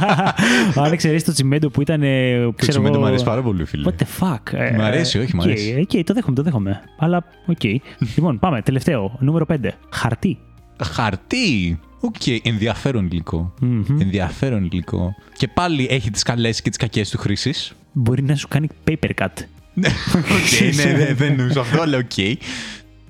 [0.84, 2.02] Αν εξαιρέσει το τσιμέντο που ήταν.
[2.02, 3.90] ε, Το ξέρω τσιμέντο εγώ, μου αρέσει πάρα πολύ, φίλε.
[3.90, 5.86] What the fuck; Ε, Μ' αρέσει, όχι, μ' οκ, αρέσει.
[5.94, 6.80] Οκ, το δέχομαι, το δέχομαι.
[6.98, 7.64] Αλλά, οκ.
[8.16, 8.62] λοιπόν, πάμε.
[8.62, 9.16] Τελευταίο.
[9.20, 9.56] Νούμερο 5.
[9.90, 10.38] Χαρτί.
[10.84, 11.78] Χαρτί!
[12.00, 13.54] Οκ, ενδιαφέρον υλικό.
[13.60, 13.84] Μμμ.
[14.00, 15.14] Ενδιαφέρον υλικό.
[15.36, 17.52] Και πάλι έχει τις καλές και τις κακές του χρήσεις.
[17.92, 19.26] Μπορεί να σου κάνει paper cut.
[19.74, 22.38] Ναι, οκ, ναι, ναι, δεν νομίζω αυτό, αλλά οκ.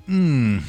[0.05, 0.59] Μμμ.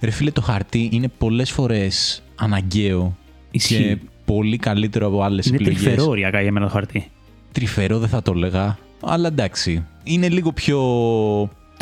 [0.00, 3.16] Ρε φίλε, το χαρτί είναι πολλές φορές αναγκαίο
[3.50, 3.76] Ισχύει.
[3.76, 5.82] και πολύ καλύτερο από άλλες Είναι επιλογές.
[5.82, 7.10] τρυφερό υλικό για μένα το χαρτί.
[7.52, 9.84] Τρυφερό δεν θα το έλεγα, αλλά εντάξει.
[10.04, 10.78] Είναι λίγο πιο...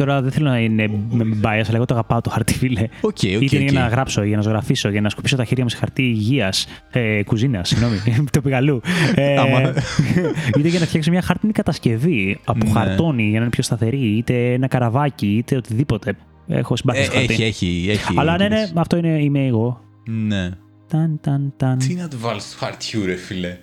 [0.04, 2.88] Τώρα δεν θέλω να είναι με bias, αλλά εγώ το αγαπάω το χαρτί, φίλε.
[3.00, 3.70] Οκ, οκ, Είτε είναι οκ.
[3.70, 6.66] για να γράψω, για να ζωγραφίσω, για να σκουπίσω τα χέρια μου σε χαρτί υγείας,
[6.90, 7.96] ε, κουζίνας, συγγνώμη,
[8.32, 8.80] το πήγα αλλού.
[9.14, 9.60] Ε, Άμα.
[10.58, 12.70] είτε για να φτιάξω μια χάρτινη κατασκευή από Ναι.
[12.72, 16.14] χαρτόνι για να είναι πιο σταθερή, είτε ένα καραβάκι, είτε οτιδήποτε.
[16.46, 17.32] Έχω συμπάθεια Ε, στο χαρτί.
[17.32, 18.14] έχει, έχει, έχει.
[18.16, 18.72] Αλλά ναι, ναι, εμπειρίες.
[18.76, 19.80] αυτό είναι, είμαι εγώ.
[20.08, 20.50] Ναι.
[20.88, 21.78] Ταν, ταν, ταν.
[21.78, 23.58] Τι να του βάλεις του χαρτιού, ρε φίλε;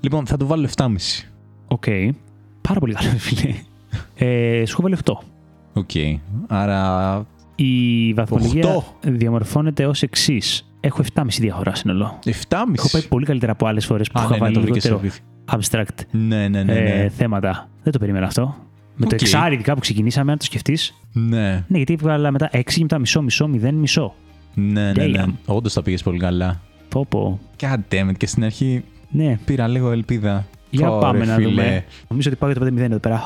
[0.00, 0.86] Λοιπόν, θα του βάλω 7,5.
[1.68, 1.84] Οκ.
[2.60, 3.54] Πάρα πολύ καλό, φίλε.
[4.14, 5.12] Ε, σου έχω βάλει 8.
[5.72, 5.90] Οκ.
[6.46, 8.84] Άρα Η βαθμολογία Οχτώ.
[9.00, 10.70] διαμορφώνεται ως εξής.
[10.80, 12.18] Έχω 7,5 διαφορά σύνολο.
[12.24, 12.32] 7,5.
[12.76, 14.84] Έχω πάει πολύ καλύτερα από άλλες φορές που Α, είχα ναι, ναι, βάλει το βρήκες
[14.84, 15.20] λιγότερο σε
[15.86, 16.72] abstract Ναι, ναι, ναι.
[16.72, 17.08] ε, ναι.
[17.08, 17.68] θέματα.
[17.82, 18.56] Δεν το περίμενα αυτό.
[18.96, 19.20] Με το Οκ.
[19.20, 20.94] εξάρι, ειδικά που ξεκινήσαμε, αν το σκεφτείς.
[21.12, 21.64] ναι.
[21.68, 24.14] Ναι, γιατί έβγαλα μετά 6 και μετά μισό, μισό, μηδέν, μισό.
[24.54, 25.24] Ναι, ναι, ναι.
[25.26, 25.32] Damn.
[25.46, 26.60] Όντως τα πήγες πολύ καλά.
[26.88, 27.40] Πω, πω.
[27.60, 28.16] God damn it.
[28.16, 30.46] Και στην αρχή Ναι, πήρα λίγο ελπίδα.
[30.70, 31.48] Για Πω, πάμε ρε, να φίλε.
[31.48, 31.84] δούμε.
[32.08, 33.22] Νομίζω ότι πάω για το 5-0 εδώ πέρα.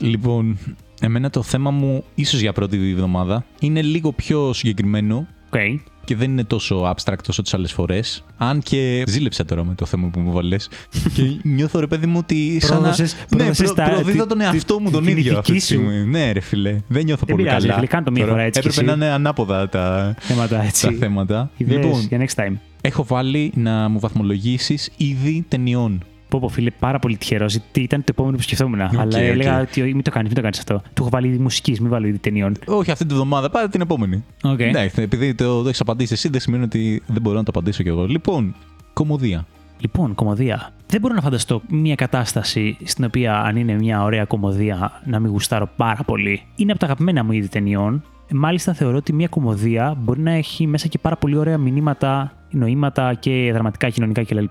[0.00, 0.58] Λοιπόν,
[1.00, 5.60] εμένα το θέμα μου, ίσως για πρώτη εβδομάδα, είναι λίγο πιο συγκεκριμένο Οκ.
[6.04, 8.24] και δεν είναι τόσο abstract όσο τις άλλες φορές.
[8.36, 10.68] Αν και ζήλεψα τώρα με το θέμα που μου βάλες.
[11.14, 12.58] και νιώθω ρε παιδί μου ότι.
[12.60, 12.80] Σαν να...
[12.82, 15.56] Πρόδωσες- ναι, πρόδωσες προ, τα- προδίδω τη- τον εαυτό μου τον την ίδιο αυτή τη
[15.56, 15.80] ηθική σου.
[15.82, 16.04] στιγμή.
[16.10, 16.80] Ναι, ρε φιλέ.
[16.88, 17.80] Δεν νιώθω Δεν πολύ πειράζει, καλά.
[17.80, 18.98] ρε φίλε, κάνε το μία Τώρα φορά έτσι κι Έπρεπε εσύ.
[18.98, 20.86] να είναι ανάποδα τα, Θέματα έτσι.
[20.86, 21.50] τα θέματα.
[21.56, 22.52] Ιδέες Λοιπόν, για next time.
[22.82, 26.04] Έχω βάλει να μου βαθμολογήσεις είδη ταινιών.
[26.28, 27.52] Πω, πω, φίλε, πάρα πολύ τυχερός.
[27.52, 28.80] Γιατί ήταν το επόμενο που σκεφτόμουν.
[28.80, 29.14] Αλλά οκ.
[29.14, 30.82] έλεγα ότι μην το κάνεις, μην το κάνεις αυτό.
[30.94, 32.56] Του έχω βάλει είδη μουσικής, μην βάλω είδη ταινιών.
[32.66, 34.24] Όχι αυτή τη βδομάδα, πάρε την επόμενη.
[34.42, 34.60] Οκ.
[34.60, 37.82] Εντάξει, επειδή το, το έχεις απαντήσει εσύ, δεν σημαίνει ότι δεν μπορώ να το απαντήσω
[37.82, 38.06] κι εγώ.
[38.06, 38.54] Λοιπόν,
[38.92, 39.46] κωμωδία.
[39.78, 40.72] Λοιπόν, κωμωδία.
[40.86, 45.30] Δεν μπορώ να φανταστώ μια κατάσταση στην οποία αν είναι μια ωραία κωμωδία να μην
[45.30, 46.42] γουστάρω πάρα πολύ.
[46.56, 48.02] Είναι από τα αγαπημένα μου είδη ταινιών.
[48.30, 53.14] Μάλιστα, θεωρώ ότι μια κωμωδία μπορεί να έχει μέσα και πάρα πολύ ωραία μηνύματα, νοήματα
[53.14, 54.50] και δραματικά, κοινωνικά κλπ.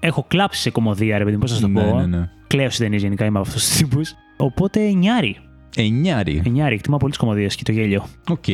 [0.00, 1.96] Έχω κλάψει σε κωμωδία, ρε παιδί, πώς θα το Ναι, πω.
[2.00, 2.28] ναι, ναι.
[2.46, 4.14] Κλαίω σε ταινίες γενικά, είμαι από αυτούς τους τύπους.
[4.36, 5.36] Οπότε εννιάρι.
[5.76, 6.42] Εννιάρι.
[6.44, 8.06] Εννιάρι, εκτιμώ πολύ τις κωμωδίες και το γέλιο.
[8.28, 8.44] Οκ.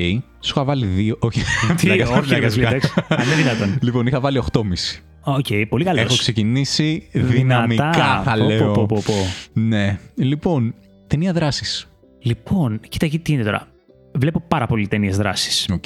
[0.40, 1.16] Σου είχα βάλει δύο.
[1.20, 1.40] Όχι.
[1.76, 2.74] Τι, Πλάκα, όχι, πλάκα, εντάξει, πλάκα.
[2.76, 2.92] εντάξει.
[3.08, 3.78] Αν είναι δυνατόν.
[3.82, 4.60] Λοιπόν, είχα βάλει 8,5.
[5.20, 6.00] Οκ, πολύ καλό.
[6.00, 8.72] Έχω ξεκινήσει δυναμικά, θα Πω, λέω.
[8.72, 9.12] πω, πω, πω, πω.
[9.60, 9.98] Ναι.
[10.14, 10.74] Λοιπόν,
[11.06, 11.88] ταινία δράσης.
[12.22, 13.66] Λοιπόν, κοίτα εκεί τι είναι τώρα.
[14.14, 15.68] Βλέπω πάρα πολλές ταινίες δράσης.
[15.72, 15.84] Οκ.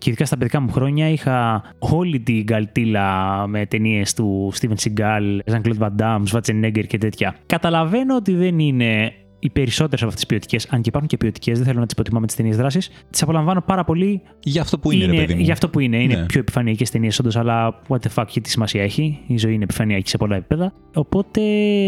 [0.00, 5.38] Και ειδικά στα παιδικά μου χρόνια είχα όλη την καλτίλα με ταινίες του Steven Seagal,
[5.52, 7.36] Jean-Claude Van Damme, Schwarzenegger και τέτοια.
[7.46, 11.56] Καταλαβαίνω ότι δεν είναι οι περισσότερες από αυτές τις ποιοτικές, αν και υπάρχουν και ποιοτικές,
[11.58, 12.90] δεν θέλω να τις υποτιμώ με τις ταινίες δράσης.
[13.10, 14.20] Τις απολαμβάνω πάρα πολύ.
[14.42, 15.40] Για αυτό που είναι, ρε παιδί μου.
[15.40, 16.02] για αυτό που είναι.
[16.02, 16.26] Είναι Ναι.
[16.26, 19.18] πιο επιφανειακές ταινίες, όντως, αλλά what the fuck, και τι σημασία έχει.
[19.26, 20.72] Η ζωή είναι επιφανειακή σε πολλά επίπεδα.
[20.94, 21.40] Οπότε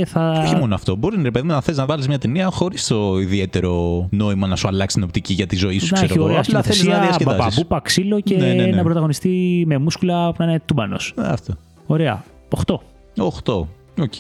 [0.06, 0.42] θα.
[0.44, 0.96] Όχι μόνο αυτό.
[0.96, 4.56] Μπορεί ρε παιδί μου, να θες να βάλεις μια ταινία χωρίς το ιδιαίτερο νόημα να
[4.56, 6.24] σου αλλάξει την οπτική για τη ζωή σου, να ξέρω έχει εγώ.
[6.24, 7.44] ωραία Απλά θέλεις να σκηνοθεσία, διασκεδάσεις.
[7.56, 8.62] μπαμπαπούπα, ξύλο και Ναι, ναι, ναι.
[8.62, 10.96] ένα πρωταγωνιστή με μούσκουλα που να είναι τούμπανο.
[11.16, 11.54] Αυτό.
[11.86, 12.24] Ωραία.
[12.66, 12.74] 8.
[13.16, 13.66] 8.
[13.98, 14.14] Οκ.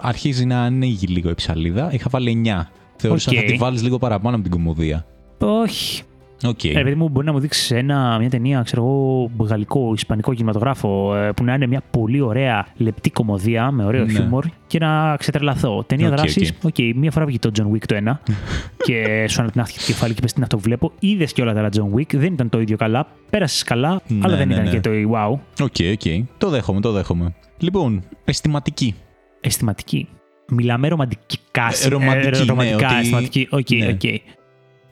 [0.00, 1.92] Αρχίζει να ανοίγει λίγο η ψαλίδα.
[1.92, 2.62] Είχα βάλει 9.
[2.96, 3.36] Θεώρησα Οκ.
[3.40, 5.06] θα τη βάλεις λίγο παραπάνω από την κωμωδία.
[5.38, 6.02] Όχι.
[6.44, 6.64] Οκ.
[6.64, 11.14] Ρε παιδί μου, μπορεί να μου δείξεις ένα, μια ταινία, ξέρω εγώ, γαλλικό, ισπανικό κινηματογράφο,
[11.16, 14.12] ε, που να είναι μια πολύ ωραία λεπτή κωμωδία με ωραίο Ναι.
[14.12, 15.84] χιούμορ και να ξετρελαθώ.
[15.86, 18.20] Ταινία Οκ, δράσης, οκ, μία φορά βγήκε το John Wick το ένα
[18.86, 20.92] και σου ανατινάχθηκε το κεφάλι και πες τι είναι αυτό που βλέπω.
[20.98, 23.06] Είδες και όλα τα άλλα John Wick, δεν ήταν το ίδιο καλά.
[23.30, 24.70] Πέρασες καλά, Ναι, αλλά δεν ναι, ήταν ναι.
[24.70, 25.38] και το wow.
[25.64, 26.24] OK, OK.
[26.38, 27.34] Το δέχομαι, το δέχομαι.
[27.58, 28.94] Λοιπόν, αισθηματική.
[29.40, 30.08] Αισθηματική.
[30.48, 31.72] Μιλάμε ρομαντικά.
[31.84, 33.48] Ε, ρομαντική, ναι, ρομαντικά, ότι- αισθηματική.
[33.50, 33.86] Οκ, ναι.
[33.86, 34.00] οκ.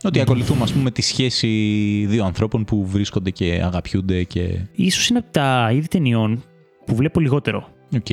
[0.04, 1.48] Ότι ακολουθούμε, ας πούμε, τη σχέση
[2.08, 4.58] δύο ανθρώπων που βρίσκονται και αγαπιούνται και.
[4.72, 6.44] Ίσως είναι από τα είδη ταινιών
[6.86, 7.68] που βλέπω λιγότερο.
[7.94, 8.06] Οκ.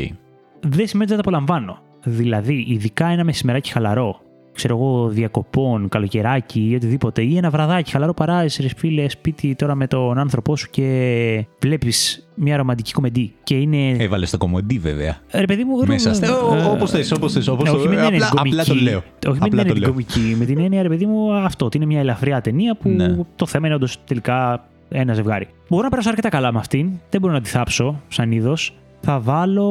[0.59, 1.79] δεν σημαίνει ότι δεν τα απολαμβάνω.
[2.03, 4.21] Δηλαδή, ειδικά ένα μεσημεράκι χαλαρό,
[4.55, 9.75] ξέρω εγώ, διακοπών, καλοκαιράκι ή οτιδήποτε, ή ένα βραδάκι χαλαρό αράζεις, ρε φίλε, σπίτι τώρα
[9.75, 13.33] με τον άνθρωπό σου και βλέπεις μια ρομαντική κομεντί.
[13.43, 13.89] Και είναι.
[13.89, 15.17] Έβαλες το κομεντί, βέβαια.
[15.31, 16.09] ρε παιδί μου, Μέσα.
[16.09, 16.29] ε,
[16.71, 17.47] Όπως θες, όπως θες.
[17.47, 18.83] όχι με την έννοια Απλά, την απλά το κομική.
[18.83, 18.97] λέω.
[19.27, 19.89] Όχι με την Απλά έννοια το την λέω.
[19.89, 20.35] κομική.
[20.39, 21.65] Με την έννοια, ρε παιδί μου, αυτό.
[21.65, 23.15] Ότι είναι μια ελαφριά ταινία που Ναι.
[23.35, 25.47] το θέμα είναι όντως τελικά ένα ζευγάρι.
[25.69, 26.89] Μπορώ να περάσω αρκετά καλά με αυτήν.
[27.09, 28.75] Δεν μπορώ να τη θάψω σαν είδος.
[29.01, 29.69] Θα βάλω.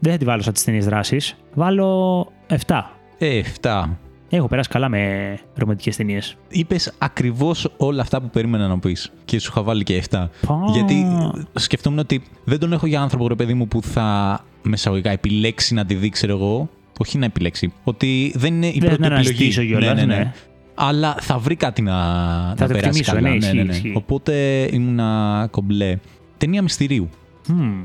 [0.00, 1.36] Δεν θα τη βάλω σαν τις ταινίες δράσης.
[1.54, 2.26] Βάλω
[2.66, 2.90] 7.
[3.18, 3.98] Ε, 7.
[4.28, 6.36] Έχω περάσει καλά με ρομαντικές ταινίες.
[6.48, 9.12] Είπες ακριβώς όλα αυτά που περίμενα να πεις.
[9.24, 10.28] Και σου είχα βάλει και 7.
[10.72, 11.06] Γιατί
[11.54, 15.84] σκεφτόμουν ότι δεν τον έχω για άνθρωπο, ρε παιδί μου, που θα μεσαγωγικά επιλέξει να
[15.84, 16.68] τη δει, ξέρω εγώ.
[16.98, 17.72] Όχι να επιλέξει.
[17.84, 19.28] Ότι δεν είναι η Δεν πρώτη να επιλογή.
[19.28, 20.32] αναζητήσω κιόλας, ναι.
[20.74, 21.92] Αλλά θα βρει κάτι να,
[22.48, 23.28] να το περάσει εκτιμήσω, καλά.
[23.28, 23.72] ναι, ναι, ισχύει, ναι, ναι.
[23.72, 23.92] ισχύει.
[23.96, 24.32] Οπότε
[24.72, 25.96] ήμουνα κομπλέ.
[26.36, 27.08] Ταινία μυστηρίου.
[27.48, 27.84] Μμμ.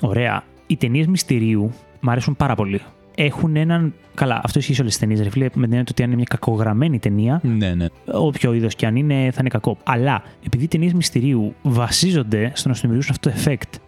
[0.00, 0.42] Ωραία.
[0.66, 2.80] Οι ταινίες μυστηρίου μου αρέσουν πάρα πολύ.
[3.18, 3.94] Έχουν έναν.
[4.14, 5.44] Καλά, αυτό ισχύει σε όλες τις ταινίες, ρε φίλε.
[5.44, 7.86] Με την έννοια του ότι αν είναι μια κακογραμμένη ταινία, Ναι, ναι.
[8.12, 9.76] όποιο είδος και αν είναι, θα είναι κακό.
[9.84, 13.78] Αλλά επειδή οι ταινίες μυστηρίου βασίζονται στο να σου δημιουργήσουν αυτό το effect,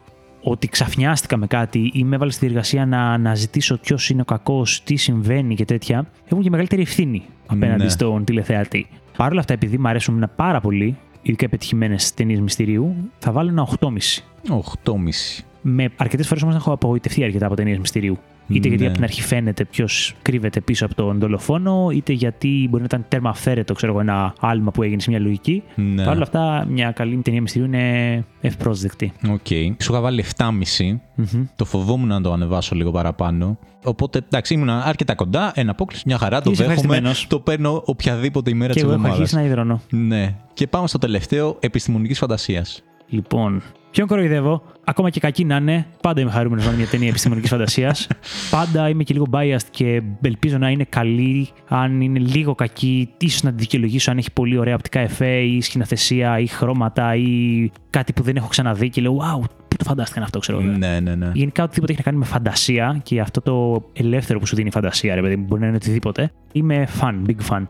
[0.42, 4.82] ότι ξαφνιάστηκα με κάτι ή με έβαλες στη διεργασία να αναζητήσω ποιος είναι ο κακός,
[4.82, 7.88] τι συμβαίνει και τέτοια, έχουν και μεγαλύτερη ευθύνη απέναντι Ναι.
[7.88, 8.86] στον τηλεθεατή.
[9.16, 13.62] Παρ' όλα αυτά, επειδή μου αρέσουν πάρα πολύ, ειδικά επιτυχημένες ταινίες μυστηρίου, θα βάλω ένα
[13.62, 14.24] 8,5.
[14.48, 15.44] 8,5.
[15.62, 18.18] Με αρκετές φορές όμως έχω απογοητευτεί αρκετά από ταινίες μυστηρίου.
[18.48, 18.86] Είτε γιατί Ναι.
[18.88, 23.04] από την αρχή φαίνεται ποιος κρύβεται πίσω από τον δολοφόνο, είτε γιατί μπορεί να ήταν
[23.08, 25.62] τέρμα αυθαίρετο, ξέρω εγώ, ένα άλμα που έγινε σε μια λογική.
[25.74, 26.04] Ναι.
[26.04, 29.12] Παρ' όλα αυτά, μια καλή ταινία μυστηρίου είναι ευπρόσδεκτη.
[29.30, 29.46] Οκ.
[29.82, 31.00] Σου είχα βάλει 7,5.
[31.14, 31.44] Μμμ.
[31.56, 33.58] Το φοβόμουν να το ανεβάσω λίγο παραπάνω.
[33.84, 35.52] Οπότε εντάξει, ήμουν αρκετά κοντά.
[35.54, 36.40] Ένα απόκληση, μια χαρά.
[36.40, 36.80] Το Είσαι δέχομαι.
[36.82, 37.26] ευχαριστημένος.
[37.28, 39.34] Το παίρνω οποιαδήποτε ημέρα Και της εγώ έχω εβδομάδας.
[39.34, 39.80] αρχίσει να υδρώνω.
[39.90, 40.34] Ναι.
[40.54, 42.82] Και πάμε στο τελευταίο επιστημονικής φαντασίας.
[43.08, 43.62] Λοιπόν,
[43.98, 47.50] ποιον κοροϊδεύω, ακόμα και κακή να είναι, πάντα είμαι χαρούμενος να είναι μια ταινία επιστημονικής
[47.50, 48.06] φαντασίας.
[48.50, 51.48] πάντα είμαι και λίγο biased και ελπίζω να είναι καλή.
[51.68, 55.60] Αν είναι λίγο κακή, ίσως να τη δικαιολογήσω αν έχει πολύ ωραία οπτικά εφέ ή
[55.60, 60.22] σκηνοθεσία ή χρώματα ή κάτι που δεν έχω ξαναδεί και λέω Wow, πού το φαντάστηκαν
[60.22, 60.70] αυτό, ξέρω εγώ.
[60.70, 61.30] Ναι, ναι, ναι.
[61.34, 64.72] Γενικά, οτιδήποτε έχει να κάνει με φαντασία και αυτό το ελεύθερο που σου δίνει η
[64.72, 66.32] φαντασία, ρε παιδί μου, μπορεί να είναι οτιδήποτε.
[66.52, 67.62] Είμαι fan, big fan.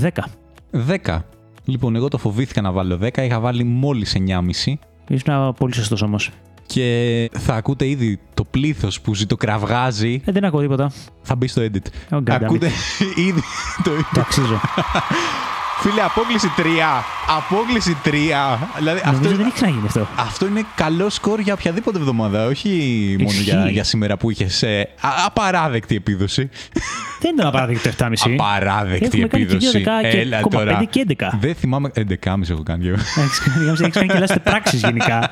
[0.00, 0.08] 10.
[1.04, 1.18] 10.
[1.64, 3.18] Λοιπόν, εγώ το φοβήθηκα να βάλω 10.
[3.18, 4.16] Είχα βάλει μόλις
[4.66, 4.74] 9,5.
[5.10, 6.30] Ήσουν πολύ σωστός όμως.
[6.66, 10.22] Και θα ακούτε ήδη το πλήθος που ζητοκραυγάζει.
[10.24, 10.92] Ε, δεν ακούω τίποτα.
[11.22, 12.14] Θα μπει στο edit.
[12.14, 12.44] Oh, God damn it.
[12.44, 12.70] ακούτε
[13.16, 13.40] ήδη
[13.82, 13.90] το.
[14.14, 14.60] Το αξίζω.
[15.82, 16.60] Φίλε, απόκληση 3.
[17.36, 18.10] Απόκληση 3.
[18.78, 20.06] Δηλαδή, αυτό, Νομίζω δεν έχει ξαναγίνει αυτό.
[20.16, 22.46] αυτό είναι καλό σκορ για οποιαδήποτε εβδομάδα.
[22.46, 22.68] Όχι
[23.18, 23.42] μόνο Ισχύει.
[23.42, 24.64] για, για σήμερα που είχες
[25.26, 26.48] απαράδεκτη επίδοση.
[27.20, 28.32] Δεν ήταν απαράδεκτο το 7,5.
[28.32, 29.82] Απαράδεκτη Έχουμε κάνει και επίδοση.
[29.86, 30.84] 2 και Έλα 5 τώρα.
[30.84, 31.30] και 11.
[31.40, 31.90] Δεν θυμάμαι.
[31.94, 32.96] 11,5 έχω κάνει εγώ.
[32.96, 35.30] Έχεις κάνει- Έχεις κάνει και λάθος πράξεις γενικά.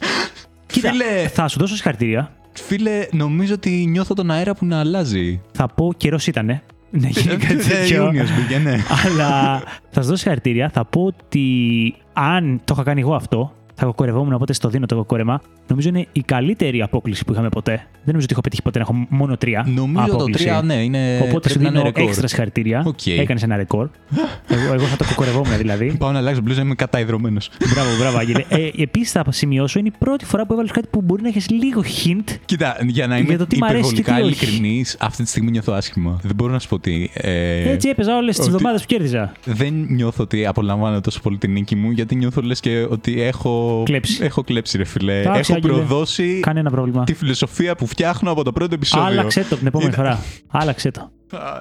[0.66, 2.32] Κοίτα, Φίλε- θα σου δώσω συγχαρητήρια.
[2.52, 5.40] Φίλε, νομίζω ότι νιώθω τον αέρα που να αλλάζει.
[5.52, 6.62] Θα πω καιρός ήτανε.
[6.92, 8.04] Να γίνει κάτι Ε, τέτοιο.
[8.04, 8.76] Ιούνιος μπήκε, ναι.
[9.06, 10.70] Αλλά θα σας δώσω συγχαρητήρια.
[10.72, 14.94] Θα πω ότι αν το είχα κάνει εγώ αυτό, θα κοκορευόμουν, οπότε στο δίνω το
[14.96, 15.40] κοκόρεμα.
[15.68, 17.72] Νομίζω είναι η καλύτερη απόκλιση που είχαμε ποτέ.
[17.74, 19.64] Δεν νομίζω ότι έχω πετύχει ποτέ να έχω μόνο τρία.
[19.74, 20.48] Νομίζω το απόκλιση.
[20.60, 21.16] 3, ναι, είναι.
[21.16, 22.02] Οπότε πρέπει σου να είναι δίνω ρεκόρ.
[22.08, 22.82] έξτρα συγχαρητήρια.
[22.86, 23.06] Οκ.
[23.06, 23.88] Έκανες ένα ρεκόρ.
[24.48, 25.94] εγώ, εγώ θα το κοκορευόμουν δηλαδή.
[25.98, 27.50] Πάω να αλλάξω μπλούζα, είμαι καταϊδρωμένος.
[27.74, 28.44] μπράβο, μπράβο, Άγγελε.
[28.48, 31.50] Ε, Επίσης θα σημειώσω, είναι η πρώτη φορά που έβαλες κάτι που μπορεί να έχεις
[31.50, 32.34] λίγο hint.
[32.44, 34.44] Κοίτα, για να είμαι Για το τι μ' αρέσει και υπερβολικά τι όχι.
[34.54, 36.18] ειλικρινής, αυτή τη στιγμή νιώθω άσχημα.
[36.22, 37.08] Δεν μπορώ να σου πω τι.
[37.14, 39.32] Ε, Έτσι έπαιζα όλες τις ότι- εβδομάδες που κέρδιζα.
[39.44, 43.60] δεν νιώθω ότι απολαμβάνω τόσο πολύ την νίκη μου, γιατί νιώθω λες και ότι έχω.
[43.84, 44.24] Κλέψει.
[44.24, 45.20] Έχω κλέψει, ρε φιλέ.
[45.20, 45.72] Εντάξει, έχω Άγγελε.
[45.72, 47.04] προδώσει Κανένα πρόβλημα.
[47.04, 49.06] τη φιλοσοφία που φτιάχνω από το πρώτο επεισόδιο.
[49.06, 50.18] Άλλαξε το την επόμενη Ήταν- φορά.
[50.48, 51.10] Άλλαξε το.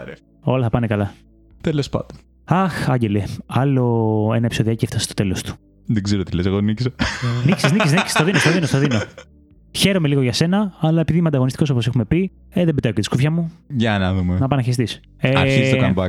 [0.02, 0.14] Άρε.
[0.42, 1.14] Όλα θα πάνε καλά.
[1.62, 2.18] Τέλος πάντων.
[2.46, 5.54] Αχ, Άγγελε, άλλο ένα επεισοδιάκι έφτασε στο τέλος του.
[5.86, 6.90] Δεν ξέρω τι λες, εγώ νίκησα.
[7.46, 8.16] νίξει, νίξει, νίξει.
[8.16, 9.02] Το δίνω, το δίνω, το δίνω.
[9.72, 13.00] Χαίρομαι λίγο για σένα, αλλά επειδή είμαι ανταγωνιστικός όπως έχουμε πει, ε, δεν πετάω και
[13.00, 13.52] τη σκούφια μου.
[13.68, 14.38] Για να δούμε.
[14.40, 14.88] Να πάνε χεστή.
[15.18, 16.08] Ε, Αρχίζει το comeback.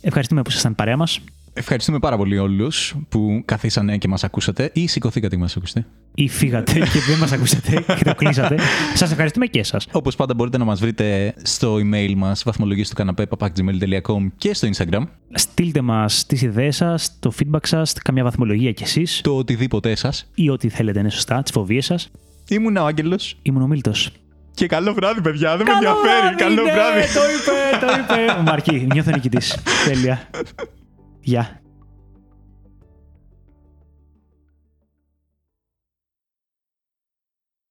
[0.00, 1.20] Ευχαριστούμε που ήσασταν παρέα μας.
[1.54, 5.86] Ευχαριστούμε πάρα πολύ όλους που καθίσανε και μας ακούσατε ή σηκωθήκατε και μας ακούσατε.
[6.14, 8.58] Ή φύγατε και δεν μας ακούσατε και το κλείσατε.
[8.94, 9.86] Σας ευχαριστούμε και εσάς.
[9.92, 14.68] Όπως πάντα μπορείτε να μας βρείτε στο email μας βαθμολογίες του καναπέ papakgmail.com και στο
[14.76, 15.02] Instagram.
[15.32, 20.08] Στείλτε μας τις ιδέες σας, το feedback σας, καμιά βαθμολογία κι εσείς Το οτιδήποτε σα.
[20.42, 22.10] ή ό,τι θέλετε είναι σωστά, τις φοβίες σας.
[22.48, 23.38] Ήμουν ο Άγγελος.
[23.42, 24.10] Ήμουν ο Μίλτος.
[24.54, 25.56] Και καλό βράδυ, παιδιά.
[25.56, 26.34] Δεν με ενδιαφέρει.
[26.36, 27.14] Καλό βράδυ.
[27.14, 28.32] Το είπε, το είπε.
[28.38, 29.56] Ο Μαρκή, νιώθω νικητής.
[29.84, 30.28] Τέλεια.
[31.22, 31.61] Γεια.